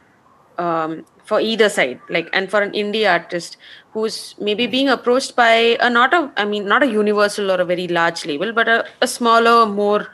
um, 0.58 1.06
for 1.26 1.40
either 1.40 1.70
side 1.70 2.00
like 2.10 2.30
and 2.34 2.50
for 2.52 2.62
an 2.62 2.72
indie 2.74 3.10
artist 3.10 3.58
who's 3.92 4.36
maybe 4.40 4.68
being 4.68 4.90
approached 4.90 5.36
by 5.36 5.78
a 5.80 5.90
not 5.90 6.14
a 6.14 6.32
i 6.38 6.46
mean 6.46 6.66
not 6.68 6.84
a 6.84 6.88
universal 6.88 7.50
or 7.52 7.60
a 7.62 7.66
very 7.66 7.88
large 7.88 8.26
label 8.26 8.52
but 8.52 8.68
a, 8.68 8.86
a 9.02 9.08
smaller 9.08 9.66
more 9.66 10.08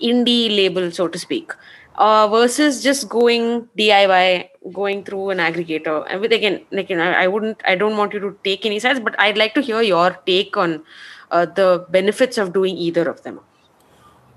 indie 0.00 0.48
label 0.56 0.90
so 0.90 1.06
to 1.06 1.18
speak 1.18 1.52
uh, 1.96 2.28
versus 2.28 2.82
just 2.82 3.08
going 3.08 3.68
diy 3.78 4.48
going 4.72 5.04
through 5.04 5.30
an 5.30 5.38
aggregator 5.38 6.04
and 6.08 6.20
with 6.20 6.32
again 6.32 6.60
like 6.70 6.90
you 6.90 6.96
know, 6.96 7.04
i 7.04 7.26
wouldn't 7.26 7.60
i 7.64 7.74
don't 7.74 7.96
want 7.96 8.12
you 8.12 8.20
to 8.20 8.36
take 8.44 8.64
any 8.66 8.78
sides 8.78 9.00
but 9.00 9.18
i'd 9.20 9.36
like 9.36 9.54
to 9.54 9.60
hear 9.60 9.82
your 9.82 10.16
take 10.26 10.56
on 10.56 10.82
uh, 11.30 11.44
the 11.44 11.86
benefits 11.90 12.38
of 12.38 12.52
doing 12.52 12.76
either 12.76 13.08
of 13.08 13.22
them 13.22 13.40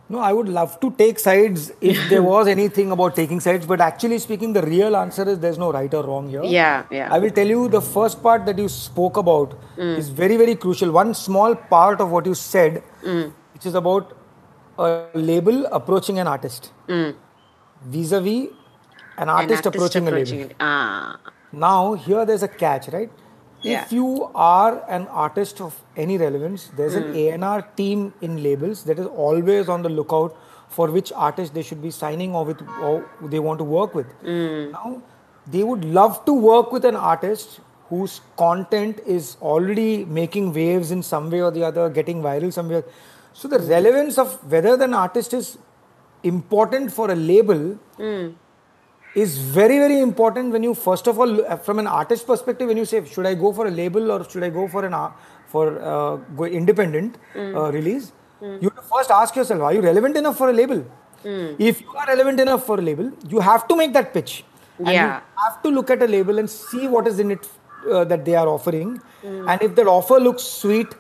no, 0.09 0.19
I 0.19 0.31
would 0.31 0.47
love 0.47 0.79
to 0.79 0.91
take 0.91 1.19
sides 1.19 1.73
if 1.81 1.97
there 2.09 2.23
was 2.23 2.47
anything 2.47 2.91
about 2.91 3.13
taking 3.15 3.41
sides, 3.41 3.65
but 3.65 3.81
actually 3.81 4.19
speaking, 4.19 4.53
the 4.53 4.61
real 4.61 4.95
answer 4.95 5.27
is 5.27 5.39
there's 5.39 5.57
no 5.57 5.73
right 5.73 5.93
or 5.93 6.01
wrong 6.01 6.29
here. 6.29 6.43
Yeah, 6.45 6.85
yeah. 6.89 7.13
I 7.13 7.19
will 7.19 7.29
tell 7.29 7.45
you 7.45 7.67
the 7.67 7.81
first 7.81 8.23
part 8.23 8.45
that 8.45 8.57
you 8.57 8.69
spoke 8.69 9.17
about 9.17 9.59
mm. 9.75 9.97
is 9.97 10.07
very, 10.07 10.37
very 10.37 10.55
crucial. 10.55 10.91
One 10.91 11.13
small 11.13 11.55
part 11.55 11.99
of 11.99 12.09
what 12.09 12.25
you 12.25 12.35
said, 12.35 12.83
mm. 13.03 13.33
which 13.53 13.65
is 13.65 13.75
about 13.75 14.17
a 14.79 15.07
label 15.13 15.65
approaching 15.65 16.19
an 16.19 16.27
artist 16.27 16.71
vis 16.87 17.15
a 18.11 18.21
vis 18.21 18.49
an 19.17 19.29
artist, 19.29 19.65
approaching, 19.65 20.07
approaching, 20.07 20.39
a 20.39 20.41
label. 20.43 20.55
Ah. 20.59 21.19
Now, 21.51 21.93
here 21.93 22.25
there's 22.25 22.43
a 22.43 22.47
catch, 22.47 22.87
right? 22.89 23.09
yeah. 23.61 23.83
if 23.83 23.91
you 23.91 24.29
are 24.35 24.83
an 24.89 25.07
artist 25.07 25.61
of 25.61 25.79
any 25.95 26.17
relevance, 26.17 26.67
there's 26.77 26.95
mm. 26.95 27.31
an 27.31 27.43
A&R 27.43 27.61
team 27.75 28.13
in 28.21 28.43
labels 28.43 28.83
that 28.83 28.99
is 28.99 29.05
always 29.07 29.69
on 29.69 29.81
the 29.81 29.89
lookout 29.89 30.35
for 30.69 30.91
which 30.91 31.11
artist 31.13 31.53
they 31.53 31.63
should 31.63 31.81
be 31.81 31.91
signing 31.91 32.35
or 32.35 32.45
with 32.45 32.61
or 32.81 33.09
they 33.23 33.39
want 33.39 33.57
to 33.59 33.63
work 33.63 33.95
with. 33.95 34.07
Mm. 34.23 34.71
Now, 34.71 35.01
they 35.47 35.63
would 35.63 35.85
love 35.85 36.23
to 36.25 36.33
work 36.33 36.71
with 36.71 36.85
an 36.85 36.95
artist 36.95 37.59
whose 37.89 38.19
content 38.35 38.99
is 39.05 39.37
already 39.41 40.03
making 40.03 40.53
waves 40.53 40.91
in 40.91 41.01
some 41.01 41.29
way 41.31 41.41
or 41.41 41.51
the 41.51 41.63
other, 41.63 41.89
getting 41.89 42.21
viral 42.21 42.51
somewhere. 42.51 42.83
So 43.33 43.47
the 43.47 43.59
relevance 43.59 44.17
of 44.17 44.51
whether 44.51 44.81
an 44.83 44.93
artist 44.93 45.33
is 45.33 45.57
important 46.23 46.91
for 46.91 47.11
a 47.11 47.15
label 47.15 47.77
mm 47.97 48.35
is 49.23 49.37
very 49.37 49.77
very 49.83 49.99
important 49.99 50.51
when 50.55 50.63
you 50.67 50.73
first 50.73 51.07
of 51.11 51.19
all 51.19 51.31
from 51.67 51.79
an 51.79 51.87
artist 51.99 52.27
perspective 52.27 52.67
when 52.71 52.77
you 52.81 52.85
say 52.85 53.03
should 53.13 53.25
I 53.25 53.33
go 53.43 53.51
for 53.51 53.65
a 53.67 53.71
label 53.71 54.11
or 54.11 54.29
should 54.29 54.43
I 54.43 54.49
go 54.49 54.67
for 54.67 54.85
an 54.85 54.95
for 55.47 55.65
uh, 55.91 56.43
independent 56.43 57.17
mm. 57.33 57.55
uh, 57.55 57.71
release 57.71 58.11
mm. 58.41 58.61
you 58.61 58.71
first 58.93 59.09
ask 59.09 59.35
yourself 59.35 59.61
are 59.61 59.73
you 59.73 59.81
relevant 59.81 60.17
enough 60.17 60.37
for 60.37 60.49
a 60.49 60.53
label 60.53 60.85
if 61.69 61.81
you 61.81 61.95
are 62.01 62.05
relevant 62.07 62.39
enough 62.39 62.65
for 62.65 62.77
a 62.79 62.81
label 62.81 63.11
you 63.27 63.39
have 63.39 63.67
to 63.67 63.75
make 63.75 63.93
that 63.93 64.13
pitch 64.13 64.43
and 64.77 64.89
yeah. 64.89 65.15
you 65.15 65.43
have 65.45 65.61
to 65.63 65.69
look 65.69 65.89
at 65.89 66.01
a 66.01 66.07
label 66.07 66.37
and 66.37 66.49
see 66.49 66.87
what 66.87 67.07
is 67.07 67.19
in 67.19 67.31
it 67.31 67.49
uh, 67.91 68.03
that 68.03 68.23
they 68.23 68.35
are 68.35 68.47
offering 68.47 69.01
and 69.23 69.61
if 69.61 69.75
that 69.75 69.87
offer 69.87 70.19
looks 70.19 70.43
sweet 70.43 70.93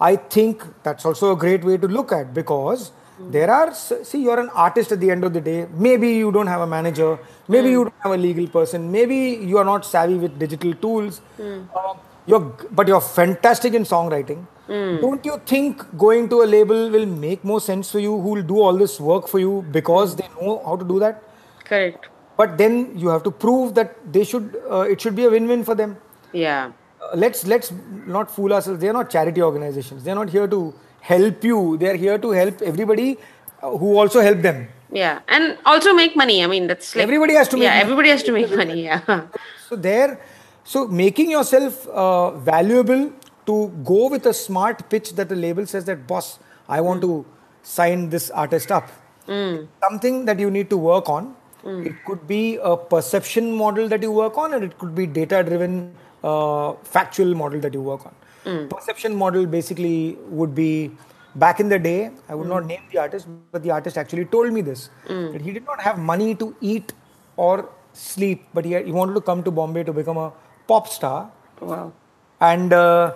i 0.00 0.14
think 0.16 0.66
that's 0.82 1.06
also 1.06 1.32
a 1.32 1.36
great 1.36 1.64
way 1.64 1.76
to 1.76 1.88
look 1.88 2.12
at 2.12 2.34
because 2.34 2.92
there 3.30 3.50
are, 3.50 3.74
see, 3.74 4.22
you're 4.22 4.40
an 4.40 4.50
artist 4.50 4.92
at 4.92 5.00
the 5.00 5.10
end 5.10 5.24
of 5.24 5.32
the 5.32 5.40
day. 5.40 5.66
Maybe 5.74 6.10
you 6.10 6.32
don't 6.32 6.46
have 6.46 6.60
a 6.60 6.66
manager. 6.66 7.18
Maybe 7.48 7.68
mm. 7.68 7.72
you 7.72 7.84
don't 7.84 7.94
have 8.02 8.12
a 8.12 8.16
legal 8.16 8.46
person. 8.48 8.90
Maybe 8.90 9.16
you 9.16 9.58
are 9.58 9.64
not 9.64 9.84
savvy 9.84 10.14
with 10.14 10.38
digital 10.38 10.74
tools. 10.74 11.20
Mm. 11.38 11.68
Uh, 11.74 11.94
you're, 12.26 12.40
but 12.70 12.88
you're 12.88 13.00
fantastic 13.00 13.74
in 13.74 13.84
songwriting. 13.84 14.46
Mm. 14.68 15.00
Don't 15.00 15.24
you 15.24 15.40
think 15.44 15.82
going 15.98 16.28
to 16.28 16.42
a 16.42 16.46
label 16.46 16.90
will 16.90 17.06
make 17.06 17.44
more 17.44 17.60
sense 17.60 17.90
for 17.90 17.98
you? 17.98 18.20
Who 18.20 18.30
will 18.30 18.42
do 18.42 18.60
all 18.60 18.76
this 18.76 19.00
work 19.00 19.28
for 19.28 19.38
you 19.38 19.64
because 19.70 20.16
they 20.16 20.28
know 20.40 20.62
how 20.64 20.76
to 20.76 20.84
do 20.84 20.98
that? 21.00 21.22
Correct. 21.64 22.06
But 22.36 22.56
then 22.58 22.96
you 22.96 23.08
have 23.08 23.22
to 23.24 23.30
prove 23.30 23.74
that 23.74 23.96
they 24.12 24.24
should. 24.24 24.56
Uh, 24.70 24.80
it 24.80 25.00
should 25.00 25.14
be 25.14 25.24
a 25.24 25.30
win-win 25.30 25.64
for 25.64 25.74
them. 25.74 25.96
Yeah. 26.32 26.72
Uh, 27.02 27.16
let's 27.16 27.46
let's 27.46 27.72
not 28.06 28.30
fool 28.30 28.52
ourselves. 28.52 28.80
They 28.80 28.88
are 28.88 28.92
not 28.92 29.10
charity 29.10 29.42
organizations. 29.42 30.04
They're 30.04 30.14
not 30.14 30.30
here 30.30 30.46
to 30.46 30.72
help 31.02 31.44
you. 31.44 31.76
They're 31.76 31.96
here 31.96 32.18
to 32.18 32.30
help 32.30 32.62
everybody 32.62 33.18
uh, 33.62 33.76
who 33.76 33.98
also 33.98 34.20
help 34.20 34.38
them. 34.38 34.68
Yeah, 34.90 35.20
and 35.28 35.58
also 35.64 35.94
make 35.94 36.16
money. 36.16 36.44
I 36.44 36.46
mean, 36.46 36.66
that's 36.66 36.94
like, 36.94 37.02
everybody 37.02 37.34
has 37.34 37.48
to 37.48 37.56
make. 37.56 37.64
Yeah, 37.64 37.70
money. 37.70 37.82
everybody 37.82 38.08
has 38.10 38.22
to 38.24 38.32
make 38.32 38.50
money. 38.54 38.84
Yeah. 38.84 39.26
so 39.68 39.76
there, 39.76 40.20
so 40.64 40.86
making 40.86 41.30
yourself 41.30 41.86
uh, 41.88 42.30
valuable 42.32 43.12
to 43.46 43.68
go 43.84 44.08
with 44.08 44.26
a 44.26 44.34
smart 44.34 44.88
pitch 44.90 45.14
that 45.14 45.28
the 45.28 45.36
label 45.36 45.66
says 45.66 45.86
that 45.86 46.06
boss, 46.06 46.38
I 46.68 46.80
want 46.80 47.02
mm. 47.02 47.08
to 47.08 47.26
sign 47.62 48.10
this 48.10 48.30
artist 48.30 48.70
up. 48.70 48.90
Mm. 49.26 49.68
Something 49.82 50.24
that 50.26 50.38
you 50.38 50.50
need 50.50 50.68
to 50.70 50.76
work 50.76 51.08
on. 51.08 51.34
Mm. 51.64 51.86
It 51.86 52.04
could 52.04 52.26
be 52.26 52.58
a 52.62 52.76
perception 52.76 53.52
model 53.52 53.88
that 53.88 54.02
you 54.02 54.12
work 54.12 54.36
on, 54.36 54.54
and 54.54 54.64
it 54.64 54.78
could 54.78 54.94
be 54.94 55.06
data-driven, 55.06 55.94
uh, 56.22 56.74
factual 56.82 57.34
model 57.34 57.60
that 57.60 57.72
you 57.72 57.80
work 57.80 58.04
on. 58.04 58.14
Mm. 58.44 58.70
Perception 58.70 59.14
model 59.14 59.46
basically 59.46 60.18
would 60.28 60.54
be 60.54 60.90
back 61.34 61.60
in 61.60 61.68
the 61.68 61.78
day, 61.78 62.10
I 62.28 62.34
would 62.34 62.46
mm. 62.46 62.50
not 62.50 62.66
name 62.66 62.82
the 62.90 62.98
artist, 62.98 63.26
but 63.50 63.62
the 63.62 63.70
artist 63.70 63.96
actually 63.96 64.24
told 64.26 64.52
me 64.52 64.60
this 64.60 64.90
mm. 65.06 65.32
that 65.32 65.40
he 65.40 65.52
did 65.52 65.64
not 65.64 65.80
have 65.80 65.98
money 65.98 66.34
to 66.36 66.54
eat 66.60 66.92
or 67.36 67.68
sleep, 67.92 68.46
but 68.52 68.64
he, 68.64 68.72
had, 68.72 68.86
he 68.86 68.92
wanted 68.92 69.14
to 69.14 69.20
come 69.20 69.42
to 69.42 69.50
Bombay 69.50 69.84
to 69.84 69.92
become 69.92 70.16
a 70.16 70.32
pop 70.66 70.88
star. 70.88 71.30
Wow. 71.60 71.92
And 72.40 72.72
uh, 72.72 73.14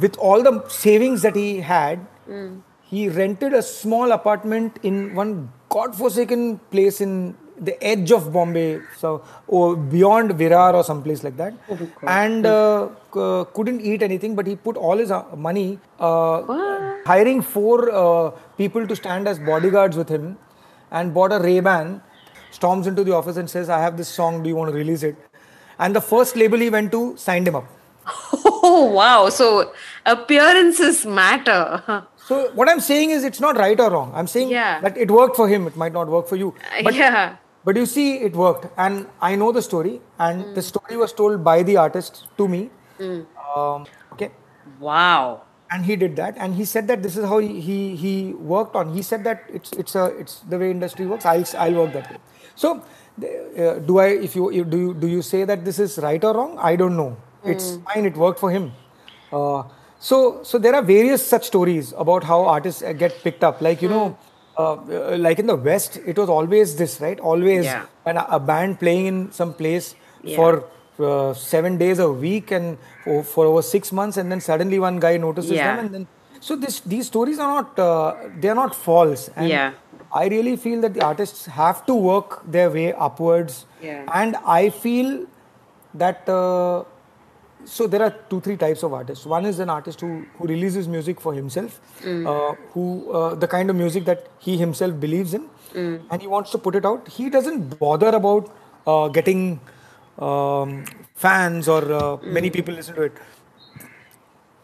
with 0.00 0.16
all 0.18 0.42
the 0.42 0.66
savings 0.68 1.22
that 1.22 1.36
he 1.36 1.60
had, 1.60 2.06
mm. 2.28 2.60
he 2.82 3.08
rented 3.08 3.54
a 3.54 3.62
small 3.62 4.12
apartment 4.12 4.78
in 4.82 5.14
one 5.14 5.52
godforsaken 5.68 6.58
place 6.70 7.00
in 7.00 7.36
the 7.60 7.82
edge 7.82 8.12
of 8.12 8.32
Bombay, 8.32 8.80
so 8.96 9.24
or 9.46 9.76
beyond 9.76 10.30
Virar 10.32 10.74
or 10.74 10.84
someplace 10.84 11.24
like 11.24 11.36
that, 11.36 11.54
oh, 11.70 11.78
and 12.06 12.46
uh, 12.46 12.88
uh, 13.14 13.44
couldn't 13.44 13.80
eat 13.80 14.02
anything. 14.02 14.34
But 14.34 14.46
he 14.46 14.56
put 14.56 14.76
all 14.76 14.96
his 14.96 15.10
uh, 15.10 15.24
money 15.36 15.78
uh, 15.98 16.42
hiring 17.04 17.42
four 17.42 17.90
uh, 17.90 18.30
people 18.56 18.86
to 18.86 18.96
stand 18.96 19.28
as 19.28 19.38
bodyguards 19.38 19.96
with 19.96 20.08
him, 20.08 20.36
and 20.90 21.14
bought 21.14 21.32
a 21.32 21.38
Ray 21.38 21.60
Ban. 21.60 22.02
Storms 22.50 22.86
into 22.86 23.04
the 23.04 23.12
office 23.14 23.36
and 23.36 23.50
says, 23.50 23.68
"I 23.68 23.80
have 23.80 23.96
this 23.96 24.08
song. 24.08 24.42
Do 24.42 24.48
you 24.48 24.56
want 24.56 24.70
to 24.70 24.76
release 24.76 25.02
it?" 25.02 25.16
And 25.78 25.94
the 25.94 26.00
first 26.00 26.36
label 26.36 26.58
he 26.58 26.70
went 26.70 26.92
to 26.92 27.16
signed 27.16 27.48
him 27.48 27.56
up. 27.56 27.66
Oh 28.68 28.90
wow! 28.90 29.28
So 29.28 29.72
appearances 30.04 31.06
matter. 31.06 32.04
So 32.26 32.50
what 32.54 32.68
I'm 32.68 32.80
saying 32.80 33.10
is 33.10 33.22
it's 33.22 33.38
not 33.38 33.56
right 33.56 33.78
or 33.78 33.90
wrong. 33.90 34.10
I'm 34.12 34.26
saying 34.26 34.48
yeah. 34.48 34.80
that 34.80 34.96
it 34.96 35.08
worked 35.08 35.36
for 35.36 35.48
him. 35.48 35.68
It 35.68 35.76
might 35.76 35.92
not 35.92 36.08
work 36.08 36.26
for 36.26 36.34
you. 36.34 36.54
But 36.82 36.94
yeah. 36.94 37.36
But 37.66 37.76
you 37.76 37.84
see, 37.84 38.18
it 38.18 38.36
worked, 38.36 38.66
and 38.78 39.08
I 39.20 39.34
know 39.34 39.50
the 39.50 39.60
story, 39.60 40.00
and 40.20 40.44
mm. 40.44 40.54
the 40.54 40.62
story 40.62 40.96
was 40.96 41.12
told 41.12 41.42
by 41.42 41.64
the 41.64 41.76
artist 41.76 42.26
to 42.38 42.46
me. 42.46 42.70
Mm. 43.00 43.26
Um, 43.56 43.86
okay. 44.12 44.30
Wow. 44.78 45.42
And 45.68 45.84
he 45.84 45.96
did 45.96 46.14
that, 46.14 46.36
and 46.38 46.54
he 46.54 46.64
said 46.64 46.86
that 46.86 47.02
this 47.02 47.16
is 47.16 47.24
how 47.24 47.38
he, 47.38 47.60
he 47.60 47.96
he 47.96 48.12
worked 48.34 48.76
on. 48.76 48.92
He 48.94 49.02
said 49.02 49.24
that 49.24 49.42
it's 49.52 49.72
it's 49.72 49.96
a 49.96 50.04
it's 50.24 50.36
the 50.52 50.60
way 50.60 50.70
industry 50.70 51.06
works. 51.06 51.26
I'll 51.26 51.44
I'll 51.64 51.74
work 51.80 51.92
that 51.94 52.12
way. 52.12 52.18
So, 52.54 52.70
uh, 52.76 53.80
do 53.90 53.98
I 53.98 54.06
if 54.28 54.36
you 54.36 54.64
do 54.76 54.78
you 54.84 54.94
do 54.94 55.08
you 55.08 55.22
say 55.30 55.42
that 55.42 55.64
this 55.64 55.80
is 55.80 55.98
right 56.06 56.22
or 56.22 56.34
wrong? 56.34 56.56
I 56.70 56.76
don't 56.76 56.96
know. 56.96 57.16
Mm. 57.42 57.50
It's 57.56 57.68
fine. 57.88 58.06
It 58.12 58.22
worked 58.26 58.38
for 58.38 58.52
him. 58.52 58.70
Uh, 59.32 59.64
so 59.98 60.22
so 60.44 60.62
there 60.68 60.76
are 60.76 60.82
various 60.82 61.26
such 61.34 61.50
stories 61.52 61.92
about 62.06 62.22
how 62.22 62.40
artists 62.44 62.96
get 63.04 63.20
picked 63.24 63.42
up. 63.42 63.60
Like 63.60 63.82
you 63.82 63.88
know 63.88 64.16
uh, 64.58 65.16
like 65.18 65.38
in 65.38 65.46
the 65.46 65.56
West, 65.56 65.98
it 66.06 66.16
was 66.18 66.28
always 66.28 66.76
this, 66.76 67.00
right? 67.00 67.18
Always 67.20 67.64
yeah. 67.64 67.86
when 68.04 68.16
a, 68.16 68.26
a, 68.30 68.40
band 68.40 68.80
playing 68.80 69.06
in 69.06 69.32
some 69.32 69.52
place 69.52 69.94
yeah. 70.22 70.36
for 70.36 70.64
uh, 70.98 71.34
seven 71.34 71.76
days 71.76 71.98
a 71.98 72.10
week 72.10 72.50
and 72.50 72.78
for, 73.04 73.22
for, 73.22 73.46
over 73.46 73.62
six 73.62 73.92
months, 73.92 74.16
and 74.16 74.30
then 74.30 74.40
suddenly 74.40 74.78
one 74.78 74.98
guy 74.98 75.16
notices 75.16 75.52
yeah. 75.52 75.76
them, 75.76 75.84
and 75.84 75.94
then 75.94 76.06
so 76.40 76.56
this 76.56 76.80
these 76.80 77.06
stories 77.06 77.38
are 77.38 77.62
not 77.62 77.78
uh, 77.78 78.14
they 78.40 78.48
are 78.48 78.54
not 78.54 78.74
false. 78.74 79.28
And 79.36 79.48
yeah. 79.48 79.72
I 80.12 80.28
really 80.28 80.56
feel 80.56 80.80
that 80.82 80.94
the 80.94 81.04
artists 81.04 81.46
have 81.46 81.84
to 81.86 81.94
work 81.94 82.40
their 82.50 82.70
way 82.70 82.92
upwards, 82.92 83.66
yeah. 83.82 84.06
and 84.14 84.36
I 84.46 84.70
feel 84.70 85.26
that 85.94 86.28
uh, 86.28 86.84
so 87.66 87.86
there 87.86 88.02
are 88.06 88.10
two 88.30 88.40
three 88.40 88.56
types 88.56 88.82
of 88.82 88.92
artists 88.92 89.26
one 89.26 89.44
is 89.44 89.58
an 89.58 89.70
artist 89.70 90.00
who, 90.00 90.24
who 90.36 90.46
releases 90.46 90.88
music 90.88 91.20
for 91.20 91.34
himself 91.34 91.80
mm. 92.00 92.26
uh, 92.32 92.54
who 92.72 93.10
uh, 93.12 93.34
the 93.34 93.48
kind 93.48 93.70
of 93.70 93.76
music 93.76 94.04
that 94.04 94.28
he 94.38 94.56
himself 94.56 94.98
believes 95.00 95.34
in 95.34 95.48
mm. 95.74 96.00
and 96.10 96.20
he 96.22 96.28
wants 96.28 96.50
to 96.50 96.58
put 96.58 96.74
it 96.74 96.86
out 96.86 97.08
he 97.08 97.28
doesn't 97.28 97.78
bother 97.78 98.08
about 98.08 98.54
uh, 98.86 99.08
getting 99.08 99.60
um, 100.18 100.84
fans 101.14 101.68
or 101.68 101.82
mm. 101.82 102.22
many 102.24 102.50
people 102.50 102.74
listen 102.74 102.94
to 102.94 103.02
it 103.02 103.12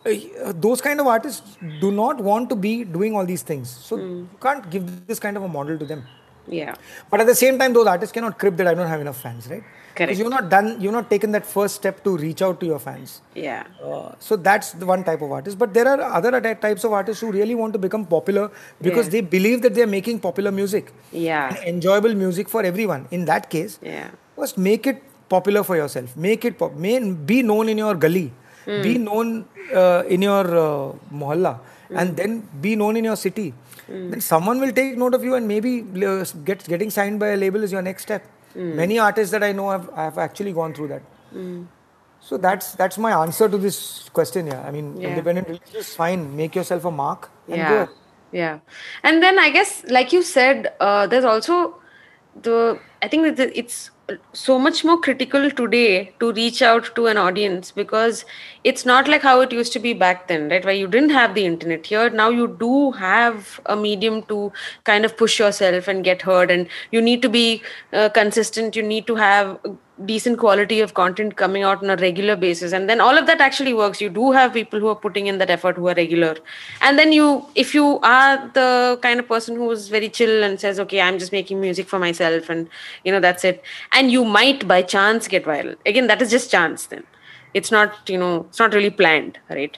uh, 0.05 0.53
those 0.55 0.81
kind 0.81 1.01
of 1.01 1.07
artists 1.07 1.57
do 1.81 1.91
not 1.91 2.21
want 2.21 2.49
to 2.49 2.57
be 2.57 2.85
doing 2.85 3.15
all 3.17 3.27
these 3.27 3.43
things 3.43 3.69
so 3.69 3.97
mm. 3.97 4.21
you 4.21 4.39
can't 4.41 4.71
give 4.71 5.07
this 5.07 5.19
kind 5.19 5.37
of 5.37 5.43
a 5.43 5.49
model 5.49 5.79
to 5.79 5.85
them 5.85 6.05
Yeah. 6.49 6.75
But 7.11 7.21
at 7.21 7.27
the 7.27 7.35
same 7.35 7.59
time, 7.59 7.73
those 7.73 7.87
artists 7.87 8.13
cannot 8.13 8.39
crib 8.39 8.57
that 8.57 8.67
I 8.67 8.75
don't 8.75 8.89
have 8.89 9.01
enough 9.01 9.21
fans, 9.21 9.49
right? 9.49 9.63
Correct. 9.95 10.19
You've 10.19 10.31
not 10.31 10.49
done, 10.49 10.81
you've 10.81 10.93
not 10.93 11.11
taken 11.11 11.33
that 11.33 11.45
first 11.45 11.75
step 11.75 12.03
to 12.05 12.17
reach 12.17 12.41
out 12.43 12.61
to 12.61 12.67
your 12.67 12.79
fans. 12.79 13.21
Yeah. 13.35 13.65
Uh, 13.85 14.13
so 14.19 14.37
that's 14.37 14.73
the 14.73 14.87
one 14.87 15.05
type 15.05 15.21
of 15.23 15.31
artist. 15.31 15.59
But 15.59 15.75
there 15.75 15.87
are 15.87 16.01
other 16.01 16.41
types 16.55 16.85
of 16.85 16.93
artists 16.93 17.21
who 17.21 17.31
really 17.31 17.55
want 17.55 17.73
to 17.75 17.79
become 17.79 18.07
popular 18.07 18.51
because 18.81 19.07
Yeah. 19.07 19.13
they 19.17 19.21
believe 19.37 19.63
that 19.63 19.75
they 19.75 19.83
are 19.83 19.93
making 19.99 20.21
popular 20.21 20.53
music, 20.61 20.93
Yeah. 21.13 21.57
enjoyable 21.75 22.15
music 22.15 22.49
for 22.49 22.63
everyone. 22.73 23.07
In 23.11 23.27
that 23.33 23.51
case, 23.57 23.79
Yeah. 23.83 24.09
first 24.37 24.57
make 24.57 24.87
it 24.87 25.03
popular 25.29 25.63
for 25.63 25.77
yourself. 25.77 26.17
Make 26.17 26.45
it 26.45 26.59
pop. 26.59 26.75
May, 26.87 26.99
be 27.33 27.43
known 27.43 27.69
in 27.69 27.79
your 27.87 27.95
gully. 27.95 28.33
Be 28.67 28.97
known 28.97 29.45
uh, 29.75 30.03
in 30.09 30.23
your 30.23 30.45
uh, 30.65 30.93
mohalla, 31.21 31.59
and 31.91 32.17
then 32.17 32.43
be 32.61 32.77
known 32.77 32.97
in 33.01 33.05
your 33.05 33.17
city. 33.17 33.53
Then 33.89 34.21
someone 34.21 34.61
will 34.61 34.71
take 34.73 34.97
note 34.97 35.15
of 35.19 35.25
you, 35.25 35.35
and 35.35 35.49
maybe 35.49 35.73
uh, 36.11 36.25
get 36.51 36.63
getting 36.73 36.91
signed 36.97 37.19
by 37.23 37.31
a 37.37 37.37
label 37.37 37.65
is 37.69 37.73
your 37.77 37.83
next 37.83 38.05
step. 38.09 38.23
Many 38.55 38.99
artists 38.99 39.33
that 39.33 39.43
I 39.43 39.53
know 39.53 39.71
have 39.71 39.89
have 39.95 40.19
actually 40.19 40.53
gone 40.53 40.75
through 40.75 40.89
that. 40.89 41.03
So 42.21 42.37
that's 42.39 42.75
that's 42.81 42.99
my 42.99 43.13
answer 43.23 43.49
to 43.49 43.59
this 43.59 44.09
question. 44.13 44.47
Yeah, 44.47 44.63
I 44.67 44.71
mean, 44.71 44.97
Yeah. 45.01 45.09
independent 45.09 45.49
release 45.49 45.75
is 45.75 45.95
fine. 45.97 46.37
Make 46.37 46.55
yourself 46.55 46.85
a 46.85 46.91
mark 46.91 47.31
and 47.49 47.57
yeah 47.57 47.71
go. 47.87 47.89
yeah 48.41 48.59
and 49.03 49.23
then 49.23 49.39
i 49.45 49.51
guess 49.55 49.71
like 49.97 50.13
you 50.17 50.21
said 50.27 50.69
uh, 50.81 51.07
there's 51.07 51.25
also 51.31 51.57
the 52.47 52.79
i 53.03 53.09
think 53.09 53.37
that 53.41 53.51
it's 53.63 53.91
so 54.33 54.59
much 54.59 54.85
more 54.85 54.99
critical 55.01 55.51
today 55.51 56.13
to 56.21 56.33
reach 56.33 56.63
out 56.63 56.95
to 56.95 57.07
an 57.07 57.17
audience 57.17 57.71
because 57.71 58.25
it's 58.65 58.85
not 58.87 59.09
like 59.09 59.23
how 59.23 59.41
it 59.41 59.53
used 59.53 59.73
to 59.73 59.79
be 59.79 59.93
back 59.93 60.29
then 60.29 60.49
right? 60.49 60.65
Where 60.65 60.75
you 60.75 60.87
didn't 60.87 61.11
have 61.11 61.35
the 61.35 61.45
internet 61.45 61.87
here. 61.87 62.11
Now 62.11 62.31
you 62.31 62.57
do 62.61 62.93
have 62.93 63.61
a 63.67 63.77
medium 63.77 64.23
to 64.25 64.53
kind 64.85 65.05
of 65.05 65.17
push 65.17 65.39
yourself 65.39 65.89
and 65.89 66.05
get 66.05 66.23
heard 66.23 66.51
and 66.51 66.69
you 66.91 67.01
need 67.01 67.23
to 67.23 67.29
be 67.29 67.63
uh, 67.93 68.09
consistent. 68.09 68.77
You 68.77 68.83
need 68.83 69.07
to 69.07 69.17
have 69.17 69.59
decent 70.07 70.39
quality 70.39 70.81
of 70.81 70.95
content 70.95 71.37
coming 71.37 71.63
out 71.63 71.83
on 71.83 71.91
a 71.91 71.97
regular 71.97 72.37
basis. 72.37 72.73
And 72.73 72.89
then 72.89 73.01
all 73.01 73.17
of 73.17 73.27
that 73.27 73.41
actually 73.41 73.75
works. 73.75 74.01
You 74.01 74.09
do 74.09 74.33
have 74.33 74.53
people 74.53 74.81
who 74.81 74.89
are 74.89 74.97
putting 74.97 75.27
in 75.27 75.39
that 75.39 75.51
effort 75.51 75.77
who 75.77 75.89
are 75.89 75.95
regular. 75.95 76.37
And 76.81 76.99
then 76.99 77.13
you 77.13 77.47
if 77.55 77.75
you 77.75 77.99
are 78.01 78.51
the 78.55 78.99
kind 79.03 79.21
of 79.21 79.29
person 79.29 79.57
who 79.57 79.71
is 79.71 79.89
very 79.89 80.09
chill 80.09 80.43
and 80.43 80.59
says 80.61 80.79
okay 80.81 81.01
i'm 81.01 81.19
just 81.19 81.33
making 81.33 81.61
music 81.61 81.89
for 81.89 81.99
myself 81.99 82.49
and 82.51 82.69
you 83.05 83.13
know 83.13 83.21
that's 83.21 83.45
it 83.45 83.63
and 83.93 84.11
you 84.11 84.25
might 84.25 84.67
by 84.67 84.83
chance 84.83 85.29
get 85.29 85.45
viral. 85.45 85.77
Again 85.87 86.07
that 86.09 86.23
is 86.23 86.31
just 86.31 86.51
chance 86.51 86.87
then. 86.87 87.05
It's 87.55 87.71
not 87.71 88.09
you 88.09 88.19
know 88.19 88.47
it's 88.49 88.59
not 88.59 88.75
really 88.75 88.91
planned 88.91 89.39
right? 89.51 89.77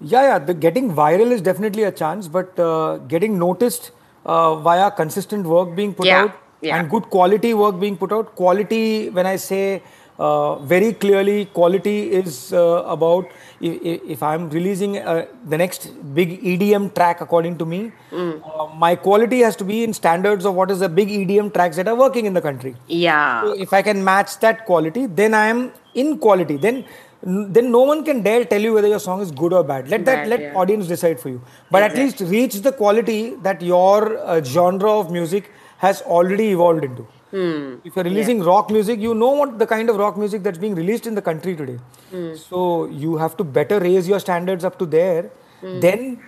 Yeah, 0.00 0.22
yeah. 0.22 0.38
The 0.38 0.54
getting 0.54 0.90
viral 0.92 1.30
is 1.30 1.42
definitely 1.42 1.82
a 1.82 1.92
chance, 1.92 2.28
but 2.28 2.58
uh, 2.58 2.98
getting 2.98 3.38
noticed 3.38 3.90
uh, 4.24 4.56
via 4.56 4.90
consistent 4.90 5.46
work 5.46 5.74
being 5.74 5.94
put 5.94 6.06
Yeah, 6.06 6.24
out 6.24 6.36
yeah. 6.60 6.76
and 6.76 6.90
good 6.90 7.08
quality 7.10 7.54
work 7.54 7.80
being 7.80 7.96
put 7.96 8.12
out. 8.12 8.34
Quality, 8.34 9.10
when 9.10 9.26
I 9.26 9.36
say 9.36 9.82
uh, 10.18 10.56
very 10.56 10.92
clearly, 10.92 11.46
quality 11.46 12.10
is 12.12 12.52
uh, 12.52 12.82
about 12.86 13.26
if, 13.60 14.02
if 14.14 14.22
I'm 14.22 14.50
releasing 14.50 14.98
uh, 14.98 15.26
the 15.48 15.56
next 15.56 15.90
big 16.14 16.42
EDM 16.42 16.94
track, 16.94 17.20
according 17.20 17.58
to 17.58 17.66
me, 17.66 17.92
Mm. 18.12 18.42
uh, 18.44 18.66
my 18.74 18.96
quality 18.96 19.38
has 19.40 19.54
to 19.56 19.64
be 19.64 19.84
in 19.84 19.92
standards 19.94 20.44
of 20.44 20.54
what 20.54 20.70
is 20.70 20.80
the 20.80 20.88
big 20.88 21.08
EDM 21.08 21.52
tracks 21.54 21.76
that 21.76 21.86
are 21.86 21.94
working 21.94 22.26
in 22.26 22.34
the 22.34 22.40
country. 22.40 22.74
yeah 22.88 23.42
So 23.42 23.52
if 23.52 23.72
I 23.72 23.82
can 23.82 24.02
match 24.02 24.38
that 24.40 24.66
quality, 24.66 25.06
then 25.06 25.32
I 25.32 25.46
am 25.46 25.72
in 25.94 26.18
quality. 26.18 26.56
Then 26.56 26.84
then 27.22 27.70
no 27.70 27.80
one 27.80 28.02
can 28.04 28.22
dare 28.22 28.44
tell 28.46 28.60
you 28.60 28.72
whether 28.72 28.88
your 28.88 28.98
song 28.98 29.20
is 29.20 29.30
good 29.30 29.52
or 29.52 29.62
bad. 29.62 29.88
Let 29.88 30.04
that 30.06 30.20
Bad, 30.20 30.28
let 30.28 30.40
yeah. 30.40 30.54
audience 30.54 30.86
decide 30.86 31.20
for 31.20 31.28
you. 31.28 31.40
But 31.70 31.82
at 31.82 31.94
least 31.94 32.20
reach 32.20 32.54
the 32.68 32.72
quality 32.72 33.34
that 33.42 33.60
your 33.60 34.16
uh, 34.18 34.42
genre 34.42 34.90
of 35.00 35.10
music 35.12 35.50
has 35.86 36.02
already 36.02 36.48
evolved 36.52 36.84
into. 36.84 37.06
Hmm. 37.30 37.76
If 37.84 37.96
you're 37.96 38.04
releasing 38.04 38.42
rock 38.42 38.70
music, 38.70 39.00
you 39.00 39.14
know 39.14 39.30
what 39.30 39.58
the 39.58 39.66
kind 39.66 39.88
of 39.90 39.96
rock 39.96 40.16
music 40.16 40.42
that's 40.42 40.58
being 40.58 40.74
released 40.74 41.06
in 41.06 41.14
the 41.14 41.22
country 41.22 41.54
today. 41.60 41.78
Hmm. 42.10 42.34
So 42.36 42.86
you 43.04 43.16
have 43.16 43.36
to 43.36 43.44
better 43.44 43.78
raise 43.80 44.08
your 44.08 44.20
standards 44.20 44.64
up 44.64 44.78
to 44.80 44.86
there. 44.86 45.30
Hmm. 45.60 45.80
Then 45.80 46.20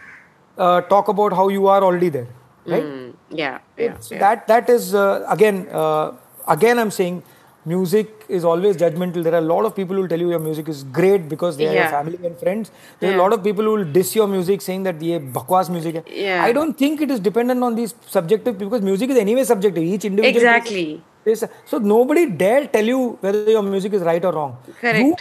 uh, 0.56 0.80
talk 0.82 1.08
about 1.08 1.32
how 1.32 1.48
you 1.48 1.66
are 1.66 1.82
already 1.82 2.08
there, 2.08 2.28
right? 2.66 2.84
Mm, 2.84 3.14
yeah 3.30 3.58
yeah, 3.76 3.98
so 3.98 4.14
yeah. 4.14 4.20
that 4.20 4.46
that 4.46 4.70
is 4.70 4.94
uh, 4.94 5.26
again 5.28 5.66
uh, 5.70 6.12
again 6.46 6.78
i'm 6.78 6.90
saying 6.90 7.22
music 7.64 8.24
is 8.28 8.44
always 8.44 8.76
judgmental 8.76 9.22
there 9.22 9.34
are 9.34 9.38
a 9.38 9.48
lot 9.54 9.64
of 9.64 9.74
people 9.74 9.94
who 9.94 10.02
will 10.02 10.08
tell 10.08 10.18
you 10.18 10.30
your 10.30 10.40
music 10.40 10.68
is 10.68 10.82
great 10.84 11.28
because 11.28 11.56
they 11.56 11.68
are 11.68 11.74
your 11.74 11.88
family 11.88 12.18
and 12.26 12.36
friends 12.38 12.72
there 12.98 13.10
are 13.12 13.14
a 13.14 13.22
lot 13.22 13.32
of 13.32 13.42
people 13.44 13.64
who 13.64 13.72
will 13.72 13.84
diss 13.84 14.16
your 14.16 14.26
music 14.26 14.60
saying 14.60 14.82
that 14.82 15.00
ye 15.00 15.18
bakwas 15.18 15.70
music 15.70 15.94
hai. 15.94 16.02
Yeah. 16.12 16.42
i 16.44 16.52
don't 16.52 16.76
think 16.76 17.00
it 17.00 17.10
is 17.10 17.20
dependent 17.20 17.62
on 17.62 17.76
these 17.76 17.94
subjective 18.16 18.58
because 18.58 18.82
music 18.82 19.10
is 19.10 19.16
anyway 19.16 19.44
subjective 19.44 19.84
each 19.84 20.04
individual 20.04 20.42
Exactly. 20.42 21.02
Yes, 21.24 21.44
so 21.66 21.78
nobody 21.78 22.26
dare 22.26 22.66
tell 22.66 22.84
you 22.84 23.16
whether 23.20 23.48
your 23.48 23.62
music 23.62 23.92
is 23.92 24.02
right 24.02 24.24
or 24.24 24.32
wrong 24.32 24.56
Correct. 24.80 24.98
you 24.98 25.14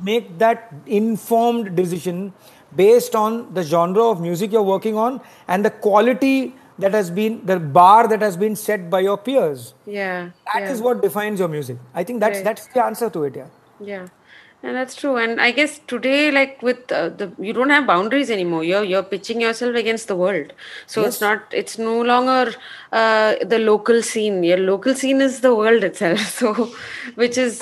make 0.00 0.38
that 0.38 0.72
informed 0.86 1.74
decision 1.74 2.32
based 2.76 3.16
on 3.16 3.52
the 3.52 3.62
genre 3.64 4.04
of 4.10 4.20
music 4.20 4.52
you're 4.52 4.62
working 4.62 4.96
on 4.96 5.20
and 5.48 5.64
the 5.64 5.70
quality 5.70 6.54
that 6.84 6.94
has 6.98 7.10
been 7.10 7.34
the 7.50 7.58
bar 7.78 8.08
that 8.12 8.22
has 8.28 8.36
been 8.44 8.56
set 8.56 8.88
by 8.94 9.00
your 9.08 9.16
peers 9.28 9.74
yeah 9.86 10.30
That 10.52 10.62
yeah. 10.64 10.72
is 10.76 10.80
what 10.86 11.02
defines 11.06 11.38
your 11.44 11.48
music 11.56 11.78
i 11.94 12.04
think 12.10 12.20
that's 12.24 12.38
Right. 12.38 12.44
that's 12.50 12.66
the 12.78 12.84
answer 12.90 13.10
to 13.18 13.24
it 13.30 13.36
yeah 13.42 13.50
Yeah, 13.88 14.08
and 14.68 14.76
that's 14.78 14.94
true. 15.00 15.12
And 15.20 15.40
I 15.44 15.46
guess 15.58 15.74
today, 15.92 16.16
like 16.38 16.50
with 16.68 16.90
uh, 16.96 16.98
the, 17.20 17.26
you 17.46 17.52
don't 17.58 17.70
have 17.74 17.86
boundaries 17.90 18.30
anymore. 18.34 18.58
You're 18.70 18.82
you're 18.90 19.06
pitching 19.12 19.40
yourself 19.44 19.78
against 19.82 20.10
the 20.10 20.16
world. 20.22 20.50
So 20.94 21.04
it's 21.10 21.20
not. 21.26 21.54
It's 21.60 21.78
no 21.86 21.94
longer 22.10 22.42
uh, 23.02 23.30
the 23.54 23.60
local 23.68 24.02
scene. 24.10 24.36
Your 24.50 24.58
local 24.66 24.98
scene 25.04 25.22
is 25.28 25.40
the 25.46 25.54
world 25.62 25.88
itself. 25.90 26.26
So, 26.42 26.52
which 27.24 27.38
is 27.46 27.56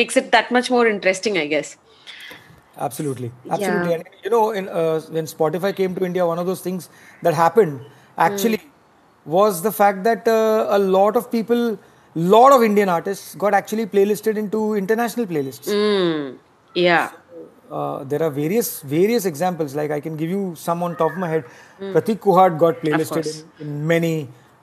makes 0.00 0.20
it 0.22 0.28
that 0.36 0.52
much 0.58 0.70
more 0.76 0.84
interesting, 0.96 1.40
I 1.44 1.46
guess. 1.54 1.72
absolutely 2.76 3.30
absolutely 3.50 3.90
Yeah. 3.90 3.96
and 3.96 4.04
you 4.24 4.30
know 4.30 4.50
in, 4.50 4.68
uh, 4.68 5.00
when 5.16 5.26
spotify 5.26 5.74
came 5.80 5.94
to 5.94 6.04
india 6.04 6.26
one 6.26 6.38
of 6.38 6.46
those 6.46 6.60
things 6.62 6.88
that 7.22 7.34
happened 7.34 7.80
actually 8.26 8.60
Hmm. 8.62 9.30
was 9.38 9.62
the 9.64 9.70
fact 9.80 9.98
that 10.06 10.28
uh, 10.36 10.66
a 10.76 10.78
lot 10.98 11.16
of 11.20 11.26
people 11.34 11.60
lot 12.36 12.54
of 12.54 12.62
indian 12.68 12.88
artists 12.94 13.34
got 13.42 13.54
actually 13.58 13.84
playlisted 13.92 14.40
into 14.44 14.62
international 14.80 15.26
playlists 15.32 15.68
Mm, 15.74 16.24
yeah. 16.86 17.04
uh, 17.70 18.04
there 18.12 18.22
are 18.26 18.30
various 18.38 18.68
various 18.82 19.24
examples. 19.30 19.74
Like 19.80 19.90
I 19.96 20.00
can 20.06 20.16
give 20.22 20.30
you 20.36 20.42
some 20.62 20.82
on 20.86 20.96
top 20.96 21.12
of 21.12 21.18
my 21.24 21.28
head. 21.34 21.44
Prateek 21.94 22.18
Kuhad 22.26 22.58
got 22.62 22.80
playlisted 22.82 23.28
in, 23.60 23.66
in 23.66 23.86
many. 23.92 24.10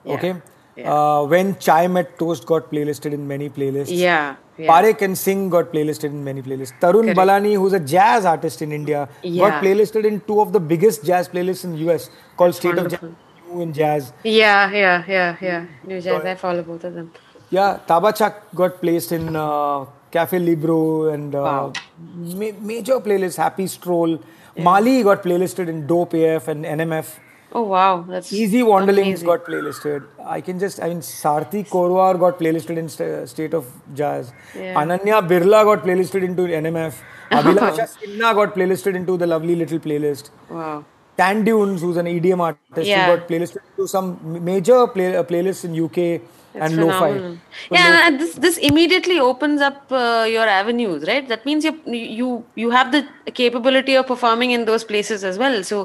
Yeah, 0.05 0.14
Okay. 0.16 0.34
yeah. 0.82 0.91
Uh, 0.95 1.24
when 1.32 1.55
Chai 1.68 1.88
Met 1.95 2.12
Toast 2.20 2.45
got 2.51 2.70
playlisted 2.74 3.14
in 3.18 3.24
many 3.32 3.49
playlists. 3.57 3.95
Yeah. 4.01 4.36
yeah. 4.57 4.68
Parekh 4.74 5.01
and 5.07 5.18
Singh 5.24 5.49
got 5.55 5.72
playlisted 5.74 6.12
in 6.18 6.22
many 6.28 6.43
playlists. 6.49 6.74
Tarun 6.84 7.07
Correct. 7.10 7.20
Balani, 7.22 7.55
who's 7.64 7.74
a 7.80 7.82
jazz 7.95 8.26
artist 8.34 8.62
in 8.68 8.72
India, 8.80 9.01
got 9.41 9.64
playlisted 9.64 10.05
in 10.12 10.22
two 10.30 10.39
of 10.45 10.53
the 10.57 10.62
biggest 10.76 11.03
jazz 11.10 11.28
playlists 11.38 11.66
in 11.72 11.76
US 11.89 12.10
called 12.38 12.55
State 12.62 12.76
wonderful. 12.76 13.10
of 13.10 13.16
Jazz, 13.16 13.18
New 13.52 13.62
in 13.62 13.74
Jazz. 13.74 14.14
Yeah, 14.24 14.72
yeah, 14.72 15.04
yeah, 15.08 15.36
yeah. 15.41 15.66
New 15.86 16.02
Jazz. 16.02 16.24
I 16.26 16.36
follow 16.36 16.64
both 16.64 16.84
of 16.84 16.93
them. 16.93 17.12
Yeah, 17.50 17.80
Taba 17.88 18.16
Chake 18.16 18.34
got 18.56 18.80
placed 18.82 19.12
in 19.12 19.36
uh, 19.36 19.86
Cafe 20.12 20.38
Libro 20.39 21.10
and 21.10 21.34
uh, 21.36 21.39
Wow. 21.41 21.74
ma- 22.16 22.58
major 22.62 23.00
playlists. 23.00 23.38
Happy 23.38 23.68
Stroll. 23.68 24.20
Mali 24.58 25.04
got 25.04 25.24
playlisted 25.24 25.68
in 25.70 25.88
Dope 25.88 26.14
AF 26.14 26.47
and 26.47 26.66
NMF. 26.66 27.18
Oh 27.52 27.64
wow, 27.64 28.04
that's 28.08 28.32
Easy 28.32 28.62
Wanderlings 28.62 29.24
got 29.24 29.43
playlisted. 29.43 30.04
I 30.24 30.39
can 30.39 30.60
just, 30.60 30.80
I 30.80 30.89
mean, 30.89 31.00
Sarathy 31.00 31.68
Korwar 31.68 32.20
got 32.20 32.38
playlisted 32.38 32.78
in 32.78 32.88
st- 32.89 33.28
State 33.28 33.56
of 33.56 33.66
Jazz. 33.95 34.32
Yeah. 34.56 34.76
Ananya 34.76 35.28
Birla 35.28 35.64
got 35.64 35.84
playlisted 35.84 36.24
into 36.24 36.43
NMF. 36.43 36.93
Abhilasha 37.32 37.88
Sinha 37.97 38.36
got 38.36 38.54
playlisted 38.54 38.93
into 38.95 39.18
the 39.18 39.26
lovely 39.26 39.56
little 39.56 39.80
playlist. 39.80 40.30
Wow. 40.50 40.86
Tan 41.20 41.43
Dunes, 41.43 41.82
who's 41.82 41.97
an 41.97 42.07
EDM 42.07 42.39
artist, 42.47 42.88
Yeah. 42.89 43.05
who 43.05 43.15
got 43.17 43.28
playlisted 43.30 43.63
to 43.78 43.88
some 43.93 44.09
major 44.49 44.88
play, 44.88 45.15
uh, 45.15 45.24
playlists 45.32 45.65
in 45.65 45.74
UK 45.76 46.22
That's 46.53 46.72
and 46.74 46.82
lo-fi. 46.84 47.09
So 47.17 47.38
yeah, 47.72 47.89
lo- 47.89 48.03
and 48.07 48.20
this 48.22 48.36
this 48.45 48.57
immediately 48.70 49.20
opens 49.20 49.61
up 49.70 49.91
uh, 49.91 50.26
your 50.36 50.47
avenues, 50.47 51.03
right? 51.11 51.28
That 51.34 51.45
means 51.49 51.65
you 51.70 51.74
you 52.20 52.30
you 52.55 52.70
have 52.78 52.91
the 52.97 53.03
capability 53.41 53.95
of 54.03 54.07
performing 54.13 54.51
in 54.51 54.65
those 54.72 54.84
places 54.93 55.24
as 55.34 55.38
well. 55.38 55.63
So 55.63 55.82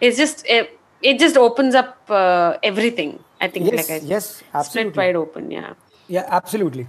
it's 0.00 0.16
just 0.24 0.46
it, 0.46 0.78
it 1.02 1.18
just 1.18 1.36
opens 1.36 1.74
up 1.74 1.98
uh, 2.22 2.54
everything. 2.62 3.18
I 3.40 3.48
think 3.48 3.70
Yes, 3.72 3.90
like 3.90 4.02
I 4.02 4.06
yes, 4.06 4.42
split 4.70 4.96
wide 4.96 5.16
open. 5.16 5.50
Yeah. 5.50 5.74
Yeah, 6.08 6.24
absolutely. 6.40 6.86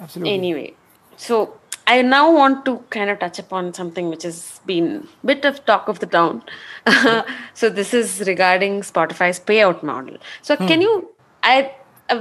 Absolutely. 0.00 0.34
Anyway, 0.34 0.74
so 1.16 1.57
I 1.88 2.02
now 2.02 2.30
want 2.30 2.64
to 2.66 2.78
kind 2.90 3.08
of 3.08 3.18
touch 3.18 3.38
upon 3.38 3.72
something 3.72 4.10
which 4.10 4.22
has 4.22 4.60
been 4.66 5.08
bit 5.24 5.46
of 5.46 5.64
talk 5.64 5.88
of 5.88 6.00
the 6.00 6.06
town. 6.06 6.42
so 7.54 7.70
this 7.70 7.94
is 7.94 8.22
regarding 8.26 8.82
Spotify's 8.82 9.40
payout 9.40 9.82
model. 9.82 10.18
So 10.42 10.56
can 10.56 10.82
you 10.82 11.08
I 11.42 11.72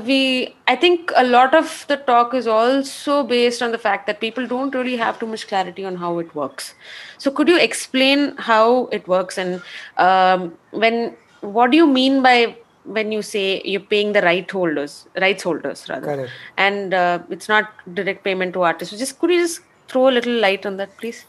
we 0.05 0.55
I 0.67 0.75
think 0.75 1.11
a 1.15 1.23
lot 1.23 1.53
of 1.53 1.85
the 1.87 1.97
talk 1.97 2.33
is 2.33 2.47
also 2.47 3.23
based 3.23 3.61
on 3.61 3.71
the 3.71 3.77
fact 3.77 4.07
that 4.07 4.21
people 4.21 4.47
don't 4.47 4.73
really 4.75 4.95
have 4.97 5.19
too 5.19 5.27
much 5.27 5.47
clarity 5.47 5.85
on 5.85 5.97
how 5.97 6.19
it 6.19 6.33
works. 6.35 6.73
So 7.17 7.31
could 7.31 7.49
you 7.49 7.57
explain 7.57 8.35
how 8.37 8.87
it 8.87 9.07
works 9.07 9.37
and 9.37 9.61
um, 9.97 10.57
when 10.71 11.15
what 11.41 11.71
do 11.71 11.77
you 11.77 11.87
mean 11.87 12.21
by 12.21 12.57
when 12.87 13.11
you 13.11 13.21
say 13.21 13.61
you're 13.63 13.87
paying 13.93 14.13
the 14.13 14.21
right 14.21 14.49
holders, 14.49 15.07
rights 15.19 15.43
holders 15.43 15.85
rather, 15.89 16.15
Correct. 16.15 16.31
and 16.57 16.93
uh, 16.93 17.19
it's 17.29 17.49
not 17.49 17.71
direct 17.93 18.23
payment 18.23 18.53
to 18.53 18.61
artists. 18.61 18.93
So 18.93 18.97
just 18.97 19.19
could 19.19 19.31
you 19.31 19.39
just 19.39 19.61
throw 19.87 20.09
a 20.09 20.13
little 20.17 20.33
light 20.33 20.65
on 20.65 20.77
that, 20.77 20.97
please? 20.97 21.25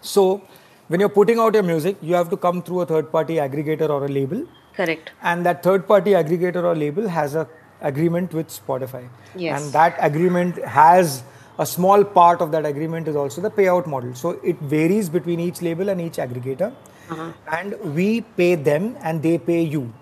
So, 0.00 0.42
when 0.88 1.00
you're 1.00 1.08
putting 1.08 1.38
out 1.38 1.54
your 1.54 1.62
music, 1.62 1.96
you 2.00 2.14
have 2.14 2.30
to 2.30 2.36
come 2.36 2.62
through 2.62 2.82
a 2.82 2.86
third 2.86 3.10
party 3.10 3.36
aggregator 3.36 3.88
or 3.88 4.04
a 4.04 4.08
label. 4.08 4.46
Correct. 4.74 5.10
And 5.22 5.44
that 5.46 5.62
third 5.62 5.88
party 5.88 6.12
aggregator 6.12 6.62
or 6.62 6.74
label 6.76 7.08
has 7.08 7.34
a 7.34 7.48
agreement 7.80 8.32
with 8.32 8.48
Spotify. 8.48 9.08
Yes. 9.34 9.62
And 9.62 9.72
that 9.72 9.96
agreement 10.00 10.62
has 10.64 11.22
a 11.58 11.66
small 11.66 12.04
part 12.04 12.40
of 12.40 12.52
that 12.52 12.66
agreement 12.66 13.08
is 13.08 13.16
also 13.16 13.40
the 13.40 13.50
payout 13.50 13.86
model. 13.86 14.14
So 14.14 14.30
it 14.42 14.58
varies 14.60 15.08
between 15.08 15.40
each 15.40 15.62
label 15.62 15.88
and 15.88 16.00
each 16.00 16.16
aggregator. 16.16 16.72
Uh-huh. 17.10 17.32
And 17.50 17.94
we 17.94 18.20
pay 18.20 18.54
them 18.54 18.96
and 19.02 19.22
they 19.22 19.38
pay 19.38 19.62
you. 19.62 19.92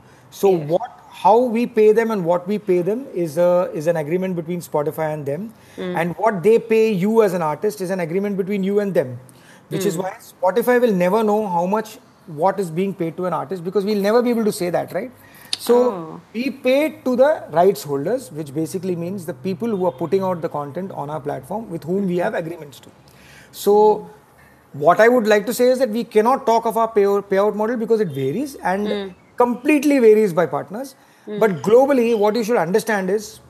So 0.40 0.48
what 0.74 1.00
how 1.24 1.36
we 1.56 1.66
pay 1.74 1.92
them 1.98 2.10
and 2.10 2.24
what 2.28 2.46
we 2.52 2.58
pay 2.68 2.80
them 2.86 3.06
is 3.24 3.36
a 3.38 3.50
is 3.82 3.86
an 3.92 3.98
agreement 4.00 4.36
between 4.38 4.64
Spotify 4.68 5.12
and 5.16 5.26
them. 5.32 5.52
Mm. 5.76 5.92
And 6.00 6.16
what 6.24 6.42
they 6.46 6.58
pay 6.72 6.86
you 7.04 7.12
as 7.26 7.36
an 7.38 7.42
artist 7.50 7.84
is 7.86 7.90
an 7.98 8.00
agreement 8.06 8.36
between 8.42 8.64
you 8.70 8.80
and 8.86 8.98
them. 9.02 9.12
Which 9.68 9.82
Mm. 9.84 9.90
is 9.92 9.98
why 10.00 10.10
Spotify 10.32 10.80
will 10.86 10.96
never 11.04 11.22
know 11.30 11.38
how 11.54 11.62
much 11.76 11.94
what 12.40 12.58
is 12.64 12.72
being 12.80 12.92
paid 13.02 13.16
to 13.20 13.26
an 13.30 13.38
artist 13.38 13.64
because 13.68 13.86
we'll 13.90 14.04
never 14.08 14.20
be 14.26 14.30
able 14.34 14.44
to 14.50 14.56
say 14.58 14.68
that, 14.78 14.92
right? 14.98 15.10
So 15.68 15.78
Oh. 15.78 16.20
we 16.36 16.44
pay 16.66 16.80
to 17.06 17.16
the 17.22 17.30
rights 17.56 17.82
holders, 17.92 18.28
which 18.38 18.52
basically 18.60 18.96
means 19.06 19.26
the 19.32 19.34
people 19.48 19.74
who 19.76 19.86
are 19.90 19.96
putting 20.04 20.22
out 20.28 20.40
the 20.46 20.52
content 20.58 20.94
on 21.04 21.10
our 21.16 21.20
platform 21.30 21.68
with 21.76 21.84
whom 21.90 22.06
we 22.12 22.16
have 22.26 22.38
agreements 22.44 22.80
to. 22.86 22.94
So 23.64 23.74
what 24.86 25.00
I 25.08 25.08
would 25.16 25.28
like 25.34 25.46
to 25.50 25.54
say 25.60 25.68
is 25.74 25.78
that 25.84 25.90
we 25.98 26.02
cannot 26.16 26.46
talk 26.46 26.66
of 26.72 26.76
our 26.84 26.88
payout, 26.96 27.28
payout 27.34 27.54
model 27.54 27.76
because 27.84 28.00
it 28.00 28.08
varies 28.22 28.56
and 28.56 29.14
completely 29.36 29.98
varies 29.98 30.32
by 30.32 30.46
partners. 30.46 30.94
But 31.26 31.62
globally, 31.62 32.16
what 32.18 32.34
you 32.36 32.44
should 32.44 32.58
understand 32.58 33.10
is 33.10 33.40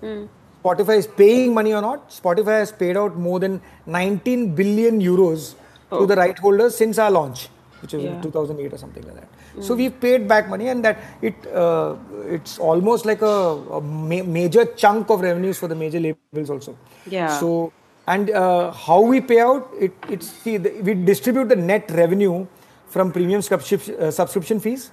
Spotify 0.65 0.97
is 0.97 1.07
paying 1.07 1.53
money 1.53 1.75
or 1.75 1.83
not. 1.83 2.09
Spotify 2.11 2.59
has 2.61 2.73
paid 2.73 2.97
out 2.97 3.17
more 3.17 3.39
than 3.41 3.61
19 3.87 4.55
billion 4.55 5.01
euros 5.01 5.55
to 5.91 6.07
the 6.07 6.17
right 6.17 6.39
holders 6.39 6.77
since 6.77 6.99
our 6.99 7.11
launch, 7.11 7.49
which 7.83 7.95
is 7.95 8.05
in 8.05 8.23
2008 8.23 8.73
or 8.73 8.79
something 8.79 9.03
like 9.05 9.15
that. 9.15 9.29
So 9.61 9.75
we've 9.75 9.99
paid 10.01 10.27
back 10.27 10.49
money, 10.49 10.69
and 10.69 10.85
that 10.85 10.99
it 11.23 11.35
uh, 11.53 11.95
it's 12.27 12.59
almost 12.59 13.07
like 13.07 13.23
a, 13.23 13.37
a 13.79 13.81
ma- 13.81 14.25
major 14.25 14.65
chunk 14.65 15.11
of 15.11 15.21
revenues 15.21 15.59
for 15.59 15.69
the 15.69 15.75
major 15.77 16.01
labels 16.01 16.51
also. 16.51 16.77
Yeah. 17.07 17.29
So 17.39 17.73
and 18.07 18.31
uh, 18.31 18.73
how 18.73 19.01
we 19.01 19.21
pay 19.21 19.41
out 19.41 19.71
it 19.79 19.93
it's 20.09 20.29
see 20.29 20.57
the, 20.57 20.71
we 20.83 20.95
distribute 20.95 21.49
the 21.49 21.57
net 21.57 21.91
revenue 21.91 22.47
from 22.89 23.13
premium 23.13 23.43
subscription, 23.43 23.95
uh, 24.01 24.11
subscription 24.11 24.61
fees 24.61 24.91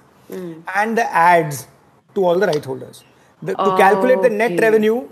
and 0.74 0.96
the 0.98 1.06
ads 1.12 1.66
to 2.14 2.24
all 2.24 2.38
the 2.38 2.46
right 2.46 2.64
holders. 2.64 3.04
The, 3.42 3.54
to 3.54 3.76
calculate 3.76 4.22
the 4.22 4.30
net 4.30 4.52
Okay. 4.52 4.62
revenue, 4.62 5.08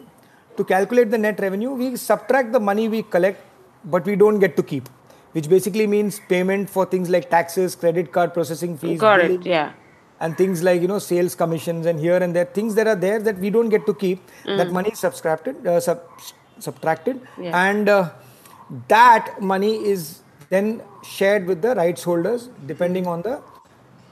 to 0.57 0.65
calculate 0.65 1.11
the 1.11 1.19
net 1.19 1.41
revenue, 1.41 1.71
we 1.73 1.97
subtract 1.97 2.53
the 2.53 2.61
money 2.61 2.89
we 2.89 3.03
collect, 3.03 3.41
but 3.85 4.05
we 4.07 4.15
don't 4.17 4.39
get 4.39 4.57
to 4.57 4.63
keep, 4.63 4.89
which 5.33 5.49
basically 5.49 5.87
means 5.87 6.21
payment 6.29 6.71
for 6.71 6.87
things 6.87 7.09
like 7.11 7.29
taxes, 7.31 7.75
credit 7.75 8.13
card 8.13 8.33
processing 8.35 8.77
fees, 8.79 9.01
Got 9.01 9.21
it. 9.21 9.45
Yeah. 9.45 9.73
and 10.21 10.37
things 10.37 10.63
like 10.63 10.81
you 10.83 10.89
know 10.89 10.99
sales 10.99 11.35
commissions 11.35 11.87
and 11.87 11.99
here 11.99 12.17
and 12.25 12.37
there 12.37 12.45
things 12.45 12.75
that 12.79 12.87
are 12.87 12.95
there 13.05 13.19
that 13.19 13.39
we 13.39 13.51
don't 13.51 13.71
get 13.71 13.87
to 13.87 13.95
keep. 13.95 14.23
That 14.45 14.71
money 14.71 14.91
is 14.91 14.99
subtracted, 14.99 15.67
uh, 15.67 15.81
sub- 15.81 16.03
subtracted, 16.59 17.21
Yeah. 17.39 17.59
and 17.69 17.89
uh, 17.89 18.11
that 18.89 19.41
money 19.41 19.75
is 19.93 20.21
then 20.51 20.83
shared 21.03 21.47
with 21.47 21.63
the 21.63 21.75
rights 21.75 22.03
holders 22.05 22.49
depending 22.67 23.07
on 23.07 23.23
the 23.23 23.41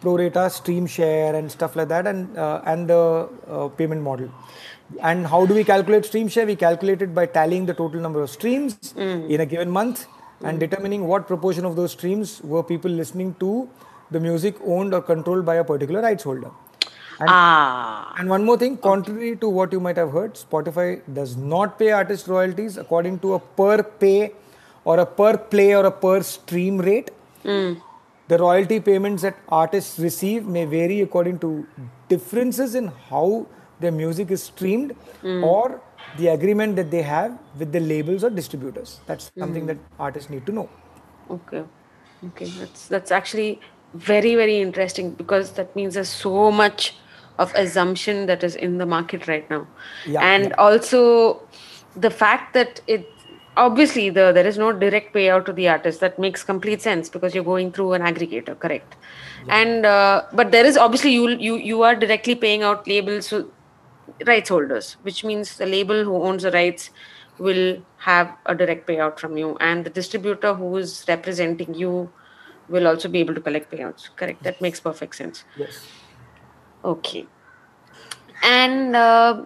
pro 0.01 0.17
rata 0.17 0.49
stream 0.51 0.87
share 0.87 1.35
and 1.35 1.51
stuff 1.51 1.77
like 1.77 1.89
that 1.89 2.07
and 2.07 2.37
uh, 2.37 2.61
and 2.65 2.89
the 2.89 3.29
uh, 3.49 3.69
payment 3.69 4.03
model. 4.03 4.31
And 5.03 5.27
how 5.27 5.45
do 5.47 5.55
we 5.55 5.65
calculate 5.65 6.07
stream 6.07 6.29
share? 6.29 6.47
We 6.47 6.57
calculate 6.57 7.03
it 7.03 7.15
by 7.15 7.27
tallying 7.27 7.67
the 7.67 7.75
total 7.75 8.01
number 8.01 8.23
of 8.23 8.31
streams 8.31 8.95
in 8.97 9.41
a 9.41 9.47
given 9.47 9.71
month 9.71 10.07
and 10.43 10.59
determining 10.59 11.07
what 11.07 11.27
proportion 11.27 11.65
of 11.67 11.77
those 11.77 11.93
streams 11.93 12.41
were 12.43 12.63
people 12.63 12.91
listening 12.91 13.35
to 13.41 13.69
the 14.11 14.21
music 14.21 14.57
owned 14.65 14.95
or 14.95 15.03
controlled 15.03 15.45
by 15.45 15.57
a 15.57 15.65
particular 15.65 16.01
rights 16.01 16.25
holder. 16.25 16.51
Ah. 17.21 18.15
and 18.19 18.29
one 18.31 18.45
more 18.45 18.57
thing, 18.57 18.77
contrary 18.77 19.37
to 19.37 19.49
what 19.49 19.73
you 19.73 19.81
might 19.81 19.97
have 19.97 20.13
heard, 20.13 20.35
Spotify 20.35 21.03
does 21.13 21.37
not 21.37 21.79
pay 21.79 21.91
artist 21.91 22.29
royalties 22.29 22.77
according 22.77 23.19
to 23.19 23.35
a 23.35 23.41
per 23.41 23.83
pay 23.83 24.33
or 24.85 25.01
a 25.01 25.07
per 25.07 25.37
play 25.37 25.75
or 25.75 25.85
a 25.87 25.91
per 25.91 26.23
stream 26.23 26.79
rate. 26.79 27.11
The 28.29 28.39
royalty 28.39 28.79
payments 28.79 29.23
that 29.23 29.37
artists 29.49 29.99
receive 29.99 30.47
may 30.47 30.65
vary 30.65 31.01
according 31.01 31.39
to 31.41 31.67
differences 32.09 32.75
in 32.75 32.89
how 32.89 33.47
their 33.81 33.93
music 33.93 34.31
is 34.31 34.43
streamed 34.43 34.93
hmm. 35.23 35.43
or 35.43 35.81
the 36.19 36.29
agreement 36.29 36.77
that 36.77 36.91
they 36.91 37.03
have 37.03 37.39
with 37.59 37.73
the 37.73 37.81
labels 37.81 38.25
or 38.25 38.31
distributors. 38.31 39.01
That's 39.07 39.31
something 39.39 39.63
hmm. 39.63 39.69
that 39.69 39.79
artists 39.99 40.31
need 40.31 40.45
to 40.47 40.53
know. 40.53 40.69
Okay. 41.31 41.65
Okay. 42.25 42.47
That's 42.59 42.89
that's 42.89 43.11
actually 43.11 43.61
very 43.95 44.35
very 44.35 44.61
interesting 44.61 45.13
because 45.13 45.53
that 45.53 45.75
means 45.75 45.95
there's 45.95 46.09
so 46.09 46.51
much 46.51 46.95
of 47.39 47.55
assumption 47.55 48.27
that 48.27 48.43
is 48.43 48.57
in 48.57 48.79
the 48.79 48.87
market 48.87 49.29
right 49.29 49.49
now, 49.49 49.67
Yeah, 50.07 50.21
and 50.21 50.49
yeah. 50.49 50.55
also 50.59 51.41
the 51.95 52.11
fact 52.11 52.53
that 52.55 52.81
it 52.87 53.09
obviously 53.59 54.09
the 54.11 54.33
there 54.33 54.47
is 54.47 54.59
no 54.59 54.73
direct 54.73 55.15
payout 55.15 55.45
to 55.47 55.53
the 55.53 55.69
artist. 55.69 56.01
That 56.01 56.19
makes 56.19 56.45
complete 56.45 56.83
sense 56.83 57.09
because 57.09 57.35
you're 57.35 57.45
going 57.45 57.73
through 57.73 57.93
an 57.95 58.03
aggregator 58.03 58.59
correct? 58.59 58.97
And 59.49 59.87
uh, 59.87 60.23
but 60.33 60.51
there 60.53 60.65
is 60.65 60.77
obviously 60.77 61.13
you 61.13 61.29
you 61.29 61.57
you 61.57 61.83
are 61.83 61.95
directly 61.95 62.35
paying 62.35 62.63
out 62.63 62.87
labels 62.87 63.33
rights 64.27 64.49
holders 64.49 64.97
which 65.03 65.23
means 65.23 65.57
the 65.59 65.67
label 65.67 66.03
who 66.05 66.23
owns 66.23 66.43
the 66.43 66.51
rights 66.51 66.91
will 67.39 67.83
have 67.99 68.35
a 68.47 68.55
direct 68.55 68.87
payout 68.87 69.19
from 69.19 69.37
you. 69.37 69.57
And 69.61 69.85
the 69.85 69.91
distributor 69.91 70.55
who 70.55 70.77
is 70.77 71.05
representing 71.09 71.75
you 71.75 72.11
will 72.69 72.87
also 72.87 73.09
be 73.09 73.21
able 73.21 73.35
to 73.35 73.41
collect 73.41 73.73
payouts 73.73 74.11
correct? 74.17 74.43
That 74.43 74.61
makes 74.61 74.81
perfect 74.81 75.15
sense. 75.17 75.45
Yes. 75.57 75.87
Okay. 76.85 77.27
And 78.43 78.95
uh, 78.95 79.45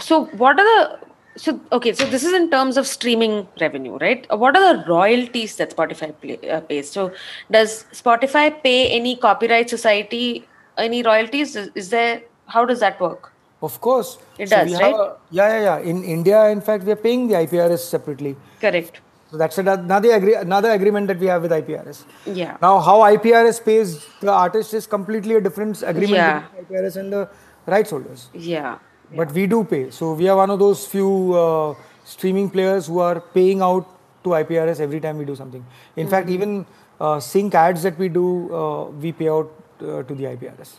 so, 0.00 0.26
what 0.26 0.58
are 0.60 0.64
the 0.64 1.11
so 1.36 1.58
okay? 1.72 1.92
So 1.92 2.04
this 2.06 2.24
is 2.24 2.32
in 2.32 2.50
terms 2.50 2.76
of 2.76 2.86
streaming 2.86 3.46
revenue, 3.60 3.96
right? 3.98 4.26
What 4.36 4.56
are 4.56 4.76
the 4.76 4.84
royalties 4.88 5.56
that 5.56 5.74
Spotify 5.76 6.14
play, 6.20 6.38
uh, 6.50 6.60
pays? 6.60 6.90
So 6.90 7.12
does 7.50 7.84
Spotify 7.92 8.62
pay 8.62 8.90
any 8.90 9.16
copyright 9.16 9.70
society 9.70 10.46
any 10.78 11.02
royalties? 11.02 11.54
Is, 11.56 11.70
is 11.74 11.90
there? 11.90 12.22
How 12.46 12.64
does 12.64 12.80
that 12.80 13.00
work? 13.00 13.32
Of 13.62 13.80
course. 13.80 14.18
It 14.38 14.48
So 14.48 14.56
does, 14.56 14.72
right? 14.80 14.94
a- 14.94 15.16
yeah, 15.30 15.48
yeah, 15.48 15.62
yeah. 15.78 15.78
In 15.90 16.02
India, 16.04 16.48
in 16.48 16.60
fact, 16.60 16.84
we 16.84 16.92
are 16.92 16.96
paying 16.96 17.28
the 17.28 17.34
IPRS 17.34 17.78
separately. 17.78 18.36
Correct. 18.60 19.00
So 19.30 19.38
that's 19.38 19.56
another 19.56 20.12
agree, 20.12 20.34
another 20.34 20.72
agreement 20.72 21.06
that 21.08 21.18
we 21.18 21.26
have 21.26 21.42
with 21.42 21.52
IPRS. 21.52 22.04
Yeah. 22.26 22.56
Now, 22.60 22.80
how 22.80 22.98
IPRS 23.00 23.64
pays 23.64 24.04
the 24.20 24.30
artist 24.30 24.74
is 24.74 24.86
completely 24.86 25.36
a 25.36 25.40
different 25.40 25.82
agreement 25.82 26.10
Yeah. 26.16 26.42
between 26.58 26.80
IPRS 26.82 26.96
and 26.96 27.12
the 27.12 27.28
rights 27.66 27.90
holders. 27.90 28.28
Yeah. 28.34 28.78
But 29.16 29.32
we 29.32 29.46
do 29.46 29.64
pay. 29.64 29.90
So 29.90 30.12
we 30.14 30.28
are 30.28 30.36
one 30.36 30.50
of 30.50 30.58
those 30.58 30.86
few 30.86 31.34
uh, 31.34 31.74
streaming 32.04 32.50
players 32.50 32.86
who 32.86 32.98
are 33.00 33.20
paying 33.20 33.60
out 33.62 33.86
to 34.24 34.30
IPRS 34.30 34.80
every 34.80 35.00
time 35.00 35.18
we 35.18 35.24
do 35.24 35.34
something. 35.36 35.64
In 35.96 36.08
fact, 36.08 36.26
Mm-hmm. 36.26 36.34
even 36.34 36.66
uh, 37.00 37.20
sync 37.20 37.54
ads 37.54 37.82
that 37.82 37.98
we 37.98 38.08
do, 38.08 38.54
uh, 38.54 38.84
we 38.90 39.12
pay 39.12 39.28
out 39.28 39.50
uh, 39.80 40.02
to 40.04 40.14
the 40.14 40.24
IPRS. 40.24 40.78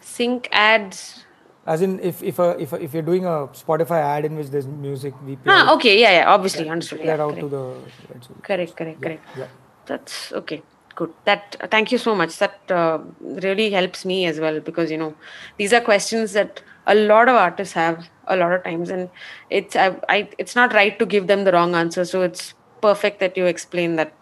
Sync 0.00 0.48
ads. 0.52 1.24
As 1.66 1.80
in, 1.80 1.98
if 2.00 2.22
if 2.22 2.38
a, 2.38 2.50
if 2.60 2.72
a, 2.74 2.82
if 2.82 2.92
you're 2.92 3.02
doing 3.02 3.24
a 3.24 3.48
Spotify 3.60 4.00
ad 4.02 4.26
in 4.26 4.36
which 4.36 4.48
there's 4.48 4.66
music, 4.66 5.14
we 5.24 5.36
pay, 5.36 5.50
Ah, 5.50 5.70
out, 5.70 5.76
okay. 5.76 5.98
Yeah. 5.98 6.10
Yeah. 6.18 6.30
Obviously, 6.34 6.68
understood. 6.68 6.98
pay 7.00 7.06
Yeah, 7.06 7.16
that 7.16 7.22
out 7.22 7.30
correct. 7.38 7.40
to 7.40 7.48
the 7.48 8.40
correct 8.42 8.76
correct 8.76 9.00
correct 9.00 9.22
Yeah. 9.38 9.46
that's 9.86 10.30
okay 10.32 10.62
good 10.94 11.12
that 11.24 11.56
thank 11.70 11.90
you 11.90 11.96
so 11.98 12.14
much 12.14 12.36
that 12.38 12.70
uh, 12.70 12.98
really 13.46 13.70
helps 13.70 14.04
me 14.04 14.26
as 14.26 14.38
well 14.38 14.60
because 14.60 14.90
you 14.90 14.98
know 14.98 15.14
these 15.56 15.72
are 15.72 15.80
questions 15.80 16.34
that 16.34 16.62
a 16.86 16.94
lot 16.94 17.28
of 17.28 17.36
artists 17.36 17.74
have 17.74 18.08
a 18.28 18.36
lot 18.36 18.52
of 18.52 18.62
times 18.64 18.90
and 18.90 19.08
it's 19.50 19.76
I, 19.76 19.96
I 20.08 20.28
it's 20.38 20.54
not 20.56 20.72
right 20.72 20.98
to 20.98 21.06
give 21.06 21.26
them 21.26 21.44
the 21.44 21.52
wrong 21.52 21.74
answer 21.74 22.04
so 22.04 22.22
it's 22.22 22.54
perfect 22.80 23.20
that 23.20 23.36
you 23.36 23.46
explain 23.46 23.96
that. 23.96 24.12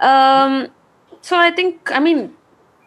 Um 0.00 0.68
so 1.22 1.36
i 1.36 1.50
think 1.50 1.90
i 1.92 2.00
mean 2.00 2.32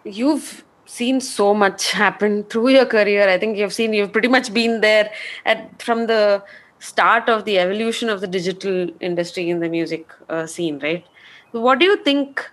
you've 0.04 0.64
seen 0.86 1.20
so 1.22 1.54
much 1.54 1.92
happen 1.92 2.44
through 2.46 2.70
your 2.70 2.86
career. 2.86 3.28
I 3.28 3.38
think 3.38 3.58
you've 3.58 3.74
seen 3.74 3.94
you've 3.94 4.12
pretty 4.12 4.28
much 4.28 4.54
been 4.54 4.82
there 4.82 5.12
at 5.46 5.82
from 5.82 6.08
the 6.08 6.44
start 6.80 7.30
of 7.30 7.46
the 7.46 7.58
evolution 7.60 8.10
of 8.10 8.22
the 8.22 8.28
digital 8.28 8.90
industry 9.00 9.50
in 9.50 9.60
the 9.60 9.70
music 9.70 10.12
uh, 10.30 10.46
scene 10.46 10.80
right? 10.80 11.06
What 11.52 11.80
do 11.80 11.86
you 11.86 11.98
think 12.04 12.50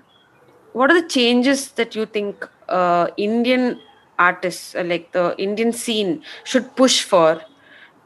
what 0.72 0.90
are 0.90 1.00
the 1.00 1.08
changes 1.08 1.72
that 1.72 1.94
you 1.96 2.06
think 2.06 2.48
uh, 2.68 3.08
indian 3.16 3.80
artists 4.28 4.74
uh, 4.74 4.84
like 4.92 5.12
the 5.12 5.34
indian 5.46 5.72
scene 5.72 6.22
should 6.44 6.74
push 6.76 7.02
for 7.02 7.40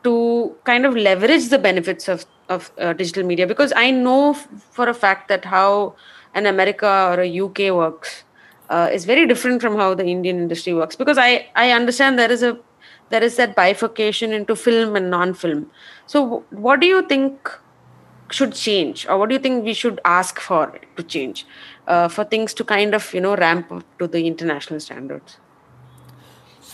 to 0.05 0.57
kind 0.65 0.87
of 0.87 0.97
leverage 0.97 1.49
the 1.49 1.59
benefits 1.59 2.09
of 2.09 2.27
of 2.49 2.71
uh, 2.79 2.93
digital 2.93 3.23
media 3.25 3.47
because 3.47 3.73
I 3.75 3.91
know 3.91 4.33
f- 4.33 4.47
for 4.71 4.87
a 4.87 4.93
fact 4.95 5.29
that 5.29 5.47
how 5.47 5.97
an 6.35 6.45
America 6.47 6.87
or 7.11 7.21
a 7.21 7.27
UK 7.27 7.71
works 7.71 8.25
uh, 8.69 8.91
is 8.93 9.07
very 9.07 9.27
different 9.27 9.63
from 9.63 9.77
how 9.77 9.95
the 9.95 10.05
Indian 10.05 10.37
industry 10.39 10.75
works 10.75 10.95
because 10.97 11.17
I 11.17 11.49
I 11.57 11.71
understand 11.71 12.19
there 12.19 12.31
is 12.33 12.43
a 12.43 12.59
there 13.11 13.23
is 13.23 13.37
that 13.37 13.55
bifurcation 13.57 14.33
into 14.33 14.57
film 14.57 14.97
and 14.97 15.11
non-film. 15.11 15.71
So 16.07 16.45
what 16.51 16.81
do 16.81 16.87
you 16.87 17.07
think 17.09 17.51
should 18.31 18.55
change, 18.55 19.07
or 19.07 19.19
what 19.19 19.29
do 19.31 19.35
you 19.35 19.39
think 19.41 19.65
we 19.65 19.75
should 19.75 20.01
ask 20.05 20.41
for 20.41 20.79
to 20.97 21.03
change 21.03 21.47
uh, 21.87 22.09
for 22.09 22.25
things 22.25 22.55
to 22.55 22.65
kind 22.65 22.95
of 22.95 23.13
you 23.15 23.21
know 23.21 23.37
ramp 23.37 23.73
up 23.73 23.85
to 23.99 24.09
the 24.09 24.27
international 24.27 24.81
standards? 24.81 25.39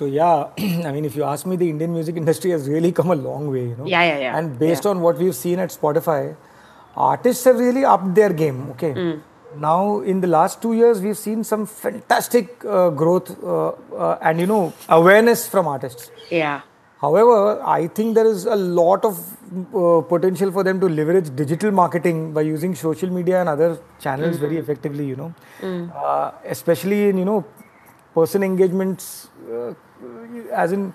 So 0.01 0.07
yeah, 0.07 0.49
I 0.89 0.93
mean, 0.93 1.05
if 1.05 1.15
you 1.15 1.25
ask 1.25 1.45
me, 1.45 1.57
the 1.57 1.69
Indian 1.69 1.93
music 1.93 2.17
industry 2.17 2.53
has 2.53 2.67
really 2.67 2.91
come 2.91 3.11
a 3.11 3.15
long 3.15 3.51
way, 3.51 3.65
you 3.71 3.77
know. 3.77 3.87
Yeah, 3.87 4.05
yeah, 4.05 4.19
yeah. 4.19 4.39
And 4.39 4.59
based 4.59 4.85
yeah. 4.85 4.93
on 4.93 5.03
what 5.03 5.19
we've 5.19 5.37
seen 5.37 5.59
at 5.59 5.69
Spotify, 5.69 6.37
artists 6.97 7.45
have 7.45 7.59
really 7.59 7.85
upped 7.85 8.15
their 8.15 8.33
game. 8.33 8.71
Okay. 8.71 8.95
Mm. 8.95 9.21
Now, 9.59 10.01
in 10.01 10.23
the 10.23 10.27
last 10.27 10.63
two 10.63 10.73
years, 10.73 11.03
we've 11.03 11.19
seen 11.19 11.45
some 11.45 11.67
fantastic 11.67 12.65
uh, 12.65 12.89
growth 12.89 13.31
uh, 13.45 13.73
uh, 14.05 14.19
and 14.23 14.41
you 14.41 14.47
know 14.47 14.73
awareness 14.89 15.47
from 15.47 15.69
artists. 15.69 16.11
Yeah. 16.31 16.63
However, 17.03 17.63
I 17.63 17.89
think 17.89 18.15
there 18.15 18.27
is 18.27 18.47
a 18.47 18.57
lot 18.57 19.05
of 19.05 19.21
uh, 19.75 20.01
potential 20.15 20.51
for 20.51 20.65
them 20.65 20.81
to 20.81 20.89
leverage 20.89 21.35
digital 21.37 21.73
marketing 21.73 22.33
by 22.33 22.41
using 22.41 22.75
social 22.75 23.11
media 23.11 23.41
and 23.41 23.51
other 23.51 23.79
channels 23.99 24.39
mm. 24.39 24.41
very 24.41 24.57
effectively. 24.57 25.05
You 25.05 25.17
know, 25.17 25.35
mm. 25.61 25.95
Uh, 25.95 26.33
especially 26.57 27.11
in 27.11 27.19
you 27.19 27.27
know 27.27 27.45
person 28.15 28.43
engagements, 28.43 29.29
uh, 29.53 29.75
as 30.51 30.73
in 30.73 30.93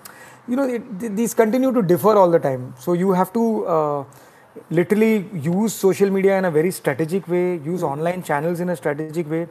you 0.48 0.56
know 0.56 0.68
it, 0.68 1.16
these 1.16 1.34
continue 1.34 1.72
to 1.72 1.82
differ 1.82 2.16
all 2.16 2.30
the 2.30 2.38
time. 2.38 2.74
So 2.78 2.92
you 2.92 3.12
have 3.12 3.32
to 3.32 4.06
literally 4.70 5.28
use 5.32 5.72
social 5.74 6.10
media 6.10 6.38
in 6.38 6.44
a 6.44 6.50
very 6.50 6.70
strategic 6.70 7.28
way, 7.28 7.58
use 7.58 7.82
online 7.82 8.22
channels 8.22 8.60
in 8.60 8.68
a 8.70 8.76
strategic 8.76 9.28
way. 9.30 9.46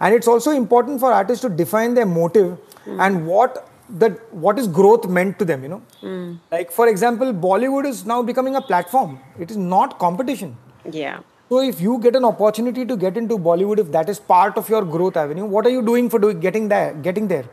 And 0.00 0.14
it's 0.14 0.28
also 0.28 0.50
important 0.50 1.00
for 1.00 1.12
artists 1.12 1.42
to 1.42 1.48
define 1.48 1.94
their 1.94 2.06
motive 2.06 2.58
mm. 2.84 3.00
and 3.00 3.26
what 3.26 3.68
that 3.88 4.32
what 4.32 4.58
is 4.58 4.66
growth 4.66 5.06
meant 5.08 5.38
to 5.38 5.44
them, 5.44 5.62
you 5.62 5.68
know. 5.68 5.82
Mm. 6.02 6.38
Like 6.50 6.70
for 6.70 6.88
example, 6.88 7.32
Bollywood 7.32 7.86
is 7.86 8.04
now 8.06 8.22
becoming 8.22 8.56
a 8.56 8.60
platform. 8.60 9.20
It 9.38 9.50
is 9.50 9.56
not 9.56 9.98
competition. 9.98 10.56
Yeah. 10.90 11.20
So 11.48 11.60
if 11.60 11.80
you 11.80 11.98
get 11.98 12.16
an 12.16 12.24
opportunity 12.24 12.84
to 12.86 12.96
get 12.96 13.16
into 13.16 13.38
Bollywood, 13.38 13.78
if 13.78 13.92
that 13.92 14.08
is 14.08 14.18
part 14.18 14.56
of 14.56 14.68
your 14.68 14.82
growth 14.82 15.16
avenue, 15.16 15.44
what 15.44 15.66
are 15.66 15.70
you 15.70 15.82
doing 15.82 16.08
for 16.10 16.18
doing 16.18 16.40
getting 16.40 16.68
there? 16.68 16.94
Getting 16.94 17.28
there. 17.28 17.44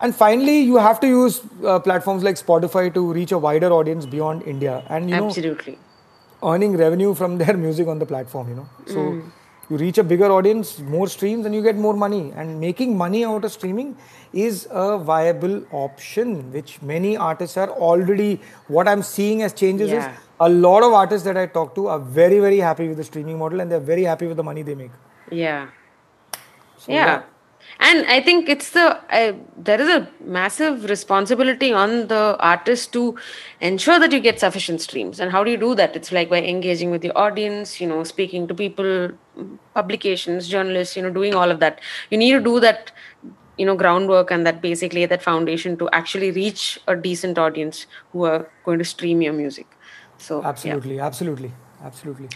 And 0.00 0.14
finally, 0.14 0.60
you 0.60 0.76
have 0.76 1.00
to 1.00 1.06
use 1.06 1.40
uh, 1.64 1.78
platforms 1.78 2.22
like 2.22 2.36
Spotify 2.36 2.92
to 2.92 3.12
reach 3.12 3.32
a 3.32 3.38
wider 3.38 3.72
audience 3.72 4.04
beyond 4.04 4.42
India. 4.42 4.84
And 4.88 5.08
you 5.08 5.16
absolutely 5.16 5.72
know, 5.72 6.52
earning 6.52 6.76
revenue 6.76 7.14
from 7.14 7.38
their 7.42 7.56
music 7.56 7.88
on 7.88 7.98
the 7.98 8.06
platform. 8.06 8.48
You 8.50 8.54
know, 8.56 8.68
so 8.86 8.96
mm. 8.96 9.30
you 9.70 9.76
reach 9.78 9.96
a 9.96 10.04
bigger 10.04 10.30
audience, 10.30 10.78
more 10.80 11.08
streams, 11.08 11.46
and 11.46 11.54
you 11.54 11.62
get 11.62 11.76
more 11.76 11.94
money. 11.94 12.32
And 12.36 12.60
making 12.60 12.96
money 12.96 13.24
out 13.24 13.44
of 13.44 13.52
streaming 13.52 13.96
is 14.34 14.68
a 14.70 14.98
viable 14.98 15.64
option, 15.72 16.52
which 16.52 16.82
many 16.82 17.16
artists 17.16 17.56
are 17.56 17.70
already. 17.70 18.42
What 18.68 18.88
I'm 18.88 19.02
seeing 19.02 19.42
as 19.42 19.54
changes 19.54 19.90
yeah. 19.90 20.12
is 20.12 20.18
a 20.40 20.48
lot 20.50 20.82
of 20.82 20.92
artists 20.92 21.24
that 21.24 21.38
I 21.38 21.46
talk 21.46 21.74
to 21.76 21.86
are 21.86 21.98
very, 21.98 22.38
very 22.38 22.58
happy 22.58 22.86
with 22.86 22.98
the 22.98 23.04
streaming 23.04 23.38
model, 23.38 23.60
and 23.60 23.72
they're 23.72 23.80
very 23.80 24.02
happy 24.02 24.26
with 24.26 24.36
the 24.36 24.44
money 24.44 24.60
they 24.60 24.74
make. 24.74 24.90
Yeah. 25.30 25.68
So, 26.76 26.92
yeah. 26.92 27.06
yeah 27.06 27.22
and 27.80 28.06
i 28.06 28.20
think 28.20 28.48
it's 28.48 28.70
the 28.70 28.86
uh, 29.10 29.32
there 29.56 29.80
is 29.80 29.88
a 29.88 30.08
massive 30.20 30.84
responsibility 30.84 31.72
on 31.72 32.08
the 32.08 32.36
artist 32.38 32.92
to 32.92 33.16
ensure 33.60 33.98
that 33.98 34.12
you 34.12 34.20
get 34.20 34.38
sufficient 34.40 34.80
streams. 34.80 35.20
And 35.20 35.32
how 35.32 35.42
do 35.44 35.50
you 35.50 35.56
do 35.56 35.74
that? 35.74 35.96
It's 35.96 36.12
like 36.12 36.28
by 36.28 36.42
engaging 36.42 36.90
with 36.90 37.02
the 37.02 37.12
audience 37.12 37.80
you 37.80 37.86
know 37.86 38.04
speaking 38.04 38.46
to 38.48 38.54
people 38.54 39.10
publications 39.74 40.48
journalists 40.48 40.96
you 40.96 41.02
know 41.02 41.10
doing 41.10 41.34
all 41.34 41.50
of 41.50 41.60
that. 41.60 41.80
You 42.10 42.18
need 42.18 42.32
to 42.32 42.40
do 42.40 42.60
that 42.60 42.92
you 43.56 43.66
know 43.66 43.76
groundwork 43.76 44.30
and 44.30 44.46
that 44.46 44.60
basically 44.60 45.06
that 45.06 45.22
foundation 45.22 45.76
to 45.78 45.88
actually 45.90 46.30
reach 46.30 46.78
a 46.86 46.96
decent 46.96 47.38
audience 47.38 47.86
who 48.12 48.24
are 48.24 48.50
going 48.64 48.78
to 48.78 48.84
stream 48.84 49.22
your 49.22 49.32
music. 49.32 49.66
So 50.18 50.42
absolutely. 50.42 50.96
Yeah. 50.96 51.06
absolutely. 51.06 51.52
Absolutely. 51.82 52.28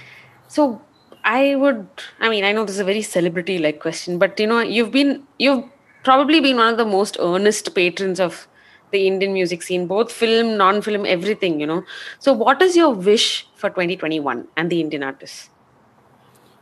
So 0.49 0.83
I 1.25 1.55
would, 1.57 1.87
I 2.21 2.29
mean, 2.29 2.45
I 2.45 2.53
know 2.53 2.65
this 2.65 2.77
is 2.77 2.81
a 2.81 2.85
very 2.85 3.03
celebrity 3.03 3.59
like 3.59 3.81
question, 3.81 4.19
but 4.19 4.39
you 4.41 4.47
know, 4.47 4.61
you've 4.61 4.91
been, 4.91 5.23
you've 5.39 5.65
probably 6.03 6.41
been 6.41 6.57
one 6.57 6.69
of 6.69 6.79
the 6.79 6.85
most 6.85 7.17
earnest 7.21 7.75
patrons 7.75 8.21
of 8.21 8.47
the 8.91 9.07
Indian 9.07 9.33
music 9.33 9.63
scene, 9.63 9.87
both 9.87 10.11
film, 10.11 10.57
non 10.57 10.83
film, 10.83 11.07
everything, 11.07 11.61
you 11.61 11.67
know. 11.67 11.85
So, 12.19 12.33
what 12.33 12.61
is 12.63 12.77
your 12.77 12.93
wish 12.93 13.47
for 13.55 13.71
2021 13.71 14.49
and 14.57 14.71
the 14.71 14.81
Indian 14.81 15.03
artists? 15.03 15.51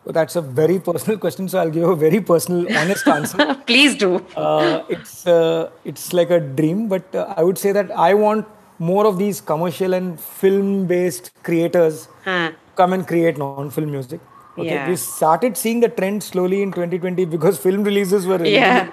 Well, 0.04 0.12
that's 0.12 0.36
a 0.36 0.42
very 0.42 0.78
personal 0.78 1.18
question, 1.18 1.48
so 1.48 1.58
I'll 1.58 1.70
give 1.70 1.88
a 1.88 1.96
very 1.96 2.20
personal, 2.20 2.66
honest 2.78 3.06
answer. 3.06 3.54
Please 3.66 3.94
do. 3.94 4.16
Uh, 4.36 4.84
it's 4.88 5.26
uh, 5.26 5.70
it's 5.84 6.12
like 6.12 6.30
a 6.30 6.40
dream, 6.40 6.88
but 6.88 7.14
uh, 7.14 7.34
I 7.36 7.42
would 7.42 7.58
say 7.58 7.72
that 7.72 7.90
I 7.90 8.14
want 8.14 8.46
more 8.78 9.06
of 9.06 9.18
these 9.18 9.40
commercial 9.40 9.92
and 9.92 10.18
film-based 10.20 11.32
creators 11.42 12.08
huh. 12.24 12.52
come 12.76 12.92
and 12.92 13.06
create 13.06 13.36
non-film 13.36 13.90
music. 13.90 14.20
Okay, 14.58 14.74
yeah. 14.74 14.88
we 14.88 14.96
started 14.96 15.56
seeing 15.56 15.80
the 15.80 15.88
trend 15.88 16.22
slowly 16.22 16.62
in 16.62 16.72
2020 16.72 17.24
because 17.26 17.58
film 17.66 17.84
releases 17.84 18.26
were 18.26 18.44
yeah. 18.44 18.90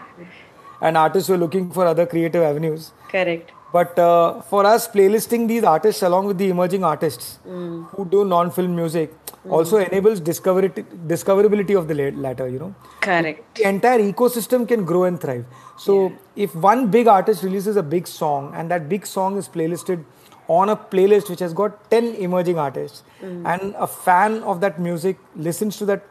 and 0.82 0.98
artists 0.98 1.28
were 1.30 1.38
looking 1.38 1.72
for 1.72 1.86
other 1.88 2.06
creative 2.06 2.44
avenues. 2.44 2.92
Correct. 3.10 3.52
But 3.76 3.98
uh, 4.00 4.42
for 4.42 4.66
us, 4.66 4.88
playlisting 4.88 5.48
these 5.50 5.64
artists 5.64 6.02
along 6.02 6.28
with 6.28 6.38
the 6.38 6.50
emerging 6.50 6.84
artists 6.86 7.40
mm. 7.46 7.90
who 7.90 8.06
do 8.06 8.24
non-film 8.24 8.74
music 8.74 9.12
mm. 9.28 9.52
also 9.52 9.78
enables 9.78 10.22
discoverability 10.22 11.78
of 11.78 11.90
the 11.90 12.12
latter. 12.12 12.48
You 12.48 12.60
know, 12.60 12.76
correct. 13.02 13.56
The 13.56 13.68
entire 13.68 14.00
ecosystem 14.00 14.66
can 14.68 14.86
grow 14.86 15.04
and 15.04 15.20
thrive. 15.20 15.46
So 15.78 16.08
yeah. 16.08 16.46
if 16.46 16.56
one 16.56 16.90
big 16.90 17.08
artist 17.08 17.44
releases 17.44 17.76
a 17.76 17.84
big 17.84 18.08
song 18.08 18.54
and 18.56 18.72
that 18.72 18.88
big 18.88 19.06
song 19.06 19.38
is 19.38 19.50
playlisted 19.50 20.06
on 20.48 20.70
a 20.70 20.76
playlist 20.76 21.30
which 21.30 21.40
has 21.40 21.54
got 21.54 21.90
10 21.92 22.16
emerging 22.16 22.58
artists 22.58 23.04
mm. 23.22 23.46
and 23.46 23.74
a 23.78 23.88
fan 23.88 24.44
of 24.44 24.62
that 24.62 24.80
music 24.80 25.18
listens 25.36 25.78
to 25.78 25.86
that 25.86 26.04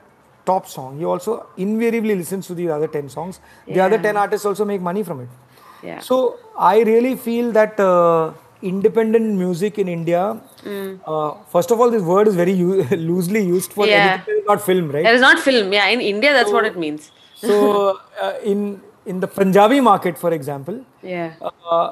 top 0.45 0.67
song 0.67 0.99
he 0.99 1.05
also 1.05 1.47
invariably 1.57 2.15
listens 2.15 2.47
to 2.47 2.55
the 2.55 2.69
other 2.69 2.87
10 2.87 3.09
songs 3.09 3.41
yeah. 3.67 3.75
the 3.75 3.81
other 3.81 3.99
10 3.99 4.17
artists 4.17 4.47
also 4.47 4.65
make 4.65 4.81
money 4.81 5.03
from 5.03 5.21
it 5.21 5.29
yeah. 5.83 5.99
so 6.01 6.39
i 6.59 6.81
really 6.81 7.15
feel 7.17 7.53
that 7.53 7.79
uh, 7.81 8.33
independent 8.63 9.27
music 9.43 9.79
in 9.79 9.89
india 9.89 10.23
mm. 10.63 11.01
uh, 11.07 11.33
first 11.55 11.71
of 11.71 11.81
all 11.81 11.91
this 11.91 12.03
word 12.03 12.29
is 12.29 12.35
very 12.35 12.53
u- 12.53 12.83
loosely 13.11 13.43
used 13.43 13.73
for 13.73 13.87
yeah. 13.87 14.21
not 14.49 14.61
film 14.61 14.91
right 14.91 15.07
it 15.07 15.15
is 15.15 15.21
not 15.29 15.39
film 15.39 15.73
yeah 15.73 15.87
in 15.87 16.01
india 16.01 16.33
that's 16.33 16.51
so, 16.51 16.57
what 16.59 16.67
it 16.73 16.77
means 16.85 17.13
so 17.35 17.99
uh, 18.23 18.35
in 18.53 18.81
in 19.07 19.21
the 19.21 19.31
punjabi 19.39 19.81
market 19.91 20.17
for 20.25 20.33
example 20.39 20.77
yeah 21.03 21.33
uh, 21.71 21.89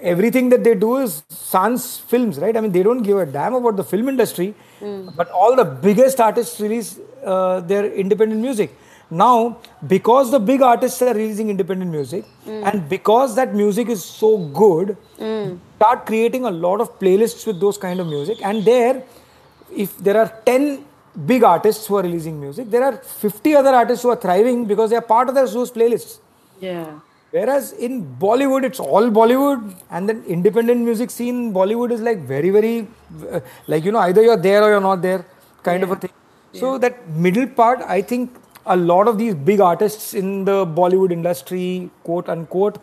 everything 0.00 0.48
that 0.48 0.64
they 0.64 0.74
do 0.74 0.96
is 0.98 1.22
sans 1.28 1.98
films, 1.98 2.38
right? 2.38 2.56
I 2.56 2.60
mean, 2.60 2.72
they 2.72 2.82
don't 2.82 3.02
give 3.02 3.18
a 3.18 3.26
damn 3.26 3.54
about 3.54 3.76
the 3.76 3.84
film 3.84 4.08
industry, 4.08 4.54
mm. 4.80 5.14
but 5.16 5.30
all 5.30 5.56
the 5.56 5.64
biggest 5.64 6.20
artists 6.20 6.60
release 6.60 6.98
uh, 7.24 7.60
their 7.60 7.92
independent 7.92 8.40
music. 8.40 8.74
Now, 9.10 9.58
because 9.86 10.30
the 10.30 10.38
big 10.38 10.62
artists 10.62 11.02
are 11.02 11.12
releasing 11.12 11.50
independent 11.50 11.90
music, 11.90 12.24
mm. 12.46 12.64
and 12.64 12.88
because 12.88 13.34
that 13.36 13.54
music 13.54 13.88
is 13.88 14.04
so 14.04 14.38
good, 14.38 14.96
mm. 15.18 15.58
start 15.76 16.06
creating 16.06 16.44
a 16.44 16.50
lot 16.50 16.80
of 16.80 16.98
playlists 16.98 17.46
with 17.46 17.60
those 17.60 17.76
kind 17.76 18.00
of 18.00 18.06
music. 18.06 18.38
And 18.42 18.64
there, 18.64 19.02
if 19.74 19.96
there 19.98 20.16
are 20.16 20.32
10 20.46 20.84
big 21.26 21.42
artists 21.42 21.86
who 21.86 21.96
are 21.96 22.02
releasing 22.02 22.40
music, 22.40 22.70
there 22.70 22.84
are 22.84 22.96
50 22.96 23.56
other 23.56 23.70
artists 23.70 24.04
who 24.04 24.10
are 24.10 24.16
thriving 24.16 24.64
because 24.64 24.90
they 24.90 24.96
are 24.96 25.02
part 25.02 25.28
of 25.28 25.34
those 25.34 25.72
playlists. 25.72 26.18
Yeah. 26.60 27.00
Whereas 27.30 27.72
in 27.72 28.16
Bollywood, 28.18 28.64
it's 28.64 28.80
all 28.80 29.08
Bollywood, 29.08 29.74
and 29.90 30.08
then 30.08 30.24
independent 30.26 30.80
music 30.80 31.10
scene 31.10 31.52
Bollywood 31.52 31.92
is 31.92 32.00
like 32.00 32.18
very, 32.18 32.50
very, 32.50 32.88
uh, 33.30 33.40
like 33.68 33.84
you 33.84 33.92
know, 33.92 34.00
either 34.00 34.22
you're 34.22 34.36
there 34.36 34.62
or 34.64 34.70
you're 34.70 34.80
not 34.80 35.00
there, 35.00 35.24
kind 35.62 35.80
yeah. 35.80 35.84
of 35.84 35.90
a 35.92 35.96
thing. 35.96 36.10
So 36.52 36.78
that 36.78 37.08
middle 37.10 37.46
part, 37.46 37.80
I 37.82 38.02
think 38.02 38.34
a 38.66 38.76
lot 38.76 39.06
of 39.06 39.16
these 39.18 39.34
big 39.34 39.60
artists 39.60 40.14
in 40.14 40.44
the 40.44 40.66
Bollywood 40.66 41.12
industry, 41.12 41.90
quote 42.02 42.28
unquote, 42.28 42.78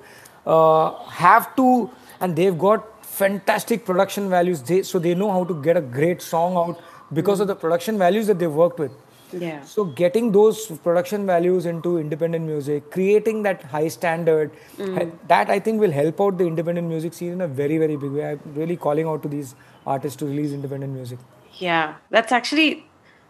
uh, 0.46 0.94
have 1.10 1.54
to, 1.58 1.90
and 2.22 2.36
they've 2.36 2.58
got 2.58 3.06
fantastic 3.06 3.86
production 3.86 4.30
values. 4.30 4.62
They, 4.62 4.84
so 4.84 5.00
they 5.00 5.14
know 5.14 5.32
how 5.32 5.44
to 5.44 5.62
get 5.62 5.76
a 5.76 5.82
great 5.82 6.22
song 6.22 6.56
out 6.56 6.82
because 7.14 7.40
mm. 7.40 7.42
of 7.42 7.48
the 7.48 7.56
production 7.56 7.98
values 7.98 8.28
that 8.28 8.40
they've 8.40 8.52
worked 8.52 8.80
with. 8.80 8.92
Yeah. 9.32 9.64
So 9.64 9.86
getting 9.86 10.32
those 10.32 10.66
production 10.80 11.26
values 11.26 11.66
into 11.66 11.98
independent 11.98 12.46
music, 12.46 12.92
creating 12.92 13.44
that 13.44 13.64
high 13.64 13.88
standard, 13.88 14.52
mm. 14.78 15.12
that 15.28 15.50
I 15.50 15.60
think 15.60 15.82
will 15.82 15.92
help 15.92 16.22
out 16.22 16.38
the 16.38 16.46
independent 16.46 16.88
music 16.88 17.14
scene 17.14 17.34
in 17.34 17.42
a 17.42 17.48
very 17.48 17.78
very 17.78 17.96
big 17.96 18.12
way. 18.12 18.32
I'm 18.32 18.40
really 18.56 18.78
calling 18.78 19.06
out 19.06 19.24
to 19.24 19.30
these 19.30 19.56
artists 19.86 20.18
to 20.18 20.26
release 20.26 20.52
independent 20.52 20.94
music. 20.94 21.20
Yeah, 21.60 21.96
that's 22.10 22.32
actually 22.32 22.86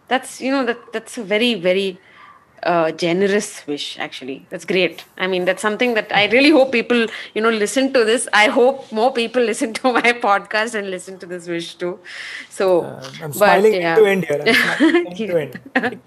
that's 0.08 0.40
you 0.40 0.50
know 0.50 0.64
that 0.64 0.92
that's 0.92 1.18
a 1.18 1.24
very 1.24 1.54
very 1.54 1.98
uh, 2.62 2.90
generous 2.92 3.66
wish 3.66 3.98
actually 3.98 4.46
that's 4.50 4.64
great 4.64 5.04
i 5.18 5.26
mean 5.26 5.44
that's 5.44 5.62
something 5.62 5.94
that 5.94 6.10
i 6.12 6.26
really 6.28 6.50
hope 6.50 6.72
people 6.72 7.06
you 7.34 7.40
know 7.40 7.50
listen 7.50 7.92
to 7.92 8.04
this 8.04 8.28
i 8.32 8.46
hope 8.46 8.90
more 8.92 9.12
people 9.12 9.42
listen 9.52 9.72
to 9.72 9.92
my 9.92 10.12
podcast 10.26 10.74
and 10.74 10.90
listen 10.90 11.18
to 11.18 11.26
this 11.26 11.46
wish 11.46 11.74
too 11.74 11.98
so 12.48 12.82
uh, 12.82 13.10
i'm 13.22 13.32
smiling 13.32 13.72
but, 13.72 13.80
yeah. 13.80 13.94
to 13.94 14.04
end 14.06 14.24
here, 15.14 15.28
to 15.28 15.40
end. 15.40 16.00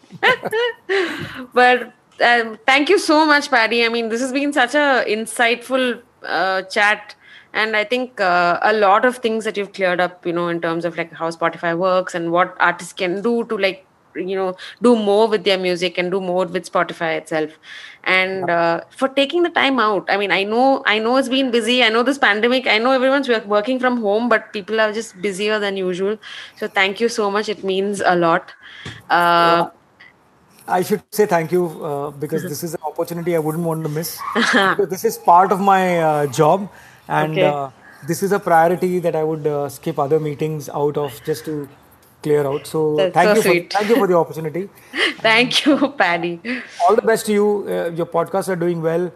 but 1.54 1.94
uh, 2.22 2.56
thank 2.66 2.90
you 2.90 3.00
so 3.00 3.26
much, 3.26 3.50
Paddy. 3.50 3.84
I 3.86 3.90
mean, 3.90 4.10
this 4.10 4.22
has 4.22 4.32
been 4.32 4.54
such 4.54 4.76
a 4.76 5.04
insightful 5.08 6.02
uh, 6.24 6.62
chat, 6.64 7.16
and 7.54 7.76
I 7.76 7.84
think 7.84 8.22
uh, 8.22 8.60
a 8.62 8.74
lot 8.74 9.06
of 9.06 9.18
things 9.18 9.44
that 9.46 9.58
you've 9.58 9.74
cleared 9.74 10.00
up. 10.00 10.26
You 10.26 10.34
know, 10.34 10.48
in 10.48 10.62
terms 10.62 10.86
of 10.86 10.98
like 10.98 11.12
how 11.12 11.30
Spotify 11.32 11.78
works 11.78 12.14
and 12.14 12.32
what 12.32 12.56
artists 12.60 12.94
can 12.94 13.22
do 13.22 13.44
to 13.46 13.58
like 13.58 13.86
you 14.16 14.36
know 14.36 14.56
do 14.82 14.96
more 14.96 15.28
with 15.28 15.44
their 15.44 15.58
music 15.58 15.98
and 15.98 16.12
do 16.12 16.20
more 16.22 16.46
with 16.46 16.70
spotify 16.72 17.18
itself. 17.18 17.52
And 18.04 18.50
uh, 18.50 18.82
for 18.98 19.08
taking 19.10 19.44
the 19.44 19.50
time 19.50 19.80
out. 19.80 20.06
I 20.10 20.18
mean 20.18 20.32
i 20.32 20.44
know 20.44 20.84
i 20.86 21.00
know 21.00 21.18
it's 21.18 21.30
been 21.30 21.52
busy. 21.52 21.84
I 21.84 21.90
know 21.90 22.04
this 22.04 22.18
pandemic 22.18 22.68
i 22.68 22.78
know 22.78 22.92
everyone's 22.92 23.30
working 23.46 23.80
from 23.80 24.02
home 24.02 24.30
but 24.30 24.52
people 24.54 24.80
are 24.80 24.92
just 24.92 25.22
busier 25.22 25.60
than 25.60 25.78
usual. 25.78 26.18
So 26.58 26.68
thank 26.68 27.00
you 27.00 27.10
so 27.10 27.30
much. 27.32 27.50
It 27.50 27.64
means 27.64 28.02
a 28.02 28.16
lot. 28.16 28.54
Uh, 29.10 29.70
I 30.68 30.82
should 30.84 31.04
say 31.12 31.26
thank 31.26 31.52
you 31.52 31.66
uh, 31.84 32.12
because 32.12 32.44
this 32.44 32.64
is 32.64 32.74
an 32.74 32.82
opportunity 32.86 33.36
I 33.36 33.40
wouldn't 33.40 33.64
want 33.64 33.84
to 33.84 33.90
miss. 33.90 34.20
this 34.90 35.04
is 35.04 35.18
part 35.18 35.52
of 35.52 35.60
my 35.60 36.00
uh, 36.00 36.28
job, 36.28 36.70
and 37.08 37.34
Okay. 37.34 37.44
uh, 37.44 37.72
this 38.08 38.24
is 38.24 38.32
a 38.32 38.40
priority 38.40 39.00
that 39.00 39.16
I 39.16 39.24
would 39.24 39.46
uh, 39.48 39.70
skip 39.70 40.00
other 40.00 40.20
meetings 40.20 40.70
out 40.70 40.98
of 40.98 41.20
just 41.26 41.46
to 41.46 41.68
clear 42.22 42.46
out. 42.46 42.68
So 42.68 42.96
That's 42.96 43.14
thank 43.14 43.30
so 43.30 43.36
you, 43.36 43.42
sweet. 43.42 43.74
for, 43.74 43.78
thank 43.80 43.90
you 43.90 43.96
for 43.96 44.08
the 44.08 44.16
opportunity. 44.16 44.70
thank 45.20 45.66
you 45.66 45.90
paddy 45.98 46.40
All 46.88 46.96
the 46.96 47.02
best 47.02 47.26
to 47.28 47.34
you. 47.34 47.66
Uh, 47.68 47.92
your 47.96 48.06
podcasts 48.06 48.50
are 48.50 48.56
doing 48.56 48.82
well. 48.82 49.12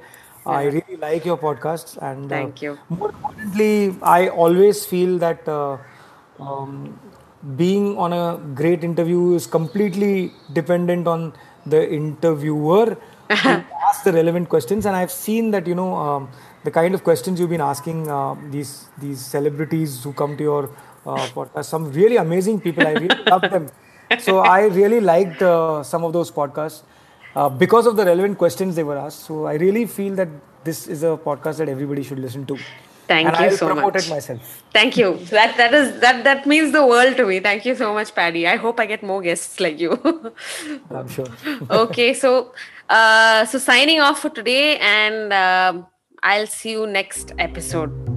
I 0.45 0.65
really 0.65 0.95
like 0.97 1.25
your 1.25 1.37
podcasts, 1.37 1.97
and 1.97 2.25
uh, 2.25 2.35
Thank 2.35 2.61
you. 2.61 2.77
More 2.89 3.09
importantly, 3.09 3.95
I 4.03 4.27
always 4.27 4.85
feel 4.85 5.17
that 5.17 5.47
uh, 5.49 5.77
um, 6.39 6.99
being 7.55 7.97
on 7.97 8.13
a 8.13 8.37
great 8.53 8.83
interview 8.83 9.33
is 9.33 9.47
completely 9.47 10.33
dependent 10.53 11.07
on 11.07 11.33
the 11.65 11.91
interviewer 11.91 12.95
to 13.29 13.65
ask 13.89 14.03
the 14.03 14.13
relevant 14.13 14.49
questions. 14.49 14.85
And 14.85 14.95
I've 14.95 15.11
seen 15.11 15.49
that 15.51 15.65
you 15.65 15.73
know 15.73 15.95
um, 15.95 16.29
the 16.63 16.71
kind 16.71 16.93
of 16.93 17.03
questions 17.03 17.39
you've 17.39 17.49
been 17.49 17.61
asking 17.61 18.09
uh, 18.09 18.35
these 18.51 18.85
these 18.99 19.25
celebrities 19.25 20.03
who 20.03 20.13
come 20.13 20.37
to 20.37 20.43
your 20.43 20.69
uh, 21.05 21.27
podcast. 21.27 21.65
Some 21.65 21.91
really 21.91 22.17
amazing 22.17 22.59
people. 22.61 22.85
I 22.87 22.93
really 22.93 23.23
love 23.27 23.41
them. 23.41 23.69
So 24.19 24.39
I 24.39 24.65
really 24.67 25.01
liked 25.01 25.41
uh, 25.41 25.83
some 25.83 26.03
of 26.03 26.13
those 26.13 26.31
podcasts 26.31 26.83
uh, 27.35 27.49
because 27.49 27.87
of 27.87 27.95
the 27.95 28.05
relevant 28.05 28.37
questions 28.37 28.75
they 28.75 28.83
were 28.83 28.97
asked. 28.97 29.21
So 29.21 29.45
I 29.45 29.55
really 29.55 29.85
feel 29.85 30.15
that 30.15 30.29
this 30.63 30.87
is 30.87 31.03
a 31.03 31.17
podcast 31.17 31.57
that 31.57 31.69
everybody 31.69 32.03
should 32.03 32.19
listen 32.19 32.45
to. 32.47 32.57
Thank 33.07 33.27
and 33.27 33.37
you 33.37 33.45
I'll 33.45 33.57
so 33.57 33.67
promote 33.67 33.93
much. 33.93 34.07
it 34.07 34.09
myself. 34.09 34.63
Thank 34.73 34.97
you. 34.97 35.17
That 35.29 35.57
that 35.57 35.73
is 35.75 35.99
that 35.99 36.23
that 36.23 36.47
means 36.47 36.71
the 36.71 36.85
world 36.85 37.15
to 37.17 37.25
me. 37.25 37.39
Thank 37.39 37.65
you 37.65 37.75
so 37.75 37.93
much, 37.93 38.15
Paddy. 38.15 38.47
I 38.47 38.55
hope 38.55 38.79
I 38.79 38.87
get 38.87 39.03
more 39.03 39.21
guests 39.21 39.59
like 39.59 39.79
you. 39.79 39.91
I'm 40.89 41.07
sure. 41.07 41.27
okay, 41.69 42.13
so 42.15 42.53
uh, 42.89 43.45
so 43.45 43.59
signing 43.59 43.99
off 43.99 44.21
for 44.21 44.29
today, 44.29 44.79
and 44.79 45.31
um 45.33 45.85
I'll 46.23 46.47
see 46.47 46.71
you 46.71 46.87
next 46.87 47.33
episode. 47.37 48.14